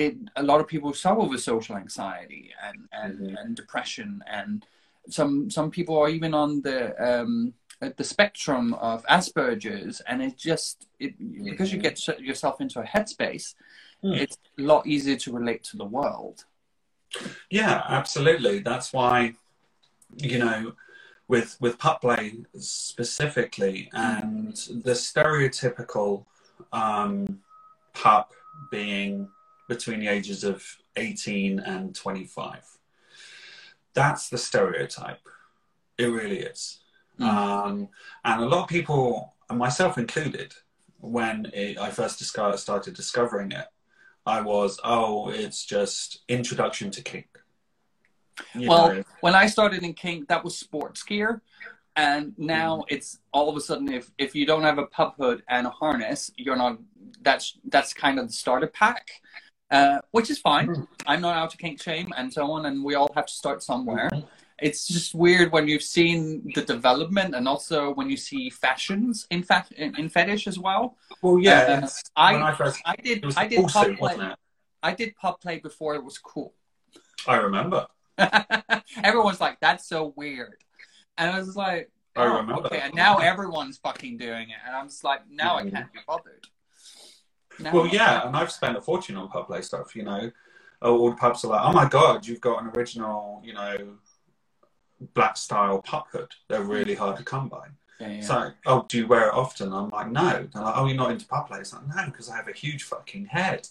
it 0.05 0.15
a 0.35 0.43
lot 0.49 0.59
of 0.61 0.67
people 0.73 0.91
struggle 1.01 1.27
with 1.31 1.41
social 1.53 1.75
anxiety 1.83 2.43
and 2.65 2.77
and, 3.01 3.13
Mhm. 3.19 3.33
and 3.39 3.49
depression 3.61 4.09
and 4.39 4.53
some 5.17 5.33
some 5.57 5.69
people 5.77 5.95
are 6.01 6.09
even 6.17 6.33
on 6.43 6.49
the 6.67 6.77
um 7.09 7.33
the 7.79 8.03
spectrum 8.03 8.73
of 8.75 9.05
Asperger's 9.05 10.01
and 10.01 10.21
it 10.21 10.37
just 10.37 10.87
it 10.99 11.13
because 11.43 11.71
you 11.71 11.79
get 11.79 11.95
yourself 12.19 12.61
into 12.61 12.79
a 12.79 12.83
headspace 12.83 13.55
Mm. 14.03 14.15
it's 14.15 14.37
a 14.59 14.61
lot 14.61 14.85
easier 14.85 15.15
to 15.15 15.33
relate 15.33 15.63
to 15.63 15.77
the 15.77 15.85
world 15.85 16.45
Yeah, 17.49 17.81
absolutely. 17.87 18.59
That's 18.59 18.93
why, 18.93 19.33
you 20.17 20.37
know, 20.39 20.73
with 21.27 21.57
with 21.59 21.79
pup 21.79 22.01
play 22.01 22.33
specifically, 22.59 23.89
and 23.93 24.55
the 24.83 24.91
stereotypical 24.93 26.25
um, 26.71 27.39
pup 27.93 28.33
being 28.71 29.29
between 29.67 29.99
the 29.99 30.07
ages 30.07 30.43
of 30.43 30.63
eighteen 30.95 31.59
and 31.59 31.95
twenty 31.95 32.25
five. 32.25 32.65
That's 33.93 34.29
the 34.29 34.37
stereotype. 34.37 35.21
It 35.97 36.07
really 36.07 36.39
is. 36.39 36.79
Mm. 37.19 37.25
Um, 37.27 37.89
and 38.23 38.43
a 38.43 38.45
lot 38.45 38.63
of 38.63 38.69
people, 38.69 39.33
myself 39.49 39.97
included, 39.97 40.53
when 40.99 41.49
it, 41.53 41.77
I 41.77 41.89
first 41.89 42.19
discover, 42.19 42.57
started 42.57 42.93
discovering 42.95 43.51
it, 43.51 43.67
I 44.25 44.41
was, 44.41 44.79
oh, 44.83 45.29
it's 45.29 45.65
just 45.65 46.19
introduction 46.27 46.91
to 46.91 47.01
kink. 47.01 47.27
You 48.53 48.69
well 48.69 48.93
know, 48.93 49.03
when 49.21 49.33
I 49.33 49.47
started 49.47 49.83
in 49.83 49.93
kink 49.93 50.27
that 50.27 50.43
was 50.43 50.55
sports 50.57 51.01
gear 51.01 51.41
and 51.95 52.33
now 52.37 52.83
it's 52.87 53.17
all 53.33 53.49
of 53.49 53.57
a 53.57 53.61
sudden 53.61 53.91
if 53.91 54.11
if 54.19 54.35
you 54.35 54.45
don't 54.45 54.61
have 54.61 54.77
a 54.77 54.85
pup 54.85 55.15
hood 55.19 55.41
and 55.49 55.65
a 55.65 55.71
harness 55.71 56.29
you're 56.37 56.55
not 56.55 56.77
that's 57.23 57.57
that's 57.69 57.93
kind 57.93 58.19
of 58.19 58.27
the 58.27 58.33
starter 58.33 58.67
pack 58.67 59.09
uh, 59.71 59.97
which 60.11 60.29
is 60.29 60.37
fine 60.37 60.67
Mhm. 60.67 60.87
i'm 61.07 61.21
not 61.21 61.35
out 61.35 61.49
to 61.49 61.57
kink 61.57 61.81
shame 61.81 62.13
and 62.15 62.31
so 62.31 62.51
on 62.51 62.67
and 62.67 62.83
we 62.83 62.93
all 62.93 63.11
have 63.15 63.25
to 63.25 63.33
start 63.33 63.63
somewhere 63.63 64.09
Mhm. 64.13 64.27
It's 64.59 64.87
just 64.87 65.13
weird 65.13 65.51
when 65.51 65.67
you've 65.67 65.83
seen 65.83 66.51
the 66.55 66.63
development 66.63 67.35
and 67.35 67.47
also 67.47 67.93
when 67.93 68.09
you 68.09 68.17
see 68.17 68.49
fashions 68.49 69.27
in 69.29 69.43
fact 69.43 69.71
in, 69.73 69.95
in 69.99 70.09
fetish 70.09 70.47
as 70.47 70.57
well 70.57 70.97
well, 71.21 71.37
yeah. 71.39 71.81
Uh, 71.83 71.87
I- 72.15 72.41
I 72.41 72.53
first, 72.55 72.81
i 72.85 72.95
did 72.95 73.23
i 73.37 73.47
did 73.47 73.67
pup 73.67 73.87
play 73.97 74.17
i 74.81 74.93
did 74.93 75.15
pup 75.15 75.41
play 75.41 75.59
before 75.59 75.93
it 75.95 76.03
was 76.03 76.17
cool 76.17 76.53
I 77.27 77.35
remember. 77.37 77.85
everyone's 79.03 79.39
like 79.41 79.59
that's 79.59 79.87
so 79.87 80.13
weird 80.15 80.57
and 81.17 81.29
i 81.29 81.37
was 81.37 81.55
like 81.55 81.91
I 82.15 82.25
oh, 82.25 82.37
remember. 82.37 82.65
okay 82.65 82.79
and 82.79 82.93
now 82.95 83.17
everyone's 83.17 83.77
fucking 83.77 84.17
doing 84.17 84.49
it 84.49 84.57
and 84.65 84.75
i'm 84.75 84.87
just 84.87 85.03
like 85.03 85.21
now 85.29 85.55
i 85.57 85.63
Mhm. 85.63 85.71
can't 85.71 85.93
be 85.93 85.99
bothered 86.07 86.45
now 87.59 87.73
Well, 87.73 87.83
I'm 87.85 87.89
yeah, 87.91 88.27
and 88.27 88.35
I've 88.35 88.51
spent 88.51 88.77
a 88.77 88.81
fortune 88.81 89.17
on 89.17 89.29
pup 89.29 89.47
play 89.47 89.61
stuff. 89.63 89.95
You 89.95 90.03
know, 90.03 90.31
all 90.79 91.09
the 91.09 91.15
pups 91.15 91.43
are 91.43 91.47
like, 91.47 91.61
"Oh 91.63 91.73
my 91.73 91.87
god, 91.89 92.27
you've 92.27 92.39
got 92.39 92.61
an 92.61 92.69
original, 92.77 93.41
you 93.43 93.53
know, 93.53 93.97
black 95.13 95.37
style 95.37 95.81
pup 95.81 96.07
hood. 96.11 96.33
They're 96.47 96.63
really 96.63 96.95
hard 96.95 97.17
to 97.17 97.23
come 97.23 97.49
by." 97.49 97.67
yeah, 97.99 98.07
yeah. 98.09 98.21
So, 98.21 98.51
oh, 98.65 98.85
do 98.87 98.99
you 98.99 99.07
wear 99.07 99.29
it 99.29 99.33
often? 99.33 99.73
I'm 99.73 99.89
like, 99.89 100.11
no. 100.11 100.47
They're 100.53 100.61
like, 100.61 100.77
oh, 100.77 100.85
you're 100.85 100.95
not 100.95 101.11
into 101.11 101.25
play. 101.25 101.59
It's 101.59 101.73
like, 101.73 101.87
no, 101.87 102.05
because 102.05 102.29
I 102.29 102.35
have 102.35 102.47
a 102.47 102.53
huge 102.53 102.83
fucking 102.83 103.25
head. 103.25 103.67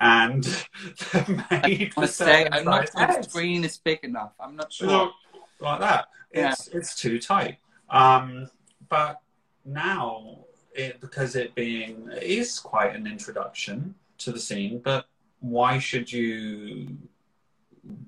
And 0.00 0.44
they're 1.12 1.44
made 1.50 1.92
I 1.96 2.06
say 2.06 2.48
i'm 2.50 2.64
not 2.64 2.90
sure 2.90 3.06
the 3.06 3.22
screen 3.22 3.62
is 3.62 3.78
big 3.78 4.00
enough 4.02 4.32
i'm 4.40 4.56
not 4.56 4.72
sure 4.72 5.12
like 5.60 5.80
that. 5.80 6.08
It's 6.30 6.68
it's 6.68 6.94
too 6.94 7.18
tight. 7.18 7.58
Um, 7.90 8.50
but 8.88 9.20
now, 9.64 10.44
it, 10.74 11.00
because 11.00 11.36
it 11.36 11.54
being 11.54 12.08
it 12.12 12.22
is 12.22 12.58
quite 12.58 12.94
an 12.94 13.06
introduction 13.06 13.94
to 14.18 14.32
the 14.32 14.40
scene, 14.40 14.80
but 14.84 15.06
why 15.40 15.78
should 15.78 16.12
you 16.12 16.96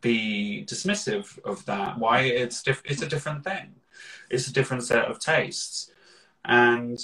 be 0.00 0.64
dismissive 0.66 1.38
of 1.44 1.64
that? 1.66 1.98
Why 1.98 2.20
it's 2.20 2.62
diff- 2.62 2.82
it's 2.84 3.02
a 3.02 3.08
different 3.08 3.44
thing. 3.44 3.76
It's 4.30 4.48
a 4.48 4.52
different 4.52 4.84
set 4.84 5.06
of 5.06 5.18
tastes, 5.18 5.90
and 6.44 6.98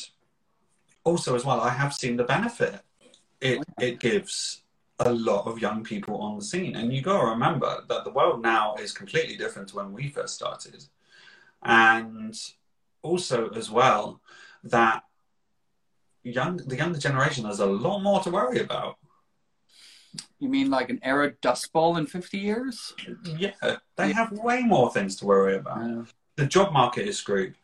also 1.05 1.35
as 1.35 1.45
well, 1.45 1.61
I 1.61 1.71
have 1.71 1.95
seen 1.95 2.17
the 2.17 2.25
benefit 2.25 2.83
it 3.43 3.63
it 3.81 4.01
gives 4.01 4.63
a 5.01 5.13
lot 5.13 5.47
of 5.47 5.59
young 5.59 5.83
people 5.83 6.17
on 6.19 6.39
the 6.39 6.45
scene. 6.45 6.77
And 6.77 6.93
you 6.93 7.03
got 7.03 7.21
to 7.21 7.27
remember 7.27 7.85
that 7.89 8.05
the 8.05 8.11
world 8.11 8.41
now 8.41 8.77
is 8.77 8.93
completely 8.93 9.37
different 9.37 9.69
to 9.69 9.77
when 9.77 9.93
we 9.93 10.09
first 10.09 10.35
started. 10.35 10.85
And 11.63 12.39
also, 13.03 13.51
as 13.51 13.69
well, 13.71 14.21
that 14.63 15.03
young 16.23 16.59
the 16.59 16.77
younger 16.77 16.99
generation 16.99 17.45
has 17.45 17.59
a 17.59 17.67
lot 17.67 18.01
more 18.01 18.21
to 18.23 18.31
worry 18.31 18.61
about. 18.61 18.99
You 20.39 20.49
mean 20.49 20.71
like 20.71 20.91
an 20.91 21.01
arid 21.03 21.41
dust 21.41 21.73
ball 21.73 21.97
in 21.97 22.07
50 22.07 22.39
years? 22.39 22.95
Yeah, 23.25 23.53
they 23.97 24.13
have 24.13 24.33
way 24.33 24.63
more 24.63 24.93
things 24.93 25.17
to 25.17 25.27
worry 25.27 25.57
about. 25.57 25.79
Uh, 25.79 26.05
The 26.37 26.47
job 26.47 26.73
market 26.73 27.07
is 27.07 27.19
screwed. 27.19 27.55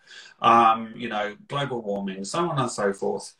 Um, 0.40 0.92
you 0.96 1.09
know, 1.09 1.36
global 1.49 1.82
warming, 1.82 2.24
so 2.24 2.49
on 2.49 2.59
and 2.59 2.70
so 2.70 2.92
forth. 2.92 3.34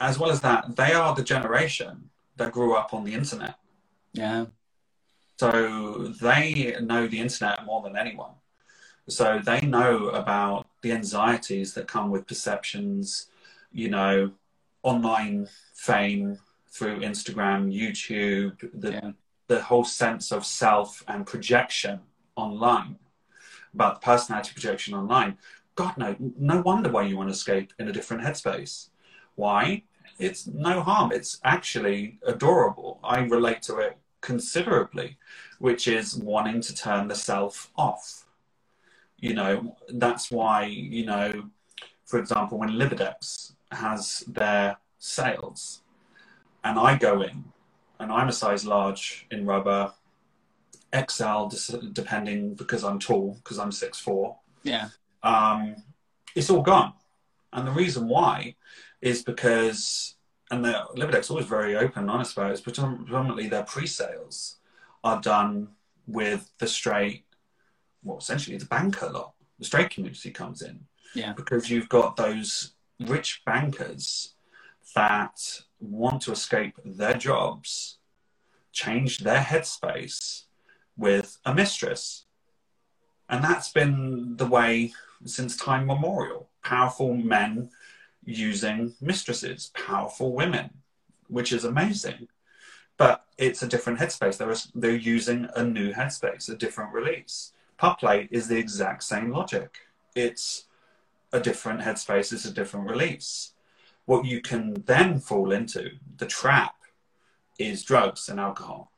As 0.00 0.18
well 0.18 0.30
as 0.30 0.40
that, 0.40 0.76
they 0.76 0.92
are 0.92 1.14
the 1.14 1.22
generation 1.22 2.10
that 2.36 2.52
grew 2.52 2.74
up 2.74 2.92
on 2.92 3.04
the 3.04 3.14
internet. 3.14 3.56
yeah. 4.12 4.46
So 5.38 6.14
they 6.20 6.76
know 6.80 7.06
the 7.06 7.20
internet 7.20 7.66
more 7.66 7.82
than 7.82 7.94
anyone. 7.94 8.32
So 9.08 9.38
they 9.44 9.60
know 9.60 10.08
about 10.08 10.66
the 10.80 10.92
anxieties 10.92 11.74
that 11.74 11.86
come 11.86 12.10
with 12.10 12.26
perceptions, 12.26 13.26
you 13.70 13.90
know, 13.90 14.32
online 14.82 15.46
fame 15.74 16.38
through 16.76 17.00
Instagram, 17.00 17.72
YouTube, 17.72 18.68
the, 18.74 18.92
Yeah. 18.92 19.10
the 19.46 19.62
whole 19.62 19.84
sense 19.84 20.30
of 20.30 20.44
self 20.44 21.02
and 21.08 21.26
projection 21.26 22.00
online, 22.36 22.98
about 23.72 24.02
personality 24.02 24.52
projection 24.52 24.94
online. 24.94 25.38
God, 25.74 25.96
no, 25.96 26.16
no 26.38 26.60
wonder 26.60 26.90
why 26.90 27.02
you 27.02 27.16
want 27.16 27.28
to 27.28 27.32
escape 27.32 27.72
in 27.78 27.88
a 27.88 27.92
different 27.92 28.22
headspace. 28.22 28.88
Why? 29.34 29.84
It's 30.18 30.46
no 30.46 30.82
harm. 30.82 31.12
It's 31.12 31.40
actually 31.44 32.18
adorable. 32.26 32.98
I 33.04 33.20
relate 33.20 33.62
to 33.62 33.78
it 33.78 33.96
considerably, 34.20 35.18
which 35.58 35.86
is 35.88 36.16
wanting 36.16 36.60
to 36.62 36.74
turn 36.74 37.08
the 37.08 37.14
self 37.14 37.70
off. 37.76 38.26
You 39.18 39.34
know, 39.34 39.76
that's 39.88 40.30
why, 40.30 40.64
you 40.64 41.06
know, 41.06 41.50
for 42.04 42.18
example, 42.18 42.58
when 42.58 42.70
Libidex 42.70 43.52
has 43.72 44.24
their 44.26 44.76
sales 44.98 45.82
and 46.66 46.78
I 46.80 46.96
go 46.98 47.22
in 47.22 47.44
and 48.00 48.10
I'm 48.12 48.28
a 48.28 48.32
size 48.32 48.64
large 48.66 49.26
in 49.30 49.46
rubber, 49.46 49.92
XL 51.08 51.46
depending 51.92 52.54
because 52.54 52.82
I'm 52.84 52.98
tall, 52.98 53.38
because 53.42 53.58
I'm 53.58 53.70
6'4, 53.70 54.36
Yeah. 54.64 54.88
um, 55.22 55.76
it's 56.34 56.50
all 56.50 56.62
gone. 56.62 56.92
And 57.52 57.66
the 57.66 57.72
reason 57.72 58.08
why 58.08 58.56
is 59.00 59.22
because, 59.22 60.16
and 60.50 60.64
the 60.64 60.74
Libidex 60.96 61.30
always 61.30 61.46
very 61.46 61.76
open 61.76 62.00
and 62.02 62.10
honest 62.10 62.36
about 62.36 62.50
it, 62.50 62.54
is 62.54 62.60
predominantly 62.60 63.48
their 63.48 63.62
pre-sales 63.62 64.56
are 65.04 65.20
done 65.20 65.68
with 66.06 66.50
the 66.58 66.66
straight, 66.66 67.24
well, 68.02 68.18
essentially 68.18 68.56
the 68.56 68.66
banker 68.66 69.08
lot. 69.08 69.34
The 69.58 69.64
straight 69.64 69.90
community 69.90 70.30
comes 70.30 70.62
in. 70.62 70.80
Yeah. 71.14 71.32
Because 71.32 71.70
you've 71.70 71.88
got 71.88 72.16
those 72.16 72.72
rich 73.00 73.42
bankers 73.46 74.34
that 74.94 75.62
want 75.80 76.22
to 76.22 76.32
escape 76.32 76.74
their 76.84 77.14
jobs, 77.14 77.98
change 78.72 79.18
their 79.18 79.40
headspace 79.40 80.44
with 80.96 81.38
a 81.44 81.54
mistress. 81.54 82.24
And 83.28 83.42
that's 83.42 83.72
been 83.72 84.36
the 84.36 84.46
way 84.46 84.92
since 85.24 85.56
time 85.56 85.86
memorial. 85.86 86.48
Powerful 86.62 87.14
men 87.14 87.70
using 88.24 88.94
mistresses, 89.00 89.70
powerful 89.74 90.32
women, 90.32 90.70
which 91.28 91.52
is 91.52 91.64
amazing. 91.64 92.28
But 92.96 93.24
it's 93.36 93.62
a 93.62 93.68
different 93.68 93.98
headspace. 93.98 94.38
They're, 94.38 94.54
they're 94.74 94.96
using 94.96 95.48
a 95.54 95.64
new 95.64 95.92
headspace, 95.92 96.48
a 96.48 96.56
different 96.56 96.92
release. 96.92 97.52
Pup 97.76 98.00
play 98.00 98.28
is 98.30 98.48
the 98.48 98.58
exact 98.58 99.02
same 99.02 99.30
logic. 99.30 99.78
It's 100.14 100.64
a 101.32 101.40
different 101.40 101.80
headspace, 101.80 102.32
it's 102.32 102.46
a 102.46 102.52
different 102.52 102.88
release. 102.88 103.52
What 104.06 104.24
you 104.24 104.40
can 104.40 104.82
then 104.86 105.20
fall 105.20 105.52
into, 105.52 105.90
the 106.16 106.26
trap, 106.26 106.74
is 107.58 107.84
drugs 107.84 108.28
and 108.28 108.40
alcohol. 108.40 108.92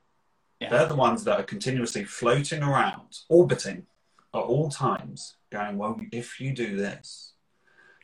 Yeah. 0.60 0.70
They're 0.70 0.86
the 0.86 0.96
ones 0.96 1.24
that 1.24 1.38
are 1.40 1.44
continuously 1.44 2.04
floating 2.04 2.62
around, 2.62 3.20
orbiting 3.28 3.86
at 4.34 4.38
all 4.38 4.70
times, 4.70 5.36
going, 5.50 5.78
Well, 5.78 6.00
if 6.12 6.40
you 6.40 6.52
do 6.52 6.76
this, 6.76 7.32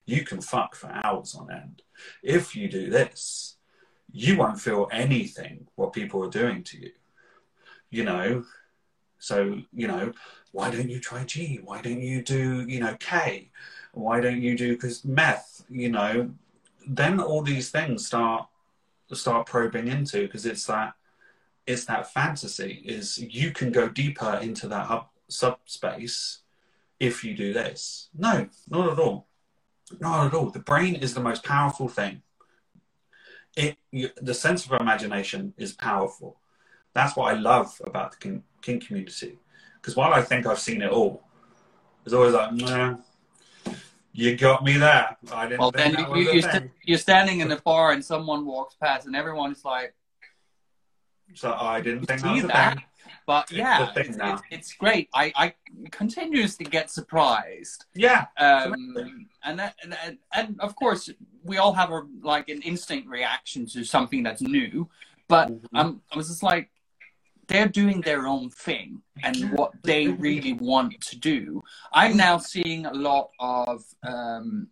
you 0.07 0.25
can 0.25 0.41
fuck 0.41 0.75
for 0.75 0.91
hours 1.05 1.35
on 1.35 1.51
end. 1.51 1.83
If 2.23 2.55
you 2.55 2.69
do 2.69 2.91
this, 2.91 3.57
you 4.13 4.37
won't 4.37 4.61
feel 4.61 4.89
anything 4.93 5.67
what 5.75 5.93
people 5.93 6.23
are 6.25 6.31
doing 6.31 6.63
to 6.65 6.81
you. 6.81 6.93
You 7.91 8.05
know, 8.05 8.45
so, 9.19 9.61
you 9.73 9.89
know, 9.89 10.13
why 10.53 10.71
don't 10.71 10.91
you 10.91 11.01
try 11.01 11.25
G? 11.25 11.61
Why 11.65 11.81
don't 11.81 12.01
you 12.01 12.23
do, 12.23 12.65
you 12.69 12.81
know, 12.81 12.97
K? 13.01 13.51
Why 13.93 14.21
don't 14.21 14.43
you 14.43 14.57
do 14.57 14.75
because 14.75 15.05
meth? 15.05 15.65
You 15.69 15.91
know, 15.91 16.31
then 16.87 17.21
all 17.21 17.43
these 17.43 17.71
things 17.71 18.07
start 18.07 18.47
start 19.13 19.47
probing 19.47 19.87
into 19.87 20.23
because 20.23 20.45
it's 20.45 20.67
that 20.67 20.95
it's 21.67 21.85
that 21.85 22.13
fantasy 22.13 22.83
is 22.85 23.19
you 23.19 23.53
can 23.53 23.71
go 23.71 23.89
deeper 23.89 24.39
into 24.43 24.67
that 24.69 24.87
hub 24.87 25.09
subspace 25.29 26.41
if 27.01 27.25
you 27.25 27.35
do 27.35 27.53
this. 27.53 28.09
No, 28.17 28.49
not 28.69 28.93
at 28.93 28.99
all. 28.99 29.27
Not 30.01 30.27
at 30.27 30.35
all. 30.35 30.51
The 30.51 30.59
brain 30.59 30.97
is 30.97 31.15
the 31.15 31.21
most 31.21 31.45
powerful 31.45 31.89
thing. 31.89 32.23
It 33.57 33.77
you, 33.91 34.11
the 34.21 34.35
sense 34.35 34.67
of 34.67 34.73
imagination 34.73 35.55
is 35.57 35.73
powerful. 35.73 36.41
That's 36.93 37.17
what 37.17 37.35
I 37.35 37.39
love 37.39 37.81
about 37.85 38.13
the 38.13 38.43
kink 38.63 38.87
community. 38.87 39.39
Because 39.81 39.97
while 39.97 40.13
I 40.13 40.23
think 40.23 40.47
I've 40.47 40.59
seen 40.59 40.83
it 40.83 40.91
all, 40.91 41.23
it's 42.05 42.15
always 42.15 42.35
like, 42.35 42.53
nah, 42.53 42.97
you 44.15 44.37
got 44.37 44.63
me 44.65 44.79
there. 44.79 45.17
I 45.33 45.47
didn't 45.49 45.59
Well, 45.61 45.73
think 45.73 45.97
then 45.97 46.05
that 46.05 46.09
you, 46.09 46.15
was 46.15 46.25
you, 46.25 46.31
a 46.31 46.33
you're, 46.35 46.43
thing. 46.43 46.51
st- 46.53 46.71
you're 46.85 46.99
standing 46.99 47.41
in 47.41 47.49
the 47.49 47.57
bar 47.57 47.91
and 47.93 48.03
someone 48.03 48.47
walks 48.47 48.77
past 48.77 49.07
and 49.07 49.17
everyone's 49.17 49.65
like, 49.65 49.93
So 51.35 51.53
I 51.53 51.81
didn't 51.81 52.07
think 52.07 52.23
that 52.23 52.29
see 52.29 52.35
was 52.35 52.45
a 52.45 52.47
that? 52.49 52.79
But 53.27 53.51
yeah, 53.51 53.91
it's, 53.97 54.17
it's, 54.19 54.43
it's 54.51 54.73
great. 54.75 55.09
I, 55.15 55.33
I 55.35 55.55
continuously 55.91 56.65
get 56.67 56.91
surprised. 56.91 57.87
Yeah, 57.95 58.27
Um, 58.39 58.75
and, 59.43 59.59
that, 59.59 59.75
and 59.83 59.97
and 60.05 60.19
and 60.33 60.61
of 60.61 60.77
course, 60.77 61.11
we 61.43 61.57
all 61.57 61.73
have 61.73 61.91
a 61.91 62.03
like 62.23 62.49
an 62.51 62.61
instinct 62.63 63.09
reaction 63.09 63.67
to 63.69 63.83
something 63.85 64.23
that's 64.23 64.43
new. 64.43 64.89
But 65.27 65.49
Mhm. 65.49 65.67
I'm 65.75 66.03
I 66.13 66.17
was 66.17 66.29
just 66.29 66.43
like, 66.43 66.71
they're 67.49 67.69
doing 67.69 68.01
their 68.01 68.27
own 68.27 68.51
thing 68.51 69.03
and 69.23 69.53
what 69.53 69.73
they 69.83 70.09
really 70.09 70.53
want 70.53 71.01
to 71.01 71.17
do. 71.19 71.63
I'm 71.93 72.17
now 72.17 72.39
seeing 72.39 72.87
a 72.87 72.93
lot 72.93 73.31
of, 73.39 73.85
um, 74.03 74.69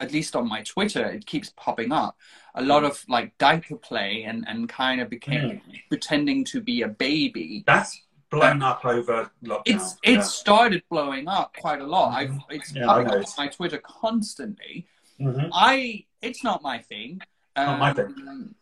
at 0.00 0.12
least 0.12 0.36
on 0.36 0.48
my 0.48 0.62
Twitter, 0.62 1.04
it 1.06 1.26
keeps 1.26 1.50
popping 1.56 1.92
up. 1.92 2.16
A 2.54 2.62
lot 2.62 2.84
of 2.84 3.04
like 3.08 3.36
diaper 3.38 3.76
play 3.76 4.24
and 4.24 4.44
and 4.48 4.68
kind 4.68 5.00
of 5.00 5.08
became 5.10 5.60
pretending 5.88 6.44
to 6.46 6.60
be 6.60 6.82
a 6.82 6.88
baby. 6.88 7.64
that's 7.66 8.00
blown 8.30 8.62
up 8.62 8.84
over 8.84 9.30
lockdown. 9.44 9.62
It's 9.64 9.96
yeah. 10.04 10.10
it's 10.18 10.30
started 10.34 10.82
blowing 10.90 11.28
up 11.28 11.56
quite 11.56 11.80
a 11.80 11.86
lot. 11.86 12.12
I've 12.12 12.34
it's 12.50 12.74
Yeah, 12.74 12.86
popping 12.86 13.06
up 13.08 13.14
on 13.14 13.24
my 13.38 13.48
Twitter 13.48 13.78
constantly. 13.78 14.86
Mhm. 15.20 15.48
I 15.52 16.04
it's 16.20 16.42
not 16.44 16.62
my 16.62 16.78
thing. 16.78 17.20
Not 17.56 17.78
my 17.78 17.90
Um, 17.90 18.54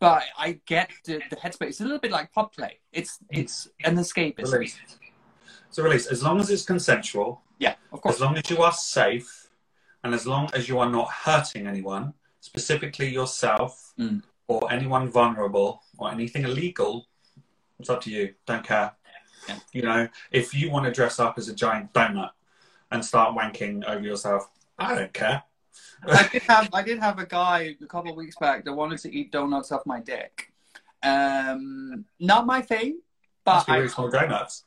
But 0.00 0.22
I 0.38 0.60
get 0.66 0.90
the, 1.04 1.20
the 1.30 1.36
headspace. 1.36 1.68
It's 1.68 1.80
a 1.80 1.84
little 1.84 1.98
bit 1.98 2.12
like 2.12 2.32
pup 2.32 2.54
play. 2.54 2.78
It's 2.92 3.18
it's 3.30 3.68
an 3.84 3.96
escapism. 3.96 4.52
release. 4.52 4.76
So 5.70 5.82
release 5.82 6.06
as 6.06 6.22
long 6.22 6.38
as 6.40 6.50
it's 6.50 6.62
consensual, 6.64 7.42
Yeah, 7.58 7.74
of 7.92 8.00
course. 8.00 8.14
as 8.16 8.20
long 8.20 8.36
as 8.36 8.48
you 8.50 8.58
are 8.62 8.72
safe, 8.72 9.48
and 10.04 10.14
as 10.14 10.26
long 10.26 10.50
as 10.54 10.68
you 10.68 10.78
are 10.78 10.88
not 10.88 11.10
hurting 11.10 11.66
anyone, 11.66 12.14
specifically 12.40 13.08
yourself 13.08 13.92
Mm. 13.98 14.22
or 14.46 14.72
anyone 14.72 15.10
vulnerable 15.10 15.82
or 15.98 16.10
anything 16.12 16.44
illegal. 16.44 17.06
It's 17.80 17.90
up 17.90 18.00
to 18.02 18.10
you. 18.10 18.34
Don't 18.46 18.64
care. 18.64 18.92
Yeah. 19.48 19.58
You 19.72 19.82
know, 19.82 20.08
if 20.30 20.54
you 20.54 20.70
want 20.70 20.86
to 20.86 20.92
dress 20.92 21.18
up 21.18 21.36
as 21.38 21.48
a 21.48 21.54
giant 21.54 21.92
donut 21.92 22.30
and 22.90 23.04
start 23.04 23.36
wanking 23.36 23.84
over 23.84 24.04
yourself, 24.04 24.48
I 24.78 24.94
don't 24.94 25.12
care. 25.12 25.42
I 26.06 26.28
did 26.28 26.42
have 26.42 26.68
I 26.72 26.82
did 26.82 26.98
have 26.98 27.18
a 27.18 27.26
guy 27.26 27.76
a 27.80 27.86
couple 27.86 28.10
of 28.10 28.16
weeks 28.16 28.36
back 28.36 28.64
that 28.64 28.72
wanted 28.72 28.98
to 29.00 29.14
eat 29.14 29.32
donuts 29.32 29.72
off 29.72 29.84
my 29.86 30.00
dick. 30.00 30.52
Um, 31.02 32.04
not 32.20 32.46
my 32.46 32.60
thing, 32.60 33.00
but 33.44 33.68
I, 33.68 33.86
small 33.86 34.10
donuts. 34.10 34.64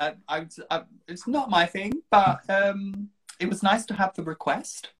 I, 0.00 0.14
I, 0.28 0.46
I, 0.70 0.82
it's 1.06 1.26
not 1.26 1.50
my 1.50 1.66
thing. 1.66 1.92
But 2.10 2.48
um, 2.48 3.10
it 3.40 3.48
was 3.48 3.62
nice 3.62 3.84
to 3.86 3.94
have 3.94 4.14
the 4.14 4.22
request. 4.22 4.90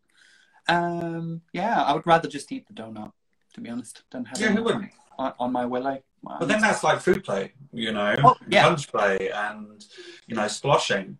Um, 0.68 1.42
yeah, 1.52 1.82
I 1.82 1.94
would 1.94 2.06
rather 2.06 2.28
just 2.28 2.52
eat 2.52 2.66
the 2.66 2.74
donut, 2.74 3.12
to 3.54 3.60
be 3.60 3.70
honest, 3.70 4.02
than 4.10 4.24
have 4.26 4.40
Yeah, 4.40 4.50
it 4.50 4.56
who 4.56 4.62
wouldn't? 4.64 4.90
on, 5.18 5.32
on 5.38 5.52
my 5.52 5.64
willy. 5.64 6.02
But 6.22 6.46
then 6.48 6.60
that's 6.60 6.82
like 6.82 7.00
food 7.00 7.24
play, 7.24 7.52
you 7.72 7.92
know, 7.92 8.14
Oh, 8.24 8.36
yeah. 8.48 8.66
lunch 8.66 8.90
play 8.90 9.30
and, 9.32 9.84
you 10.26 10.34
know, 10.34 10.42
sploshing. 10.46 11.16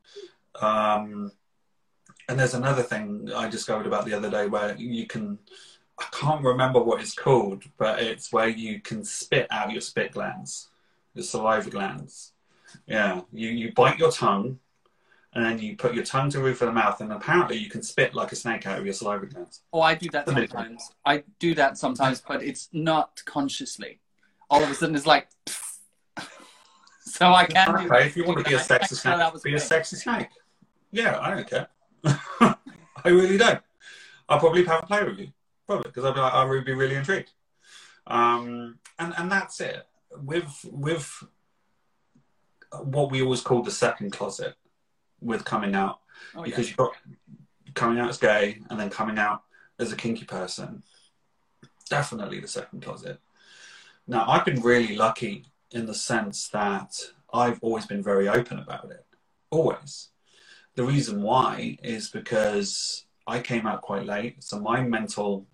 Um, 0.61 1.31
and 2.29 2.39
there's 2.39 2.55
another 2.55 2.83
thing 2.83 3.31
I 3.35 3.49
discovered 3.49 3.87
about 3.87 4.05
the 4.05 4.15
other 4.15 4.31
day 4.31 4.47
where 4.47 4.77
you 4.77 5.07
can, 5.07 5.39
I 5.99 6.05
can't 6.13 6.45
remember 6.45 6.81
what 6.83 7.01
it's 7.01 7.15
called, 7.15 7.65
but 7.79 8.03
it's 8.03 8.33
where 8.33 8.49
you 8.49 8.81
can 8.81 9.03
spit 9.03 9.47
out 9.51 9.73
your 9.73 9.81
spit 9.81 10.13
glands, 10.13 10.69
your 11.15 11.25
saliva 11.25 11.71
glands. 11.71 12.33
Yeah, 12.87 13.23
you, 13.33 13.49
you 13.49 13.73
bite 13.73 13.99
your 13.99 14.13
tongue 14.13 14.59
and 15.33 15.45
then 15.45 15.59
you 15.59 15.75
put 15.77 15.95
your 15.95 16.05
tongue 16.05 16.29
to 16.31 16.39
the 16.39 16.45
roof 16.45 16.61
of 16.61 16.67
the 16.67 16.73
mouth 16.73 17.01
and 17.01 17.11
apparently 17.13 17.57
you 17.57 17.71
can 17.71 17.83
spit 17.83 18.15
like 18.15 18.31
a 18.31 18.37
snake 18.37 18.67
out 18.67 18.79
of 18.79 18.85
your 18.85 18.93
saliva 18.93 19.25
glands. 19.25 19.63
Oh, 19.73 19.81
I 19.81 19.95
do 19.95 20.11
that 20.11 20.29
sometimes. 20.29 20.93
I 21.07 21.25
do 21.39 21.55
that 21.55 21.79
sometimes, 21.79 22.23
but 22.27 22.43
it's 22.43 22.69
not 22.73 23.23
consciously. 23.25 24.01
all 24.51 24.63
of 24.63 24.71
a 24.71 24.75
sudden 24.75 24.95
it's 24.95 25.07
like. 25.07 25.29
so 27.01 27.33
I 27.33 27.47
can. 27.47 27.75
Okay, 27.75 28.07
if 28.07 28.19
you 28.19 28.25
want 28.25 28.39
to 28.39 28.45
be 28.45 28.55
a 28.55 28.61
sexy 28.61 28.97
snake, 28.97 29.19
be 29.43 29.55
a 29.55 29.59
sexy 29.59 29.97
snake. 29.97 30.29
Yeah, 30.91 31.19
I 31.21 31.35
don't 31.35 31.49
care. 31.49 31.69
I 32.41 32.57
really 33.07 33.39
don't. 33.39 33.61
I'll 34.29 34.39
probably 34.41 34.65
have 34.65 34.83
a 34.83 34.87
play 34.87 35.05
with 35.05 35.19
you, 35.19 35.29
probably, 35.67 35.89
because 35.91 36.05
I'll 36.05 36.13
be 36.15 36.21
like, 36.21 36.33
I 36.35 36.45
would 36.45 36.65
be 36.65 36.75
really 36.75 36.97
intrigued. 36.97 37.31
Um, 38.07 38.79
and 38.99 39.15
and 39.17 39.31
that's 39.31 39.61
it. 39.61 39.87
With 40.23 40.65
with 40.71 41.25
what 42.83 43.11
we 43.11 43.23
always 43.23 43.41
call 43.41 43.63
the 43.63 43.71
second 43.71 44.13
closet, 44.13 44.55
with 45.21 45.45
coming 45.45 45.75
out, 45.75 46.01
Oh, 46.35 46.41
yeah. 46.41 46.45
because 46.45 46.69
you've 46.69 46.77
got 46.77 46.93
coming 47.75 47.99
out 47.99 48.09
as 48.11 48.19
gay 48.19 48.61
and 48.71 48.79
then 48.79 48.91
coming 48.91 49.19
out 49.19 49.43
as 49.79 49.93
a 49.93 49.97
kinky 49.97 50.25
person. 50.25 50.83
Definitely 51.89 52.41
the 52.41 52.49
second 52.49 52.83
closet. 52.83 53.19
Now, 54.07 54.25
I've 54.29 54.45
been 54.45 54.61
really 54.61 54.97
lucky 54.97 55.45
in 55.71 55.87
the 55.87 55.95
sense 55.95 56.49
that 56.49 56.95
I've 57.33 57.59
always 57.63 57.87
been 57.87 58.03
very 58.03 58.29
open 58.29 58.59
about 58.59 58.91
it. 58.91 59.05
Always. 59.51 60.09
The 60.79 60.85
reason 60.85 61.23
why 61.23 61.77
is 61.83 62.09
because 62.09 63.05
I 63.27 63.41
came 63.41 63.67
out 63.67 63.83
quite 63.83 64.07
late. 64.07 64.45
So 64.45 64.61
my 64.61 64.81
mental 64.81 65.49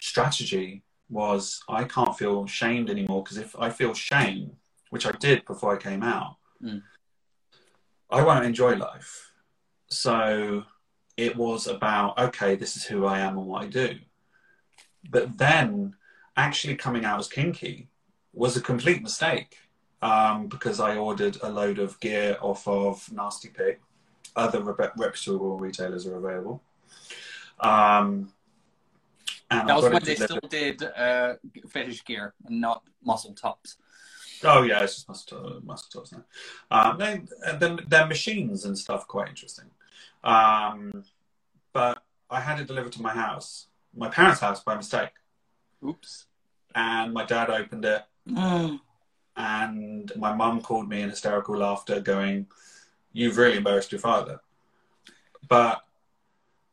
strategy 0.00 0.82
was 1.08 1.62
I 1.68 1.84
can't 1.84 2.18
feel 2.18 2.44
shamed 2.48 2.90
anymore 2.90 3.22
because 3.22 3.36
if 3.36 3.54
I 3.56 3.70
feel 3.70 3.94
shame, 3.94 4.50
which 4.90 5.06
I 5.06 5.12
did 5.12 5.44
before 5.44 5.76
I 5.76 5.78
came 5.80 6.02
out, 6.02 6.38
Mm. 6.60 6.82
I 8.10 8.24
won't 8.24 8.44
enjoy 8.44 8.74
life. 8.74 9.30
So 9.90 10.64
it 11.16 11.36
was 11.36 11.68
about, 11.68 12.18
okay, 12.18 12.56
this 12.56 12.76
is 12.76 12.82
who 12.82 13.06
I 13.06 13.20
am 13.20 13.38
and 13.38 13.46
what 13.46 13.62
I 13.62 13.68
do. 13.68 13.90
But 15.08 15.38
then 15.38 15.94
actually 16.36 16.74
coming 16.74 17.04
out 17.04 17.20
as 17.20 17.28
kinky 17.28 17.90
was 18.32 18.56
a 18.56 18.60
complete 18.60 19.04
mistake 19.04 19.58
um, 20.02 20.48
because 20.48 20.80
I 20.80 20.96
ordered 20.96 21.36
a 21.44 21.48
load 21.48 21.78
of 21.78 22.00
gear 22.00 22.36
off 22.40 22.66
of 22.66 23.08
Nasty 23.12 23.50
Pig. 23.50 23.78
Other 24.36 24.62
rep- 24.62 24.96
reputable 24.96 25.58
retailers 25.58 26.06
are 26.06 26.16
available. 26.16 26.62
Um, 27.58 28.32
and 29.50 29.68
That 29.68 29.72
I 29.72 29.76
was 29.76 29.92
when 29.92 30.04
they 30.04 30.14
still 30.14 30.40
did 30.48 30.82
uh, 30.82 31.34
fetish 31.68 32.04
gear 32.04 32.34
and 32.46 32.60
not 32.60 32.82
muscle 33.02 33.32
tops. 33.32 33.76
Oh 34.44 34.62
yeah, 34.62 34.82
it's 34.82 34.96
just 34.96 35.08
muscle, 35.08 35.60
muscle 35.64 35.88
tops 35.90 36.12
now. 36.12 36.24
Um, 36.70 36.98
they, 36.98 37.22
their, 37.58 37.76
their 37.88 38.06
machines 38.06 38.64
and 38.66 38.78
stuff 38.78 39.08
quite 39.08 39.28
interesting. 39.28 39.70
Um, 40.22 41.04
but 41.72 42.02
I 42.28 42.40
had 42.40 42.60
it 42.60 42.66
delivered 42.66 42.92
to 42.92 43.02
my 43.02 43.12
house, 43.12 43.68
my 43.96 44.08
parents' 44.08 44.40
house 44.40 44.62
by 44.62 44.74
mistake, 44.74 45.12
Oops. 45.84 46.26
and 46.74 47.14
my 47.14 47.24
dad 47.24 47.48
opened 47.48 47.84
it, 47.84 48.02
and 49.36 50.12
my 50.16 50.34
mum 50.34 50.60
called 50.60 50.88
me 50.88 51.02
in 51.02 51.10
hysterical 51.10 51.56
laughter, 51.58 52.00
going, 52.00 52.46
"You've 53.16 53.38
really 53.38 53.56
embarrassed 53.56 53.92
your 53.92 54.00
father." 54.00 54.40
But 55.48 55.82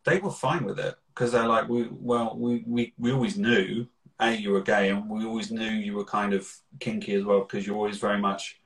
they 0.06 0.20
were 0.20 0.32
fine 0.32 0.66
with 0.66 0.80
it 0.80 0.96
because 1.10 1.32
they're 1.32 1.48
like, 1.48 1.70
"We 1.70 1.88
well, 1.92 2.36
we, 2.38 2.64
we 2.68 2.94
we 2.98 3.12
always 3.12 3.38
knew 3.38 3.88
a 4.20 4.32
you 4.32 4.52
were 4.52 4.62
gay, 4.62 4.90
and 4.90 5.10
we 5.10 5.26
always 5.26 5.52
knew 5.52 5.70
you 5.70 5.94
were 5.96 6.06
kind 6.06 6.34
of 6.34 6.52
kinky 6.80 7.14
as 7.16 7.24
well 7.24 7.42
because 7.42 7.66
you're 7.66 7.76
always 7.76 7.98
very 7.98 8.20
much 8.20 8.60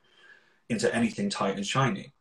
into 0.68 0.92
anything 0.94 1.30
tight 1.30 1.56
and 1.56 1.66
shiny." 1.66 2.12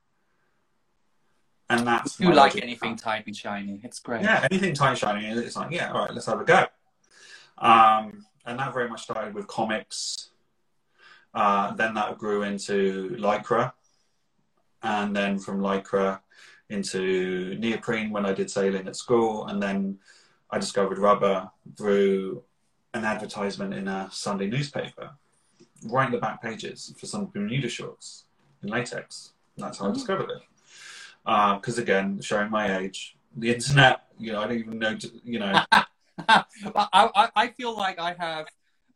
And 1.69 1.85
that's 1.85 2.19
you 2.19 2.33
like 2.33 2.61
anything 2.61 2.95
tight 2.95 3.25
and 3.27 3.35
shiny, 3.35 3.81
it's 3.83 3.99
great. 3.99 4.21
Yeah, 4.21 4.47
anything 4.49 4.73
tight 4.73 4.91
and 4.91 4.97
shiny, 4.97 5.27
it's 5.27 5.57
like, 5.57 5.71
yeah, 5.71 5.91
all 5.91 6.01
right, 6.01 6.13
let's 6.13 6.25
have 6.27 6.39
a 6.39 6.45
go. 6.45 6.65
Um, 7.57 8.25
and 8.45 8.57
that 8.59 8.73
very 8.73 8.87
much 8.87 9.03
started 9.03 9.33
with 9.33 9.47
comics. 9.47 10.29
Uh, 11.33 11.73
then 11.73 11.93
that 11.95 12.17
grew 12.17 12.43
into 12.43 13.17
Lycra. 13.19 13.73
And 14.87 15.13
then 15.13 15.37
from 15.37 15.59
Lycra 15.59 16.21
into 16.69 17.55
neoprene 17.59 18.09
when 18.09 18.25
I 18.25 18.33
did 18.33 18.49
sailing 18.49 18.87
at 18.87 18.95
school. 18.95 19.47
And 19.47 19.61
then 19.61 19.97
I 20.49 20.59
discovered 20.59 20.97
rubber 20.97 21.49
through 21.77 22.43
an 22.93 23.03
advertisement 23.03 23.73
in 23.73 23.89
a 23.89 24.07
Sunday 24.11 24.47
newspaper, 24.47 25.11
right 25.91 26.05
in 26.05 26.13
the 26.13 26.19
back 26.19 26.41
pages 26.41 26.93
for 26.97 27.05
some 27.05 27.25
Bermuda 27.25 27.67
shorts 27.67 28.25
in 28.63 28.69
latex. 28.69 29.33
That's 29.57 29.77
how 29.79 29.85
I 29.85 29.89
Oh. 29.89 29.93
discovered 29.93 30.29
it. 30.29 30.41
Uh, 31.25 31.55
because 31.57 31.77
again, 31.77 32.21
showing 32.21 32.49
my 32.49 32.77
age, 32.79 33.17
the 33.35 33.53
internet, 33.53 34.07
you 34.17 34.31
know, 34.31 34.39
I 34.41 34.47
don't 34.47 34.57
even 34.57 34.79
know, 34.79 34.97
you 35.25 35.39
know, 35.39 35.61
I, 36.29 36.43
I, 36.93 37.29
I 37.35 37.47
feel 37.49 37.75
like 37.75 37.99
I 37.99 38.13
have, 38.17 38.47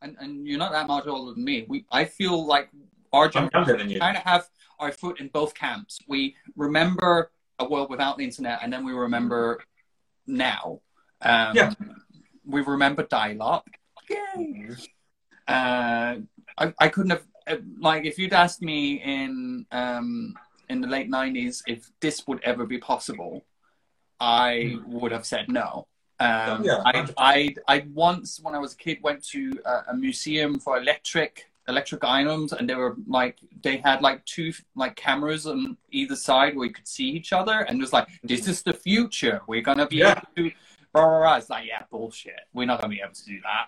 and, 0.01 0.15
and 0.21 0.47
you're 0.47 0.57
not 0.57 0.71
that 0.71 0.87
much 0.87 1.05
older 1.05 1.33
than 1.33 1.43
me. 1.43 1.65
We, 1.67 1.85
I 1.91 2.05
feel 2.05 2.45
like 2.45 2.69
our 3.11 3.27
generation 3.27 3.51
younger 3.53 3.77
than 3.77 3.89
you. 3.89 3.99
kind 3.99 4.15
of 4.15 4.23
have 4.23 4.47
our 4.81 4.91
foot 4.91 5.19
in 5.19 5.27
both 5.29 5.53
camps. 5.53 5.99
We 6.07 6.35
remember 6.55 7.31
a 7.59 7.65
world 7.69 7.89
without 7.89 8.17
the 8.17 8.23
internet, 8.25 8.59
and 8.61 8.73
then 8.73 8.83
we 8.83 8.91
remember 8.91 9.59
now. 10.27 10.81
Um, 11.21 11.55
Yeah. 11.55 11.73
We 12.43 12.61
remember 12.61 13.03
dial-up. 13.03 13.69
Yay! 14.09 14.75
Uh, 15.47 16.15
I, 16.57 16.73
I 16.79 16.87
couldn't 16.89 17.11
have 17.11 17.23
uh, 17.47 17.57
like 17.79 18.03
if 18.05 18.17
you'd 18.17 18.33
asked 18.33 18.61
me 18.61 19.01
in 19.01 19.65
um, 19.71 20.33
in 20.69 20.81
the 20.81 20.87
late 20.87 21.09
'90s 21.09 21.61
if 21.67 21.91
this 21.99 22.25
would 22.27 22.41
ever 22.43 22.65
be 22.65 22.79
possible, 22.79 23.45
I 24.19 24.79
would 24.87 25.11
have 25.11 25.25
said 25.25 25.49
no. 25.49 25.87
Um, 26.19 26.63
yeah, 26.63 26.81
I, 26.85 27.07
I 27.17 27.55
I 27.67 27.85
once 27.93 28.39
when 28.41 28.53
I 28.55 28.59
was 28.59 28.73
a 28.73 28.77
kid 28.77 28.97
went 29.01 29.23
to 29.29 29.59
a, 29.65 29.83
a 29.89 29.93
museum 29.95 30.59
for 30.59 30.77
electric 30.77 31.50
electric 31.67 32.03
items, 32.03 32.53
and 32.53 32.69
they 32.69 32.75
were 32.75 32.95
like 33.07 33.39
they 33.63 33.77
had 33.77 34.01
like 34.01 34.25
two 34.25 34.53
like 34.75 34.95
cameras 34.95 35.45
on 35.45 35.77
either 35.91 36.15
side 36.15 36.55
where 36.55 36.67
you 36.67 36.73
could 36.73 36.87
see 36.87 37.09
each 37.09 37.33
other, 37.33 37.61
and 37.61 37.79
it 37.79 37.81
was 37.81 37.93
like 37.93 38.07
mm-hmm. 38.07 38.27
this 38.27 38.47
is 38.47 38.63
the 38.63 38.73
future. 38.73 39.41
We're 39.47 39.61
gonna 39.61 39.87
be 39.87 39.97
Yeah. 39.97 40.11
able 40.11 40.49
to. 40.49 40.55
Blah, 40.93 41.07
blah, 41.07 41.19
blah. 41.19 41.37
It's 41.37 41.49
like 41.49 41.67
yeah, 41.67 41.83
bullshit. 41.89 42.41
We're 42.53 42.65
not 42.65 42.81
gonna 42.81 42.93
be 42.93 43.01
able 43.01 43.13
to 43.13 43.25
do 43.25 43.39
that. 43.41 43.67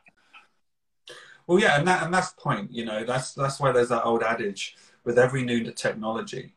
Well, 1.47 1.59
yeah, 1.59 1.77
and 1.77 1.87
that 1.87 2.03
and 2.03 2.13
that's 2.13 2.31
the 2.31 2.41
point. 2.41 2.71
You 2.71 2.85
know, 2.85 3.03
that's 3.03 3.33
that's 3.33 3.59
why 3.59 3.71
there's 3.71 3.89
that 3.89 4.03
old 4.03 4.23
adage 4.23 4.75
with 5.03 5.19
every 5.19 5.43
new 5.43 5.71
technology, 5.71 6.55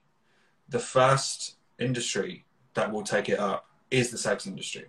the 0.69 0.79
first 0.79 1.57
industry 1.79 2.45
that 2.75 2.91
will 2.91 3.03
take 3.03 3.29
it 3.29 3.39
up 3.39 3.67
is 3.91 4.11
the 4.11 4.19
sex 4.19 4.47
industry. 4.47 4.87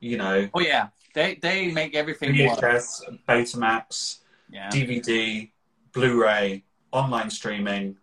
You 0.00 0.16
know, 0.16 0.48
Oh 0.54 0.60
yeah, 0.60 0.88
they 1.14 1.36
they 1.36 1.70
make 1.70 1.94
everything 1.94 2.30
work. 2.46 2.58
VHS, 2.58 3.18
Betamax, 3.28 4.18
Yeah. 4.52 4.68
DVD, 4.70 5.50
Blu-ray, 5.92 6.64
online 6.92 7.30
streaming. 7.30 7.96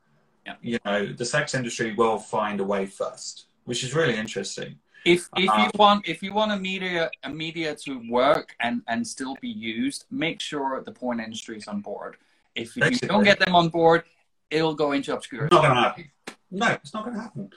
Yeah. 0.45 0.55
You 0.61 0.79
know, 0.85 1.05
the 1.13 1.25
sex 1.25 1.53
industry 1.53 1.93
will 1.93 2.17
find 2.19 2.59
a 2.59 2.63
way 2.63 2.85
first, 2.85 3.47
which 3.65 3.83
is 3.83 3.93
really 3.93 4.15
interesting. 4.15 4.77
If 5.05 5.29
if 5.37 5.45
you 5.45 5.51
Uh, 5.51 5.71
want 5.75 6.07
if 6.07 6.21
you 6.23 6.33
want 6.33 6.51
a 6.51 6.57
media 6.57 7.09
a 7.23 7.29
media 7.29 7.75
to 7.85 7.91
work 8.09 8.55
and 8.59 8.81
and 8.87 9.05
still 9.07 9.35
be 9.41 9.49
used, 9.49 10.05
make 10.09 10.41
sure 10.41 10.81
the 10.83 10.91
porn 10.91 11.19
industry 11.19 11.57
is 11.57 11.67
on 11.67 11.81
board. 11.81 12.17
If 12.55 12.75
you 12.75 12.81
Basically. 12.81 13.07
don't 13.09 13.23
get 13.23 13.39
them 13.39 13.55
on 13.55 13.69
board, 13.69 14.03
it'll 14.49 14.73
go 14.75 14.91
into 14.93 15.13
obscurity. 15.13 15.53
Not 15.55 15.61
going 15.63 15.75
to 15.75 15.81
happen. 15.81 16.11
No, 16.49 16.67
it's 16.71 16.93
not 16.93 17.03
going 17.05 17.15
to 17.15 17.21
happen. 17.21 17.49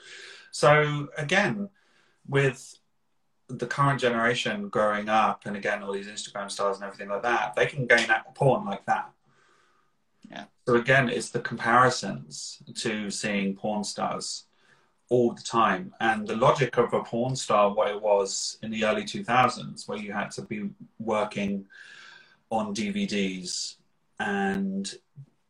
So 0.51 1.07
again, 1.17 1.69
with 2.27 2.75
the 3.57 3.67
current 3.67 3.99
generation 3.99 4.69
growing 4.69 5.09
up, 5.09 5.45
and 5.45 5.55
again 5.55 5.83
all 5.83 5.91
these 5.91 6.07
Instagram 6.07 6.49
stars 6.49 6.77
and 6.77 6.85
everything 6.85 7.09
like 7.09 7.23
that, 7.23 7.55
they 7.55 7.65
can 7.65 7.85
gain 7.85 8.07
porn 8.35 8.65
like 8.65 8.85
that. 8.85 9.11
Yeah. 10.29 10.45
So 10.67 10.75
again, 10.75 11.09
it's 11.09 11.29
the 11.29 11.39
comparisons 11.39 12.61
to 12.75 13.09
seeing 13.09 13.55
porn 13.55 13.83
stars 13.83 14.45
all 15.09 15.33
the 15.33 15.41
time, 15.41 15.93
and 15.99 16.25
the 16.25 16.35
logic 16.37 16.77
of 16.77 16.93
a 16.93 17.03
porn 17.03 17.35
star, 17.35 17.73
what 17.73 17.89
it 17.89 18.01
was 18.01 18.57
in 18.63 18.71
the 18.71 18.85
early 18.85 19.03
two 19.03 19.23
thousands, 19.23 19.87
where 19.87 19.97
you 19.97 20.13
had 20.13 20.31
to 20.31 20.41
be 20.41 20.69
working 20.99 21.65
on 22.49 22.73
DVDs 22.73 23.75
and 24.19 24.95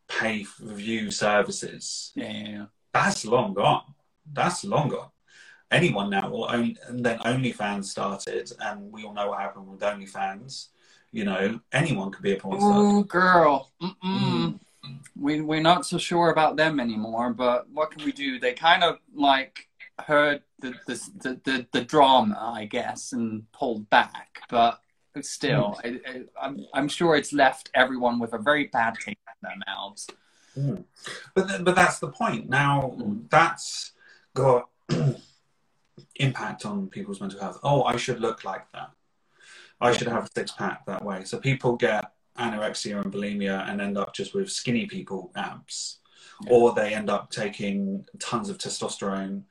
pay 0.08 0.44
for 0.44 0.64
view 0.64 1.10
services 1.10 2.12
Yeah, 2.14 2.32
yeah, 2.32 2.48
yeah. 2.48 2.64
that's 2.92 3.24
long 3.24 3.54
gone. 3.54 3.94
That's 4.32 4.64
long 4.64 4.88
gone. 4.88 5.10
Anyone 5.72 6.10
now 6.10 6.28
will 6.28 6.44
own, 6.50 6.76
and 6.86 7.04
then 7.04 7.18
OnlyFans 7.20 7.86
started, 7.86 8.52
and 8.60 8.92
we 8.92 9.04
all 9.04 9.14
know 9.14 9.30
what 9.30 9.40
happened 9.40 9.68
with 9.68 9.80
OnlyFans. 9.80 10.68
You 11.12 11.24
know, 11.24 11.60
anyone 11.72 12.10
could 12.10 12.22
be 12.22 12.34
a 12.34 12.36
porn 12.36 12.60
star. 12.60 12.78
Ooh, 12.78 13.04
girl. 13.04 13.70
Mm-mm. 13.82 14.60
We 15.18 15.40
we're 15.40 15.60
not 15.62 15.86
so 15.86 15.96
sure 15.98 16.30
about 16.30 16.56
them 16.56 16.78
anymore. 16.78 17.32
But 17.32 17.68
what 17.70 17.90
can 17.90 18.04
we 18.04 18.12
do? 18.12 18.38
They 18.38 18.52
kind 18.52 18.82
of 18.84 18.98
like 19.14 19.68
heard 20.00 20.42
the 20.58 20.74
the 20.86 20.94
the, 21.22 21.40
the, 21.44 21.66
the 21.72 21.84
drama, 21.84 22.52
I 22.54 22.66
guess, 22.66 23.12
and 23.12 23.50
pulled 23.52 23.88
back. 23.90 24.40
But 24.48 24.80
still, 25.22 25.78
it, 25.84 26.02
it, 26.06 26.30
I'm 26.40 26.66
I'm 26.74 26.88
sure 26.88 27.16
it's 27.16 27.32
left 27.32 27.70
everyone 27.74 28.18
with 28.18 28.32
a 28.34 28.38
very 28.38 28.66
bad 28.66 28.94
taste 28.94 29.08
in 29.42 29.48
their 29.48 29.56
mouths. 29.66 30.06
Mm. 30.58 30.84
But 31.34 31.48
th- 31.48 31.64
but 31.64 31.74
that's 31.74 31.98
the 31.98 32.08
point. 32.08 32.48
Now 32.48 32.94
Mm. 32.98 33.30
that's 33.30 33.92
got 34.34 34.68
impact 36.16 36.64
on 36.66 36.88
people's 36.88 37.20
mental 37.20 37.40
health. 37.40 37.58
Oh, 37.62 37.82
I 37.84 37.96
should 37.96 38.20
look 38.20 38.44
like 38.44 38.70
that. 38.72 38.90
I 39.80 39.92
should 39.92 40.08
have 40.08 40.24
a 40.24 40.30
six 40.32 40.52
pack 40.52 40.86
that 40.86 41.04
way. 41.04 41.24
So 41.24 41.38
people 41.38 41.76
get 41.76 42.12
anorexia 42.38 43.00
and 43.02 43.12
bulimia 43.12 43.68
and 43.68 43.80
end 43.80 43.98
up 43.98 44.14
just 44.14 44.34
with 44.34 44.50
skinny 44.50 44.86
people 44.86 45.32
abs, 45.34 45.98
yeah. 46.44 46.52
or 46.52 46.72
they 46.72 46.94
end 46.94 47.10
up 47.10 47.30
taking 47.30 48.04
tons 48.20 48.48
of 48.48 48.58
testosterone 48.58 49.42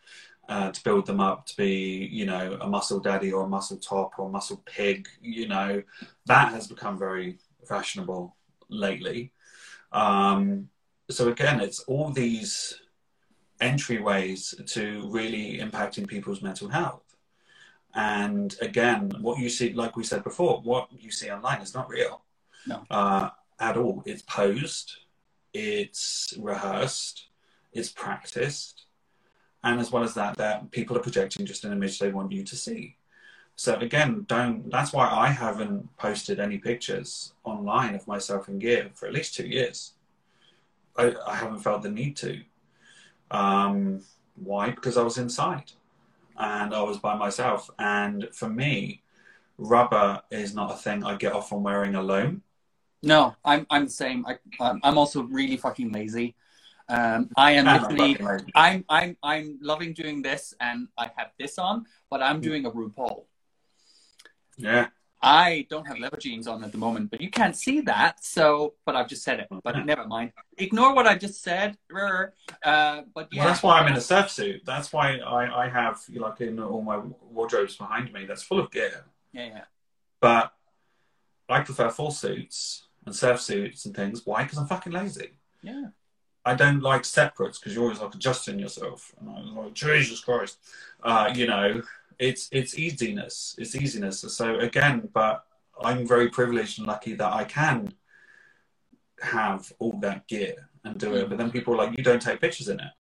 uh, 0.48 0.72
to 0.72 0.84
build 0.84 1.06
them 1.06 1.20
up 1.20 1.46
to 1.48 1.56
be, 1.58 2.08
you 2.12 2.26
know, 2.26 2.58
a 2.62 2.68
muscle 2.68 3.00
daddy 3.00 3.32
or 3.32 3.44
a 3.44 3.50
muscle 3.50 3.78
top 3.78 4.14
or 4.18 4.28
a 4.28 4.32
muscle 4.32 4.64
pig. 4.66 5.08
You 5.22 5.48
know, 5.48 5.84
that 6.28 6.54
has 6.54 6.68
become 6.68 6.98
very 6.98 7.38
fashionable 7.68 8.36
lately. 8.70 9.34
Um, 9.92 10.70
so 11.10 11.30
again, 11.30 11.60
it's 11.60 11.80
all 11.82 12.10
these 12.10 12.80
entryways 13.62 14.66
to 14.74 15.08
really 15.10 15.60
impacting 15.60 16.08
people's 16.08 16.42
mental 16.42 16.68
health. 16.68 17.04
And 17.94 18.56
again, 18.62 19.12
what 19.22 19.40
you 19.40 19.50
see, 19.50 19.74
like 19.74 19.96
we 19.96 20.04
said 20.04 20.24
before, 20.24 20.62
what 20.62 20.90
you 20.98 21.12
see 21.12 21.30
online 21.30 21.62
is 21.62 21.74
not 21.74 21.90
real. 21.90 22.22
No. 22.66 22.84
Uh, 22.90 23.30
at 23.62 23.78
all. 23.78 24.04
It's 24.06 24.24
posed, 24.24 24.98
it's 25.54 26.34
rehearsed, 26.38 27.28
it's 27.72 27.90
practiced. 27.90 28.86
And 29.64 29.80
as 29.80 29.92
well 29.92 30.04
as 30.04 30.16
that, 30.16 30.36
that 30.38 30.72
people 30.72 30.98
are 30.98 31.02
projecting 31.02 31.46
just 31.46 31.64
an 31.64 31.72
image 31.72 32.00
they 32.00 32.12
want 32.12 32.32
you 32.32 32.44
to 32.44 32.56
see. 32.56 32.98
So 33.56 33.76
again, 33.76 34.26
don't. 34.28 34.72
That's 34.72 34.92
why 34.92 35.08
I 35.08 35.28
haven't 35.28 35.96
posted 35.98 36.40
any 36.40 36.58
pictures 36.58 37.34
online 37.44 37.94
of 37.94 38.08
myself 38.08 38.50
in 38.50 38.58
gear 38.58 38.90
for 38.96 39.06
at 39.06 39.14
least 39.14 39.36
two 39.36 39.46
years. 39.46 39.94
I, 40.98 41.14
I 41.28 41.36
haven't 41.36 41.60
felt 41.60 41.84
the 41.84 41.92
need 41.92 42.18
to. 42.18 42.42
Um, 43.32 44.02
why? 44.36 44.70
Because 44.72 44.98
I 44.98 45.04
was 45.04 45.18
inside 45.18 45.72
and 46.38 46.74
I 46.74 46.82
was 46.82 46.98
by 46.98 47.16
myself. 47.16 47.70
And 47.80 48.28
for 48.34 48.50
me, 48.50 49.02
rubber 49.58 50.22
is 50.32 50.54
not 50.54 50.72
a 50.72 50.76
thing 50.76 51.04
I 51.04 51.16
get 51.16 51.34
off 51.34 51.54
on 51.54 51.64
wearing 51.64 51.96
alone. 51.96 52.42
No, 53.04 53.36
I'm 53.44 53.66
I'm 53.70 53.86
the 53.86 53.92
same. 53.92 54.26
I, 54.28 54.38
I'm 54.60 54.98
also 54.98 55.24
really 55.24 55.58
fucking 55.58 55.92
lazy. 55.92 56.36
Um, 56.88 57.30
I 57.38 57.54
am 57.54 57.66
literally, 57.66 58.18
I'm 58.54 58.86
I'm 58.90 59.18
I'm 59.24 59.58
loving 59.62 59.94
doing 59.94 60.22
this, 60.22 60.54
and 60.60 60.88
I 60.98 61.10
have 61.16 61.32
this 61.40 61.58
on, 61.58 61.86
but 62.10 62.22
I'm 62.22 62.42
doing 62.42 62.66
a 62.66 62.72
RuPaul. 62.72 63.24
Yeah. 64.58 64.88
I 65.24 65.68
don't 65.70 65.88
have 65.88 66.00
leather 66.00 66.18
jeans 66.18 66.48
on 66.48 66.64
at 66.64 66.72
the 66.72 66.78
moment, 66.78 67.12
but 67.12 67.22
you 67.22 67.30
can't 67.30 67.56
see 67.56 67.82
that. 67.82 68.24
So, 68.26 68.74
but 68.86 68.96
I've 68.96 69.08
just 69.08 69.24
said 69.24 69.40
it. 69.40 69.48
But 69.64 69.86
never 69.86 70.08
mind. 70.08 70.32
Ignore 70.58 70.96
what 70.96 71.06
I 71.06 71.16
just 71.16 71.44
said. 71.44 71.78
Uh, 71.94 73.02
but 73.14 73.28
yeah, 73.32 73.44
well, 73.44 73.48
that's 73.48 73.62
why 73.62 73.80
I'm 73.80 73.88
in 73.88 73.96
a 73.96 74.02
surf 74.02 74.32
suit. 74.32 74.64
That's 74.66 74.92
why 74.92 75.18
I, 75.18 75.66
I 75.66 75.70
have 75.70 76.02
like 76.16 76.42
in 76.42 76.60
all 76.60 76.82
my 76.82 77.02
wardrobes 77.30 77.76
behind 77.76 78.12
me. 78.12 78.26
That's 78.26 78.42
full 78.42 78.60
of 78.60 78.72
gear. 78.72 79.06
Yeah, 79.32 79.46
yeah. 79.46 79.64
But 80.20 80.54
I 81.48 81.62
prefer 81.62 81.90
full 81.90 82.12
suits 82.12 82.88
and 83.06 83.16
surf 83.16 83.42
suits 83.42 83.86
and 83.86 83.96
things. 83.96 84.26
Why? 84.26 84.44
Because 84.44 84.58
I'm 84.58 84.68
fucking 84.68 84.94
lazy. 84.94 85.32
Yeah. 85.62 85.90
I 86.44 86.56
don't 86.56 86.82
like 86.82 87.06
separates 87.06 87.60
because 87.60 87.76
you're 87.76 87.84
always 87.84 88.00
like 88.00 88.16
adjusting 88.16 88.58
yourself. 88.58 89.14
And 89.20 89.30
I'm 89.30 89.56
like, 89.56 89.74
Jesus 89.74 90.22
Christ. 90.22 90.58
Uh, 91.04 91.32
you 91.36 91.46
know, 91.46 91.82
it's 92.20 92.50
it's 92.52 92.78
easiness. 92.78 93.56
It's 93.58 93.76
easiness. 93.76 94.22
So 94.22 94.60
again, 94.60 95.10
but 95.14 95.44
I'm 95.82 96.08
very 96.08 96.30
privileged 96.30 96.80
and 96.80 96.88
lucky 96.88 97.14
that 97.16 97.34
I 97.34 97.44
can 97.44 97.94
have 99.22 99.72
all 99.80 100.00
that 100.02 100.28
gear 100.28 100.70
and 100.84 100.98
do 100.98 101.16
it. 101.16 101.26
Mm. 101.26 101.30
But 101.30 101.38
then 101.38 101.52
people 101.52 101.74
are 101.74 101.78
like, 101.78 101.98
you 101.98 102.04
don't 102.04 102.22
take 102.22 102.42
pictures 102.42 102.68
in 102.68 102.80
it. 102.80 102.92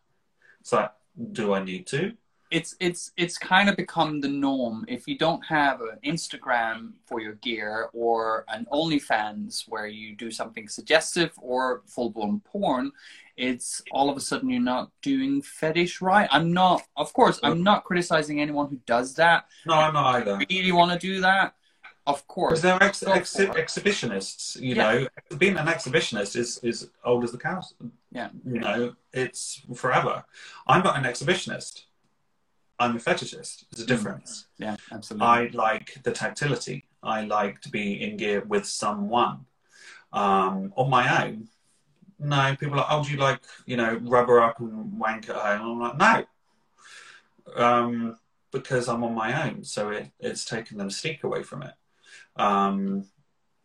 It's 0.59 0.72
like, 0.72 0.91
do 1.32 1.53
I 1.53 1.64
need 1.64 1.88
to? 1.88 2.14
It's 2.51 2.76
it's 2.82 3.12
it's 3.16 3.38
kind 3.38 3.70
of 3.70 3.78
become 3.78 4.20
the 4.20 4.28
norm. 4.28 4.84
If 4.89 5.07
you 5.07 5.18
don't 5.18 5.43
have 5.45 5.80
an 5.80 5.97
Instagram 6.03 6.91
for 7.05 7.22
your 7.22 7.36
gear 7.36 7.89
or 7.93 8.43
an 8.49 8.68
OnlyFans 8.74 9.64
where 9.70 9.88
you 9.88 10.16
do 10.18 10.30
something 10.32 10.68
suggestive 10.68 11.32
or 11.38 11.82
full 11.86 12.09
blown 12.09 12.41
porn, 12.41 12.91
it's 13.38 13.82
all 13.91 14.09
of 14.09 14.17
a 14.17 14.19
sudden 14.19 14.49
you're 14.49 14.61
not 14.61 14.91
doing 15.01 15.41
fetish 15.41 16.01
right. 16.01 16.27
I'm 16.32 16.53
not, 16.53 16.84
of 16.97 17.13
course, 17.13 17.39
I'm 17.43 17.63
not 17.63 17.84
criticizing 17.84 18.41
anyone 18.41 18.69
who 18.69 18.79
does 18.86 19.15
that. 19.15 19.45
No, 19.65 19.73
I'm 19.73 19.93
not 19.93 20.15
either. 20.15 20.38
Really 20.49 20.71
want 20.71 20.91
to 20.91 20.99
do 20.99 21.21
that? 21.21 21.55
Of 22.07 22.27
course. 22.27 22.61
Because 22.61 22.79
they're 22.79 22.84
ex- 22.84 23.03
ex- 23.03 23.38
exhibitionists, 23.38 24.59
you 24.59 24.75
yeah. 24.75 24.93
know. 24.93 25.07
Being 25.38 25.57
an 25.57 25.67
exhibitionist 25.67 26.36
is, 26.36 26.59
is 26.63 26.89
old 27.05 27.23
as 27.23 27.32
the 27.32 27.38
cows. 27.38 27.73
Yeah. 28.11 28.29
You 28.45 28.59
know, 28.59 28.95
it's 29.13 29.61
forever. 29.75 30.25
I'm 30.67 30.84
not 30.84 30.97
an 30.97 31.03
exhibitionist. 31.03 31.84
I'm 32.79 32.95
a 32.95 32.99
fetishist. 32.99 33.65
There's 33.71 33.82
a 33.82 33.86
mm. 33.86 33.88
difference. 33.88 34.47
Yeah, 34.57 34.75
absolutely. 34.91 35.27
I 35.27 35.49
like 35.53 35.99
the 36.03 36.11
tactility. 36.11 36.86
I 37.03 37.21
like 37.21 37.61
to 37.61 37.69
be 37.69 38.01
in 38.01 38.17
gear 38.17 38.43
with 38.47 38.65
someone. 38.65 39.45
Um, 40.13 40.73
on 40.75 40.89
my 40.89 41.23
own, 41.23 41.47
no, 42.22 42.55
people 42.59 42.76
are 42.76 42.78
like, 42.78 42.88
oh, 42.89 43.03
do 43.03 43.11
you 43.11 43.17
like, 43.17 43.41
you 43.65 43.78
know, 43.78 43.99
rubber 44.03 44.39
up 44.39 44.59
and 44.59 44.99
wank 44.99 45.30
at 45.30 45.36
home? 45.36 45.82
I'm 45.82 45.97
like, 45.97 46.28
no. 47.57 47.63
Um, 47.63 48.17
because 48.51 48.88
I'm 48.88 49.03
on 49.03 49.15
my 49.15 49.47
own. 49.47 49.63
So 49.63 49.89
it, 49.89 50.11
it's 50.19 50.45
taken 50.45 50.78
them 50.78 50.89
steak 50.89 51.24
away 51.24 51.43
from 51.43 51.63
it. 51.63 51.74
Um, 52.36 53.05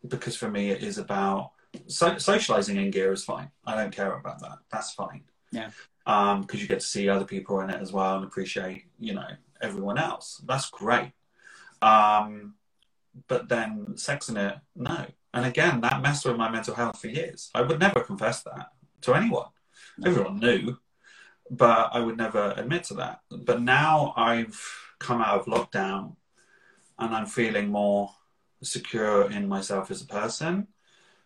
because 0.06 0.36
for 0.36 0.50
me, 0.50 0.70
it 0.70 0.82
is 0.82 0.98
about 0.98 1.52
so, 1.86 2.16
socializing 2.16 2.76
in 2.76 2.90
gear 2.90 3.12
is 3.12 3.24
fine. 3.24 3.50
I 3.66 3.74
don't 3.74 3.94
care 3.94 4.14
about 4.14 4.40
that. 4.40 4.58
That's 4.72 4.92
fine. 4.92 5.24
Yeah. 5.52 5.70
Um, 6.06 6.42
because 6.42 6.62
you 6.62 6.68
get 6.68 6.80
to 6.80 6.86
see 6.86 7.08
other 7.08 7.24
people 7.24 7.60
in 7.60 7.70
it 7.70 7.80
as 7.80 7.92
well 7.92 8.16
and 8.16 8.24
appreciate, 8.24 8.84
you 8.98 9.14
know, 9.14 9.28
everyone 9.60 9.98
else. 9.98 10.40
That's 10.46 10.70
great. 10.70 11.12
Um, 11.82 12.54
but 13.28 13.48
then 13.48 13.96
sex 13.96 14.28
in 14.28 14.36
it, 14.36 14.56
no. 14.74 15.06
And 15.36 15.44
again, 15.44 15.82
that 15.82 16.00
messed 16.00 16.24
with 16.24 16.38
my 16.38 16.50
mental 16.50 16.74
health 16.74 16.98
for 16.98 17.08
years. 17.08 17.50
I 17.54 17.60
would 17.60 17.78
never 17.78 18.00
confess 18.00 18.42
that 18.44 18.70
to 19.02 19.12
anyone. 19.12 19.48
Everyone 20.04 20.40
knew, 20.40 20.78
but 21.50 21.90
I 21.92 22.00
would 22.00 22.16
never 22.16 22.54
admit 22.56 22.84
to 22.84 22.94
that. 22.94 23.20
But 23.30 23.60
now 23.60 24.14
I've 24.16 24.58
come 24.98 25.20
out 25.20 25.40
of 25.40 25.46
lockdown 25.46 26.16
and 26.98 27.14
I'm 27.14 27.26
feeling 27.26 27.68
more 27.68 28.12
secure 28.62 29.30
in 29.30 29.46
myself 29.46 29.90
as 29.90 30.00
a 30.00 30.06
person, 30.06 30.68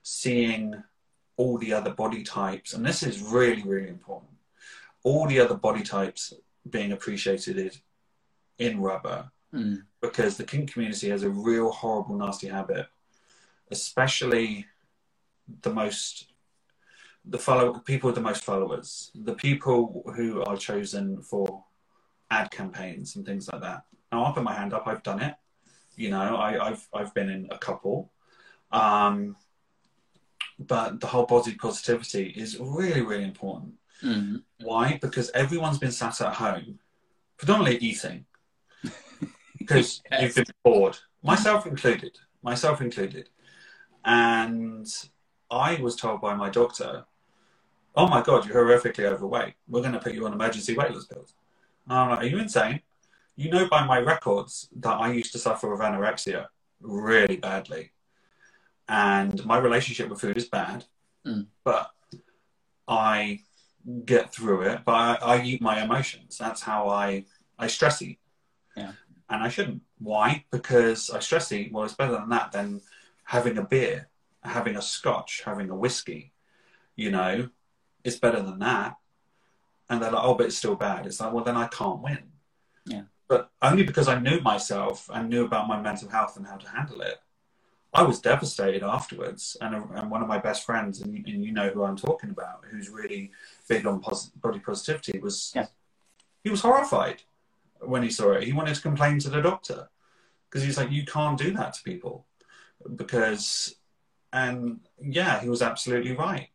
seeing 0.02 0.82
all 1.36 1.56
the 1.58 1.72
other 1.72 1.90
body 1.90 2.24
types, 2.24 2.74
and 2.74 2.84
this 2.84 3.04
is 3.04 3.22
really, 3.22 3.62
really 3.62 3.88
important. 3.88 4.32
All 5.04 5.28
the 5.28 5.38
other 5.38 5.54
body 5.54 5.84
types 5.84 6.32
being 6.68 6.90
appreciated 6.90 7.78
in 8.58 8.80
rubber 8.80 9.30
mm. 9.54 9.82
because 10.02 10.36
the 10.36 10.44
kink 10.44 10.72
community 10.72 11.10
has 11.10 11.22
a 11.22 11.30
real 11.30 11.70
horrible, 11.70 12.16
nasty 12.16 12.48
habit 12.48 12.88
especially 13.70 14.66
the 15.62 15.72
most 15.72 16.26
the 17.24 17.38
follow 17.38 17.78
people 17.80 18.08
with 18.08 18.14
the 18.14 18.20
most 18.20 18.44
followers, 18.44 19.10
the 19.14 19.34
people 19.34 20.10
who 20.16 20.42
are 20.42 20.56
chosen 20.56 21.20
for 21.22 21.64
ad 22.30 22.50
campaigns 22.50 23.16
and 23.16 23.26
things 23.26 23.48
like 23.52 23.60
that. 23.60 23.84
Now 24.10 24.24
I'll 24.24 24.32
put 24.32 24.42
my 24.42 24.54
hand 24.54 24.72
up, 24.72 24.86
I've 24.86 25.02
done 25.02 25.20
it. 25.20 25.34
You 25.96 26.10
know, 26.10 26.36
I, 26.36 26.70
have 26.70 26.86
I've 26.94 27.12
been 27.12 27.28
in 27.28 27.48
a 27.50 27.58
couple. 27.58 28.10
Um, 28.72 29.36
but 30.58 31.00
the 31.00 31.06
whole 31.06 31.26
body 31.26 31.54
positivity 31.54 32.28
is 32.28 32.58
really, 32.58 33.00
really 33.00 33.24
important. 33.24 33.74
Mm-hmm. 34.02 34.36
Why? 34.62 34.98
Because 35.00 35.30
everyone's 35.30 35.78
been 35.78 35.92
sat 35.92 36.20
at 36.20 36.34
home, 36.34 36.78
predominantly 37.36 37.86
eating, 37.86 38.24
because 39.58 40.02
yes. 40.10 40.22
you've 40.22 40.34
been 40.34 40.54
bored, 40.64 40.98
myself 41.22 41.66
included, 41.66 42.18
myself 42.42 42.80
included. 42.80 43.28
And 44.04 44.86
I 45.50 45.76
was 45.76 45.96
told 45.96 46.20
by 46.20 46.34
my 46.34 46.50
doctor, 46.50 47.04
oh 47.94 48.08
my 48.08 48.22
God, 48.22 48.46
you're 48.46 48.64
horrifically 48.64 49.04
overweight. 49.04 49.54
We're 49.68 49.80
going 49.80 49.92
to 49.92 49.98
put 49.98 50.14
you 50.14 50.26
on 50.26 50.32
emergency 50.32 50.74
weight 50.74 50.92
loss 50.92 51.06
pills. 51.06 51.34
I'm 51.88 52.10
like, 52.10 52.20
are 52.20 52.26
you 52.26 52.38
insane? 52.38 52.80
You 53.36 53.50
know 53.50 53.68
by 53.68 53.84
my 53.84 53.98
records 53.98 54.68
that 54.76 55.00
I 55.00 55.12
used 55.12 55.32
to 55.32 55.38
suffer 55.38 55.70
with 55.70 55.80
anorexia 55.80 56.46
really 56.80 57.36
badly. 57.36 57.90
And 58.88 59.44
my 59.44 59.58
relationship 59.58 60.08
with 60.08 60.20
food 60.20 60.36
is 60.36 60.46
bad, 60.46 60.84
mm. 61.26 61.46
but 61.64 61.90
I 62.88 63.40
get 64.04 64.32
through 64.32 64.62
it. 64.62 64.80
But 64.84 64.92
I, 64.92 65.14
I, 65.22 65.42
eat 65.42 65.62
my 65.62 65.82
emotions. 65.82 66.36
That's 66.38 66.60
how 66.60 66.88
I, 66.88 67.24
I 67.58 67.68
stress 67.68 68.02
eat. 68.02 68.18
Yeah. 68.76 68.92
And 69.28 69.42
I 69.42 69.48
shouldn't. 69.48 69.82
Why? 69.98 70.44
Because 70.50 71.10
I 71.10 71.20
stress 71.20 71.52
eat. 71.52 71.72
Well, 71.72 71.84
it's 71.84 71.94
better 71.94 72.12
than 72.12 72.30
that. 72.30 72.50
Then 72.50 72.80
having 73.30 73.56
a 73.56 73.62
beer, 73.62 74.08
having 74.42 74.74
a 74.74 74.82
scotch, 74.82 75.42
having 75.46 75.70
a 75.70 75.76
whiskey, 75.76 76.32
you 76.96 77.12
know, 77.12 77.48
it's 78.02 78.18
better 78.18 78.42
than 78.42 78.58
that. 78.58 78.96
And 79.88 80.02
they're 80.02 80.10
like, 80.10 80.24
oh, 80.24 80.34
but 80.34 80.46
it's 80.46 80.58
still 80.58 80.74
bad. 80.74 81.06
It's 81.06 81.20
like, 81.20 81.32
well, 81.32 81.44
then 81.44 81.56
I 81.56 81.68
can't 81.68 82.02
win. 82.02 82.24
Yeah. 82.86 83.02
But 83.28 83.52
only 83.62 83.84
because 83.84 84.08
I 84.08 84.18
knew 84.18 84.40
myself 84.40 85.08
and 85.14 85.28
knew 85.28 85.44
about 85.44 85.68
my 85.68 85.80
mental 85.80 86.08
health 86.08 86.36
and 86.36 86.44
how 86.44 86.56
to 86.56 86.68
handle 86.70 87.02
it. 87.02 87.18
I 87.94 88.02
was 88.02 88.20
devastated 88.20 88.82
afterwards. 88.82 89.56
And, 89.60 89.76
and 89.76 90.10
one 90.10 90.22
of 90.22 90.28
my 90.28 90.38
best 90.38 90.66
friends, 90.66 91.00
and, 91.00 91.14
and 91.14 91.44
you 91.44 91.52
know 91.52 91.68
who 91.68 91.84
I'm 91.84 91.96
talking 91.96 92.30
about, 92.30 92.64
who's 92.68 92.90
really 92.90 93.30
big 93.68 93.86
on 93.86 94.00
pos- 94.00 94.30
body 94.30 94.58
positivity, 94.58 95.20
was 95.20 95.52
yeah. 95.54 95.66
he 96.42 96.50
was 96.50 96.62
horrified 96.62 97.22
when 97.78 98.02
he 98.02 98.10
saw 98.10 98.32
it. 98.32 98.42
He 98.42 98.52
wanted 98.52 98.74
to 98.74 98.82
complain 98.82 99.20
to 99.20 99.30
the 99.30 99.40
doctor 99.40 99.88
because 100.48 100.64
he's 100.64 100.76
like, 100.76 100.90
you 100.90 101.04
can't 101.04 101.38
do 101.38 101.52
that 101.52 101.74
to 101.74 101.82
people 101.84 102.26
because 102.96 103.74
and 104.32 104.80
yeah, 105.00 105.40
he 105.40 105.48
was 105.48 105.62
absolutely 105.62 106.12
right. 106.12 106.48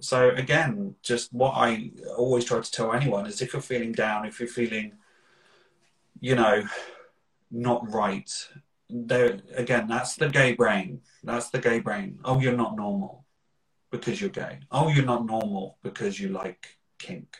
So 0.00 0.30
again, 0.30 0.94
just 1.02 1.32
what 1.32 1.54
I 1.54 1.90
always 2.16 2.44
try 2.44 2.60
to 2.60 2.70
tell 2.70 2.92
anyone 2.92 3.26
is 3.26 3.40
if 3.40 3.52
you're 3.52 3.62
feeling 3.62 3.92
down, 3.92 4.26
if 4.26 4.40
you're 4.40 4.48
feeling, 4.48 4.92
you 6.20 6.34
know, 6.34 6.64
not 7.50 7.90
right, 7.92 8.30
there 8.88 9.40
again, 9.54 9.88
that's 9.88 10.16
the 10.16 10.28
gay 10.28 10.52
brain. 10.52 11.00
That's 11.24 11.50
the 11.50 11.58
gay 11.58 11.80
brain. 11.80 12.18
Oh, 12.24 12.40
you're 12.40 12.56
not 12.56 12.76
normal 12.76 13.24
because 13.90 14.20
you're 14.20 14.30
gay. 14.30 14.60
Oh, 14.70 14.88
you're 14.88 15.04
not 15.04 15.26
normal 15.26 15.78
because 15.82 16.20
you 16.20 16.28
like 16.28 16.76
kink. 16.98 17.36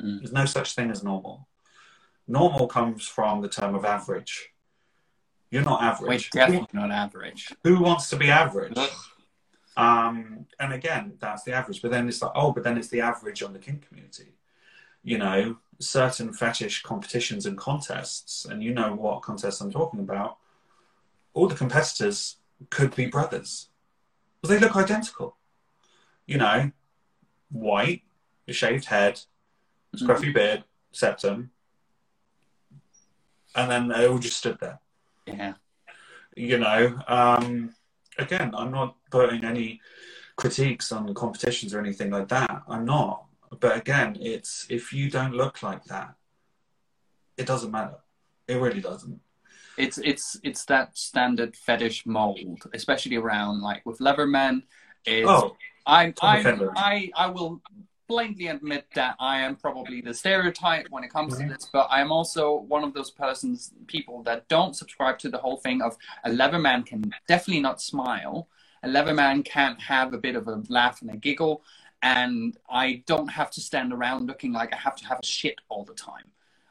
Mm. 0.00 0.18
There's 0.18 0.32
no 0.32 0.44
such 0.44 0.74
thing 0.74 0.90
as 0.90 1.04
normal. 1.04 1.48
Normal 2.26 2.66
comes 2.66 3.06
from 3.06 3.40
the 3.40 3.48
term 3.48 3.74
of 3.74 3.84
average. 3.84 4.51
You're 5.52 5.62
not 5.62 5.82
average. 5.82 6.30
We're 6.34 6.40
definitely 6.40 6.68
not 6.72 6.90
average. 6.90 7.52
Who 7.62 7.78
wants 7.78 8.08
to 8.08 8.16
be 8.16 8.30
average? 8.30 8.78
Um, 9.76 10.46
and 10.58 10.72
again, 10.72 11.12
that's 11.20 11.42
the 11.42 11.52
average. 11.52 11.82
But 11.82 11.90
then 11.90 12.08
it's 12.08 12.22
like, 12.22 12.32
oh, 12.34 12.52
but 12.52 12.64
then 12.64 12.78
it's 12.78 12.88
the 12.88 13.02
average 13.02 13.42
on 13.42 13.52
the 13.52 13.58
kink 13.58 13.86
community. 13.86 14.32
You 15.02 15.18
know, 15.18 15.58
certain 15.78 16.32
fetish 16.32 16.82
competitions 16.84 17.44
and 17.44 17.58
contests, 17.58 18.46
and 18.46 18.62
you 18.62 18.72
know 18.72 18.94
what 18.94 19.20
contests 19.20 19.60
I'm 19.60 19.70
talking 19.70 20.00
about. 20.00 20.38
All 21.34 21.48
the 21.48 21.54
competitors 21.54 22.36
could 22.70 22.96
be 22.96 23.04
brothers, 23.04 23.68
but 24.40 24.48
they 24.48 24.58
look 24.58 24.74
identical. 24.74 25.36
You 26.24 26.38
know, 26.38 26.70
white, 27.50 28.04
a 28.48 28.54
shaved 28.54 28.86
head, 28.86 29.20
scruffy 29.94 30.32
beard, 30.32 30.64
septum, 30.92 31.50
and 33.54 33.70
then 33.70 33.88
they 33.88 34.06
all 34.06 34.18
just 34.18 34.38
stood 34.38 34.58
there 34.58 34.78
Yeah. 35.26 35.54
you 36.36 36.58
know 36.58 36.98
um 37.06 37.74
again 38.18 38.52
i'm 38.56 38.70
not 38.70 38.96
putting 39.10 39.44
any 39.44 39.80
critiques 40.36 40.92
on 40.92 41.12
competitions 41.14 41.74
or 41.74 41.80
anything 41.80 42.10
like 42.10 42.28
that. 42.28 42.62
I'm 42.68 42.84
not. 42.84 43.26
But 43.60 43.76
again 43.76 44.16
it's 44.20 44.66
if 44.70 44.92
you 44.92 45.10
don't 45.10 45.34
look 45.34 45.62
like 45.62 45.84
that 45.84 46.14
it 47.36 47.46
doesn't 47.46 47.70
matter. 47.70 47.96
It 48.48 48.54
really 48.54 48.80
doesn't. 48.80 49.20
It's 49.78 49.98
it's 49.98 50.38
it's 50.42 50.64
that 50.66 50.96
standard 50.96 51.56
fetish 51.56 52.04
mold, 52.06 52.68
especially 52.74 53.16
around 53.16 53.62
like 53.62 53.84
with 53.86 53.98
Leatherman. 53.98 54.62
Is 55.06 55.26
oh 55.28 55.56
I'm, 55.86 56.14
I'm 56.22 56.70
I 56.76 57.10
I 57.16 57.26
will 57.28 57.60
blatantly 58.12 58.48
admit 58.48 58.84
that 58.94 59.16
I 59.18 59.40
am 59.40 59.56
probably 59.56 60.02
the 60.02 60.12
stereotype 60.12 60.86
when 60.90 61.02
it 61.02 61.10
comes 61.10 61.38
to 61.38 61.46
this, 61.46 61.70
but 61.72 61.88
I'm 61.90 62.12
also 62.12 62.56
one 62.74 62.84
of 62.84 62.92
those 62.92 63.10
persons 63.10 63.72
people 63.86 64.22
that 64.24 64.46
don't 64.48 64.76
subscribe 64.76 65.18
to 65.20 65.30
the 65.30 65.38
whole 65.38 65.56
thing 65.56 65.80
of 65.80 65.96
a 66.24 66.30
Leatherman 66.30 66.84
can 66.84 67.10
definitely 67.26 67.62
not 67.62 67.80
smile. 67.80 68.48
A 68.82 68.88
Leatherman 68.88 69.46
can't 69.46 69.80
have 69.80 70.12
a 70.12 70.18
bit 70.18 70.36
of 70.36 70.46
a 70.46 70.62
laugh 70.68 71.00
and 71.00 71.10
a 71.10 71.16
giggle, 71.16 71.62
and 72.02 72.58
I 72.68 73.02
don't 73.06 73.28
have 73.28 73.50
to 73.52 73.62
stand 73.62 73.94
around 73.94 74.26
looking 74.26 74.52
like 74.52 74.74
I 74.74 74.76
have 74.76 74.96
to 74.96 75.06
have 75.06 75.20
a 75.22 75.26
shit 75.26 75.58
all 75.70 75.84
the 75.84 75.94
time. 75.94 76.26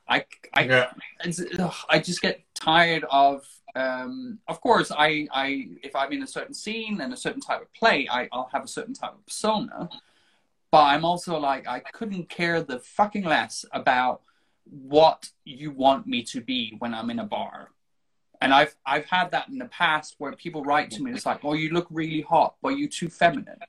I, 0.07 0.25
I 0.53 0.63
yeah 0.65 0.91
it's, 1.23 1.41
ugh, 1.57 1.73
I 1.89 1.97
just 1.99 2.21
get 2.21 2.43
tired 2.53 3.05
of. 3.09 3.47
Um, 3.73 4.39
of 4.47 4.59
course, 4.61 4.91
I, 4.91 5.27
I 5.31 5.69
if 5.81 5.95
I'm 5.95 6.11
in 6.11 6.21
a 6.21 6.27
certain 6.27 6.53
scene 6.53 7.01
and 7.01 7.13
a 7.13 7.17
certain 7.17 7.41
type 7.41 7.61
of 7.61 7.73
play, 7.73 8.07
I, 8.11 8.27
I'll 8.31 8.49
have 8.53 8.63
a 8.63 8.67
certain 8.67 8.93
type 8.93 9.13
of 9.13 9.25
persona. 9.25 9.89
But 10.71 10.83
I'm 10.83 11.03
also 11.03 11.37
like 11.37 11.67
I 11.67 11.79
couldn't 11.79 12.29
care 12.29 12.61
the 12.61 12.79
fucking 12.79 13.25
less 13.25 13.65
about 13.73 14.21
what 14.65 15.29
you 15.43 15.71
want 15.71 16.07
me 16.07 16.23
to 16.23 16.41
be 16.41 16.75
when 16.79 16.93
I'm 16.93 17.09
in 17.09 17.19
a 17.19 17.25
bar. 17.25 17.71
And 18.39 18.53
I've 18.53 18.75
I've 18.85 19.05
had 19.05 19.31
that 19.31 19.49
in 19.49 19.57
the 19.57 19.65
past 19.65 20.15
where 20.17 20.31
people 20.33 20.63
write 20.63 20.89
to 20.91 21.03
me, 21.03 21.11
it's 21.11 21.25
like, 21.25 21.41
"Oh, 21.43 21.53
you 21.53 21.69
look 21.69 21.87
really 21.91 22.21
hot, 22.21 22.55
but 22.61 22.69
you're 22.77 22.89
too 22.89 23.09
feminine." 23.09 23.59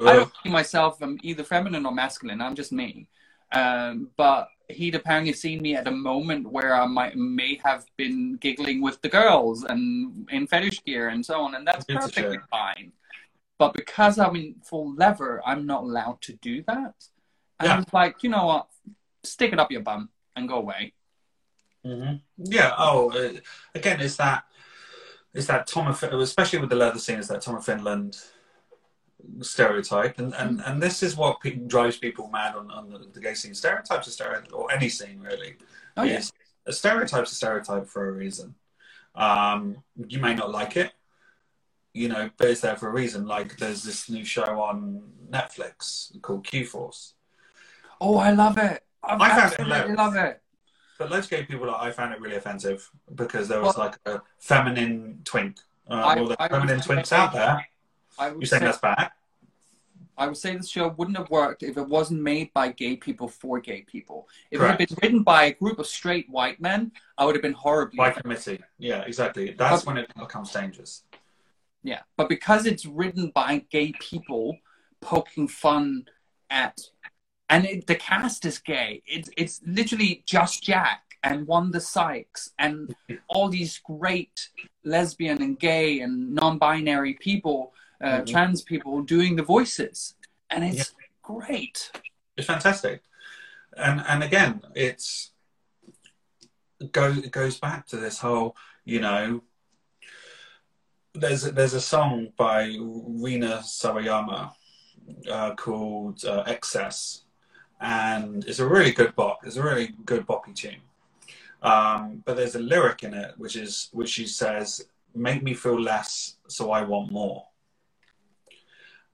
I 0.00 0.12
don't 0.12 0.32
see 0.42 0.48
myself 0.48 1.02
um, 1.02 1.18
either 1.22 1.42
feminine 1.42 1.84
or 1.84 1.92
masculine. 1.92 2.40
I'm 2.40 2.54
just 2.54 2.72
me. 2.72 3.08
Um, 3.52 4.10
but 4.16 4.48
he'd 4.68 4.94
apparently 4.94 5.32
seen 5.32 5.60
me 5.62 5.74
at 5.74 5.86
a 5.86 5.90
moment 5.90 6.50
where 6.50 6.74
I 6.74 6.86
might 6.86 7.16
may 7.16 7.60
have 7.64 7.86
been 7.96 8.36
giggling 8.36 8.80
with 8.82 9.00
the 9.00 9.08
girls 9.08 9.64
and 9.64 10.28
in 10.30 10.46
fetish 10.46 10.84
gear 10.84 11.08
and 11.08 11.24
so 11.24 11.40
on, 11.40 11.54
and 11.54 11.66
that's 11.66 11.84
It's 11.88 12.06
perfectly 12.06 12.38
fine. 12.50 12.92
But 13.58 13.74
because 13.74 14.18
I'm 14.18 14.36
in 14.36 14.54
full 14.64 14.94
leather, 14.94 15.42
I'm 15.44 15.66
not 15.66 15.82
allowed 15.82 16.20
to 16.22 16.32
do 16.34 16.62
that. 16.68 16.94
And 17.58 17.66
Yeah. 17.68 17.74
I 17.74 17.76
was 17.78 17.92
like, 17.92 18.22
you 18.22 18.30
know 18.30 18.46
what? 18.46 18.68
Stick 19.24 19.52
it 19.52 19.58
up 19.58 19.72
your 19.72 19.82
bum 19.82 20.10
and 20.36 20.48
go 20.48 20.56
away. 20.56 20.94
hmm 21.84 22.14
Yeah. 22.36 22.72
Oh, 22.78 23.10
uh, 23.10 23.40
again, 23.74 24.00
it's 24.00 24.16
that 24.16 24.44
it's 25.34 25.46
that 25.46 25.66
Tom, 25.66 25.86
of, 25.88 26.02
especially 26.02 26.58
with 26.60 26.70
the 26.70 26.76
leather 26.76 26.98
scene, 26.98 27.18
it's 27.18 27.28
that 27.28 27.42
Tom 27.42 27.56
of 27.56 27.64
Finland 27.64 28.16
stereotype, 29.42 30.18
and 30.18 30.34
and, 30.34 30.60
and 30.64 30.82
this 30.82 31.02
is 31.02 31.16
what 31.16 31.40
pe- 31.40 31.56
drives 31.66 31.98
people 31.98 32.28
mad 32.28 32.54
on, 32.54 32.70
on 32.70 32.88
the, 32.90 32.98
the 33.12 33.20
gay 33.20 33.34
scene. 33.34 33.54
Stereotypes 33.54 34.08
are 34.08 34.10
stereotypes, 34.10 34.52
or 34.52 34.70
any 34.72 34.88
scene 34.88 35.20
really. 35.20 35.56
Oh 35.96 36.04
yeah. 36.04 36.22
a 36.66 36.72
stereotype's 36.72 37.32
a 37.32 37.34
stereotype 37.34 37.86
for 37.86 38.08
a 38.08 38.12
reason. 38.12 38.54
Um, 39.14 39.82
you 40.06 40.18
may 40.20 40.34
not 40.34 40.50
like 40.50 40.76
it, 40.76 40.92
you 41.98 42.08
know, 42.08 42.30
but 42.36 42.48
it's 42.48 42.60
there 42.60 42.76
for 42.76 42.88
a 42.88 42.92
reason. 42.92 43.26
Like 43.26 43.56
there's 43.58 43.82
this 43.82 44.08
new 44.08 44.24
show 44.24 44.60
on 44.60 45.02
Netflix 45.30 46.10
called 46.22 46.44
Q 46.46 46.64
Force. 46.64 47.14
Oh, 48.00 48.16
I 48.16 48.30
love 48.30 48.56
it. 48.58 48.84
I 49.02 49.14
I 49.14 49.30
absolutely 49.30 49.94
love 49.94 50.14
it. 50.16 50.40
But 50.98 51.10
loads 51.10 51.26
of 51.26 51.30
gay 51.30 51.44
people, 51.44 51.70
I 51.74 51.90
found 51.92 52.12
it 52.14 52.20
really 52.20 52.36
offensive 52.36 52.90
because 53.14 53.48
there 53.48 53.60
was 53.62 53.76
like 53.76 53.96
a 54.06 54.20
feminine 54.38 55.20
twink. 55.24 55.58
Uh, 55.90 55.94
I- 55.94 56.14
well, 56.16 56.28
the 56.28 56.42
I 56.42 56.48
feminine 56.48 56.80
twinks 56.80 57.12
out 57.12 57.32
there. 57.32 57.66
I 58.18 58.30
would 58.30 58.40
You 58.40 58.46
saying 58.46 58.60
say- 58.60 58.66
that's 58.66 58.78
bad? 58.78 59.10
I 60.20 60.26
would 60.26 60.36
say 60.36 60.56
the 60.56 60.66
show 60.66 60.88
wouldn't 60.88 61.16
have 61.16 61.30
worked 61.30 61.62
if 61.62 61.76
it 61.76 61.86
wasn't 61.86 62.20
made 62.22 62.52
by 62.52 62.72
gay 62.72 62.96
people 62.96 63.28
for 63.28 63.60
gay 63.60 63.82
people. 63.82 64.28
If 64.50 64.60
it 64.60 64.66
had 64.66 64.78
been 64.78 64.96
written 65.00 65.22
by 65.22 65.44
a 65.44 65.52
group 65.52 65.78
of 65.78 65.86
straight 65.86 66.28
white 66.28 66.60
men, 66.60 66.90
I 67.16 67.24
would 67.24 67.36
have 67.36 67.42
been 67.42 67.52
horribly. 67.52 67.98
By 67.98 68.08
offended. 68.08 68.22
committee. 68.24 68.64
Yeah, 68.78 69.02
exactly. 69.02 69.52
That's 69.56 69.86
when 69.86 69.96
it 69.96 70.10
becomes 70.18 70.50
dangerous. 70.52 71.04
Yeah, 71.88 72.02
but 72.18 72.28
because 72.28 72.66
it's 72.66 72.84
written 72.84 73.30
by 73.34 73.64
gay 73.70 73.94
people 73.98 74.58
poking 75.00 75.48
fun 75.48 76.04
at, 76.50 76.78
and 77.48 77.64
it, 77.64 77.86
the 77.86 77.94
cast 77.94 78.44
is 78.44 78.58
gay. 78.58 79.02
It's 79.06 79.30
it's 79.38 79.62
literally 79.64 80.22
just 80.26 80.62
Jack 80.62 81.00
and 81.22 81.46
Wanda 81.46 81.80
Sykes 81.80 82.50
and 82.58 82.94
all 83.30 83.48
these 83.48 83.80
great 83.82 84.50
lesbian 84.84 85.40
and 85.42 85.58
gay 85.58 86.00
and 86.00 86.34
non-binary 86.34 87.14
people, 87.14 87.72
uh, 88.04 88.20
Mhm. 88.20 88.26
trans 88.32 88.60
people 88.60 89.00
doing 89.00 89.36
the 89.36 89.42
voices, 89.56 90.14
and 90.50 90.62
it's 90.62 90.92
great. 91.22 91.90
It's 92.36 92.46
fantastic, 92.46 93.02
and 93.78 94.02
and 94.10 94.22
again, 94.22 94.60
it's 94.74 95.30
go 96.92 97.06
it 97.12 97.32
goes 97.32 97.58
back 97.58 97.86
to 97.86 97.96
this 97.96 98.18
whole 98.18 98.54
you 98.84 99.00
know. 99.00 99.42
There's 101.20 101.42
there's 101.42 101.74
a 101.74 101.80
song 101.80 102.28
by 102.36 102.76
Rina 102.78 103.62
Sawayama 103.64 104.52
uh, 105.28 105.54
called 105.54 106.24
uh, 106.24 106.44
"XS," 106.44 107.22
and 107.80 108.44
it's 108.44 108.60
a 108.60 108.68
really 108.68 108.92
good 108.92 109.16
bop. 109.16 109.40
It's 109.44 109.56
a 109.56 109.62
really 109.62 109.94
good 110.04 110.26
boppy 110.26 110.54
tune. 110.54 110.82
Um, 111.60 112.22
but 112.24 112.36
there's 112.36 112.54
a 112.54 112.60
lyric 112.60 113.02
in 113.02 113.14
it 113.14 113.34
which 113.36 113.56
is 113.56 113.88
which 113.92 114.10
she 114.10 114.26
says, 114.26 114.86
"Make 115.14 115.42
me 115.42 115.54
feel 115.54 115.80
less, 115.80 116.36
so 116.46 116.70
I 116.70 116.82
want 116.82 117.10
more," 117.10 117.46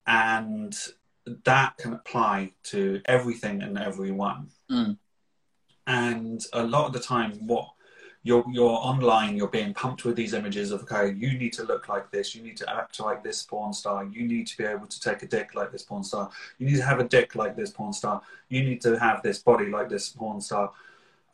and 0.06 0.76
that 1.44 1.78
can 1.78 1.94
apply 1.94 2.52
to 2.64 3.00
everything 3.06 3.62
and 3.62 3.78
everyone. 3.78 4.50
Mm. 4.70 4.98
And 5.86 6.44
a 6.52 6.62
lot 6.62 6.86
of 6.86 6.92
the 6.92 7.00
time, 7.00 7.46
what 7.46 7.73
you're 8.26 8.44
you're 8.50 8.78
online, 8.90 9.36
you're 9.36 9.48
being 9.48 9.72
pumped 9.74 10.04
with 10.04 10.16
these 10.16 10.32
images 10.32 10.70
of 10.72 10.82
okay, 10.82 11.12
you 11.12 11.38
need 11.38 11.52
to 11.52 11.62
look 11.62 11.88
like 11.88 12.10
this, 12.10 12.34
you 12.34 12.42
need 12.42 12.56
to 12.56 12.68
act 12.78 12.98
like 12.98 13.22
this 13.22 13.42
porn 13.42 13.72
star, 13.72 14.02
you 14.04 14.26
need 14.26 14.46
to 14.48 14.56
be 14.56 14.64
able 14.64 14.86
to 14.86 14.98
take 15.00 15.22
a 15.22 15.26
dick 15.26 15.54
like 15.54 15.70
this 15.70 15.82
porn 15.82 16.02
star, 16.02 16.30
you 16.58 16.66
need 16.66 16.76
to 16.76 16.86
have 16.86 16.98
a 17.00 17.04
dick 17.04 17.34
like 17.36 17.54
this 17.54 17.70
porn 17.70 17.92
star, 17.92 18.22
you 18.48 18.64
need 18.64 18.80
to 18.80 18.98
have 18.98 19.22
this 19.22 19.38
body 19.38 19.66
like 19.66 19.88
this 19.90 20.08
porn 20.08 20.40
star, 20.40 20.72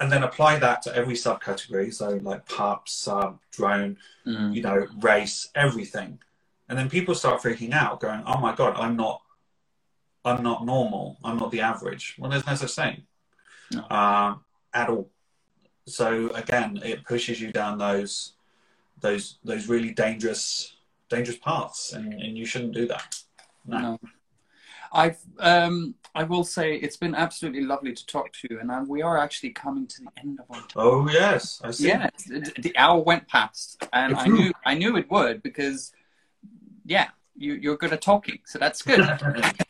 and 0.00 0.10
then 0.10 0.24
apply 0.24 0.58
that 0.58 0.82
to 0.82 0.94
every 0.94 1.14
subcategory. 1.14 1.94
So 1.94 2.10
like 2.30 2.44
pup, 2.46 2.88
sub, 2.88 3.38
drone, 3.52 3.96
Mm. 4.26 4.54
you 4.54 4.60
know, 4.62 4.86
race, 4.98 5.48
everything. 5.54 6.18
And 6.68 6.76
then 6.78 6.90
people 6.90 7.14
start 7.14 7.40
freaking 7.40 7.72
out, 7.72 8.00
going, 8.00 8.22
"Oh 8.26 8.38
my 8.38 8.54
god, 8.54 8.74
I'm 8.76 8.96
not, 8.96 9.22
I'm 10.24 10.42
not 10.42 10.64
normal. 10.66 11.18
I'm 11.24 11.38
not 11.38 11.50
the 11.52 11.60
average." 11.60 12.16
Well, 12.18 12.30
there's 12.30 12.46
no 12.46 12.54
such 12.54 12.74
thing 12.74 13.06
No. 13.72 13.82
um, 13.90 14.44
at 14.74 14.88
all. 14.90 15.08
So 15.86 16.30
again, 16.30 16.80
it 16.84 17.04
pushes 17.04 17.40
you 17.40 17.52
down 17.52 17.78
those, 17.78 18.32
those, 19.00 19.38
those 19.44 19.68
really 19.68 19.90
dangerous, 19.90 20.76
dangerous 21.08 21.38
paths, 21.38 21.92
and, 21.92 22.12
and 22.14 22.36
you 22.36 22.44
shouldn't 22.46 22.74
do 22.74 22.86
that. 22.86 23.16
No. 23.66 23.78
No. 23.78 24.00
I've 24.92 25.18
um 25.38 25.94
I 26.14 26.24
will 26.24 26.42
say 26.42 26.74
it's 26.74 26.96
been 26.96 27.14
absolutely 27.14 27.62
lovely 27.62 27.92
to 27.92 28.06
talk 28.06 28.32
to 28.32 28.48
you, 28.50 28.58
and 28.58 28.70
uh, 28.70 28.84
we 28.86 29.02
are 29.02 29.16
actually 29.16 29.50
coming 29.50 29.86
to 29.86 30.00
the 30.02 30.08
end 30.18 30.40
of 30.40 30.46
our 30.50 30.60
time. 30.62 30.70
Oh 30.76 31.08
yes, 31.08 31.60
I 31.62 31.70
see. 31.70 31.88
Yeah, 31.88 32.10
the 32.26 32.52
the 32.58 32.76
hour 32.76 32.98
went 33.00 33.28
past, 33.28 33.86
and 33.92 34.16
I 34.16 34.26
knew 34.26 34.52
I 34.64 34.74
knew 34.74 34.96
it 34.96 35.08
would 35.10 35.42
because 35.42 35.92
yeah, 36.84 37.08
you, 37.36 37.54
you're 37.54 37.76
good 37.76 37.92
at 37.92 38.02
talking, 38.02 38.40
so 38.44 38.58
that's 38.58 38.82
good. 38.82 39.00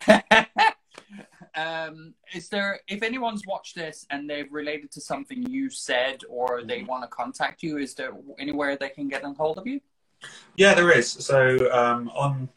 um, 1.56 2.14
is 2.34 2.48
there, 2.48 2.80
if 2.88 3.02
anyone's 3.02 3.46
watched 3.46 3.74
this 3.74 4.06
and 4.10 4.28
they've 4.28 4.52
related 4.52 4.90
to 4.92 5.00
something 5.00 5.42
you 5.48 5.70
said 5.70 6.22
or 6.28 6.62
they 6.64 6.82
want 6.82 7.02
to 7.02 7.08
contact 7.08 7.62
you, 7.62 7.78
is 7.78 7.94
there 7.94 8.12
anywhere 8.38 8.76
they 8.76 8.88
can 8.88 9.08
get 9.08 9.22
in 9.22 9.34
hold 9.34 9.58
of 9.58 9.66
you? 9.66 9.80
Yeah, 10.56 10.74
there 10.74 10.90
is. 10.90 11.10
So 11.10 11.72
um, 11.72 12.08
on 12.10 12.48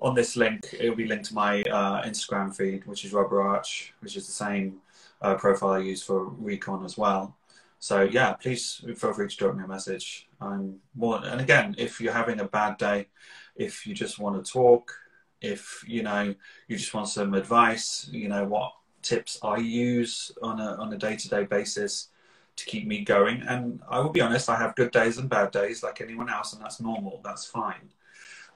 on 0.00 0.14
this 0.14 0.36
link, 0.36 0.74
it 0.78 0.88
will 0.88 0.96
be 0.96 1.06
linked 1.06 1.24
to 1.26 1.34
my 1.34 1.62
uh, 1.62 2.02
Instagram 2.02 2.54
feed, 2.54 2.86
which 2.86 3.04
is 3.04 3.12
Rubber 3.12 3.42
Arch, 3.42 3.94
which 4.00 4.16
is 4.16 4.26
the 4.26 4.32
same 4.32 4.76
uh, 5.20 5.34
profile 5.34 5.70
I 5.70 5.78
use 5.78 6.02
for 6.02 6.26
Recon 6.26 6.84
as 6.84 6.96
well. 6.96 7.36
So 7.80 8.02
yeah, 8.02 8.34
please 8.34 8.84
feel 8.96 9.12
free 9.12 9.28
to 9.28 9.36
drop 9.36 9.56
me 9.56 9.64
a 9.64 9.66
message. 9.66 10.28
I'm 10.40 10.76
more, 10.94 11.20
and 11.24 11.40
again, 11.40 11.74
if 11.78 12.00
you're 12.00 12.12
having 12.12 12.40
a 12.40 12.44
bad 12.44 12.76
day, 12.78 13.08
if 13.56 13.86
you 13.86 13.94
just 13.94 14.18
want 14.18 14.44
to 14.44 14.52
talk, 14.52 14.92
if 15.40 15.84
you 15.86 16.02
know 16.02 16.34
you 16.66 16.76
just 16.76 16.94
want 16.94 17.08
some 17.08 17.34
advice, 17.34 18.08
you 18.10 18.28
know 18.28 18.44
what 18.44 18.72
tips 19.02 19.38
I 19.42 19.56
use 19.58 20.32
on 20.42 20.60
a 20.60 20.74
on 20.74 20.92
a 20.92 20.96
day 20.96 21.16
to 21.16 21.28
day 21.28 21.44
basis 21.44 22.08
to 22.56 22.64
keep 22.64 22.86
me 22.86 23.04
going. 23.04 23.42
And 23.42 23.80
I 23.88 24.00
will 24.00 24.10
be 24.10 24.20
honest, 24.20 24.48
I 24.48 24.56
have 24.56 24.74
good 24.74 24.90
days 24.90 25.18
and 25.18 25.28
bad 25.28 25.50
days 25.50 25.82
like 25.82 26.00
anyone 26.00 26.28
else, 26.28 26.52
and 26.52 26.62
that's 26.62 26.80
normal. 26.80 27.20
That's 27.24 27.46
fine. 27.46 27.90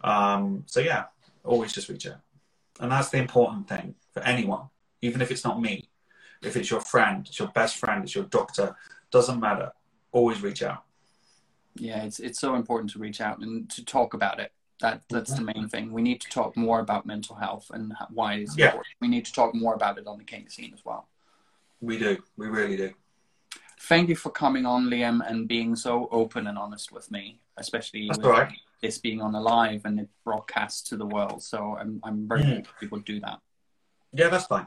Um, 0.02 0.64
so 0.66 0.80
yeah, 0.80 1.04
always 1.44 1.72
just 1.72 1.88
reach 1.88 2.06
out, 2.06 2.20
and 2.80 2.90
that's 2.90 3.10
the 3.10 3.18
important 3.18 3.68
thing 3.68 3.94
for 4.12 4.22
anyone, 4.24 4.68
even 5.00 5.20
if 5.22 5.30
it's 5.30 5.44
not 5.44 5.60
me. 5.60 5.88
If 6.42 6.56
it's 6.56 6.70
your 6.70 6.80
friend, 6.80 7.24
it's 7.28 7.38
your 7.38 7.48
best 7.48 7.76
friend, 7.76 8.02
it's 8.02 8.16
your 8.16 8.24
doctor, 8.24 8.74
doesn't 9.12 9.38
matter. 9.38 9.70
Always 10.10 10.42
reach 10.42 10.62
out. 10.62 10.82
Yeah, 11.76 12.02
it's 12.02 12.18
it's 12.18 12.40
so 12.40 12.56
important 12.56 12.90
to 12.92 12.98
reach 12.98 13.20
out 13.20 13.38
and 13.38 13.70
to 13.70 13.84
talk 13.84 14.14
about 14.14 14.40
it. 14.40 14.52
That 14.82 15.02
that's 15.08 15.32
the 15.32 15.42
main 15.42 15.68
thing. 15.68 15.92
We 15.92 16.02
need 16.02 16.20
to 16.22 16.28
talk 16.28 16.56
more 16.56 16.80
about 16.80 17.06
mental 17.06 17.36
health 17.36 17.70
and 17.72 17.94
why 18.10 18.34
it's 18.34 18.58
yeah. 18.58 18.66
important. 18.66 18.94
We 19.00 19.06
need 19.06 19.24
to 19.24 19.32
talk 19.32 19.54
more 19.54 19.74
about 19.74 19.96
it 19.96 20.08
on 20.08 20.18
the 20.18 20.24
kink 20.24 20.50
scene 20.50 20.72
as 20.74 20.84
well. 20.84 21.08
We 21.80 21.98
do. 21.98 22.18
We 22.36 22.48
really 22.48 22.76
do. 22.76 22.92
Thank 23.82 24.08
you 24.08 24.16
for 24.16 24.30
coming 24.30 24.66
on, 24.66 24.86
Liam, 24.88 25.20
and 25.24 25.46
being 25.46 25.76
so 25.76 26.08
open 26.10 26.48
and 26.48 26.58
honest 26.58 26.90
with 26.90 27.10
me, 27.12 27.38
especially 27.56 28.08
that's 28.08 28.18
with 28.18 28.26
right. 28.26 28.52
this 28.82 28.98
being 28.98 29.20
on 29.20 29.36
a 29.36 29.40
live 29.40 29.84
and 29.84 30.00
it 30.00 30.08
broadcasts 30.24 30.82
to 30.88 30.96
the 30.96 31.06
world. 31.06 31.44
So 31.44 31.76
I'm 31.78 32.00
I'm 32.02 32.26
very 32.28 32.42
mm. 32.42 32.56
happy 32.56 32.68
people 32.80 32.98
do 32.98 33.20
that. 33.20 33.38
Yeah, 34.12 34.30
that's 34.30 34.46
fine. 34.46 34.66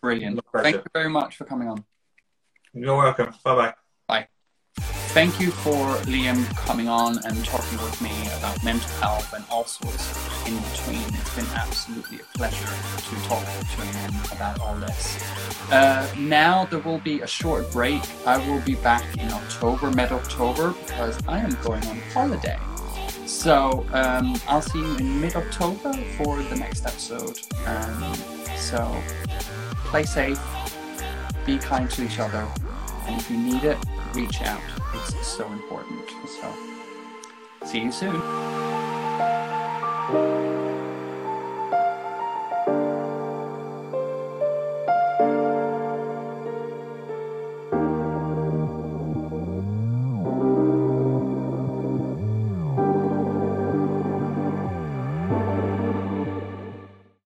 Brilliant. 0.00 0.40
Thank 0.54 0.76
you 0.76 0.90
very 0.94 1.10
much 1.10 1.36
for 1.36 1.44
coming 1.44 1.68
on. 1.68 1.84
You're 2.72 2.96
welcome. 2.96 3.34
Bye. 3.44 3.54
Bye. 3.54 3.74
Thank 5.12 5.38
you 5.40 5.50
for 5.50 5.94
Liam 6.06 6.42
coming 6.56 6.88
on 6.88 7.18
and 7.26 7.44
talking 7.44 7.76
with 7.82 8.00
me 8.00 8.10
about 8.38 8.64
mental 8.64 8.88
health 8.92 9.34
and 9.34 9.44
all 9.50 9.66
sorts 9.66 10.08
in 10.48 10.56
between. 10.56 11.02
It's 11.14 11.36
been 11.36 11.44
absolutely 11.54 12.20
a 12.20 12.38
pleasure 12.38 12.64
to 12.64 13.28
talk 13.28 13.44
to 13.44 13.80
him 13.82 14.14
about 14.32 14.58
all 14.60 14.74
this. 14.76 15.22
Uh, 15.70 16.10
now 16.16 16.64
there 16.64 16.78
will 16.78 17.00
be 17.00 17.20
a 17.20 17.26
short 17.26 17.70
break. 17.72 18.00
I 18.26 18.38
will 18.48 18.62
be 18.62 18.74
back 18.76 19.04
in 19.18 19.30
October, 19.30 19.90
mid 19.90 20.12
October, 20.12 20.72
because 20.86 21.18
I 21.28 21.40
am 21.40 21.58
going 21.62 21.86
on 21.88 22.00
holiday. 22.14 22.58
So 23.26 23.84
um, 23.92 24.40
I'll 24.48 24.62
see 24.62 24.78
you 24.78 24.96
in 24.96 25.20
mid 25.20 25.36
October 25.36 25.92
for 26.16 26.42
the 26.44 26.56
next 26.56 26.86
episode. 26.86 27.38
Um, 27.66 28.14
so 28.56 28.98
play 29.84 30.04
safe, 30.04 30.40
be 31.44 31.58
kind 31.58 31.90
to 31.90 32.02
each 32.02 32.18
other, 32.18 32.48
and 33.06 33.20
if 33.20 33.30
you 33.30 33.36
need 33.36 33.64
it, 33.64 33.76
reach 34.14 34.42
out. 34.42 34.60
It's 34.94 35.26
so 35.26 35.50
important. 35.52 36.10
So, 36.26 36.54
see 37.64 37.80
you 37.80 37.92
soon. 37.92 38.20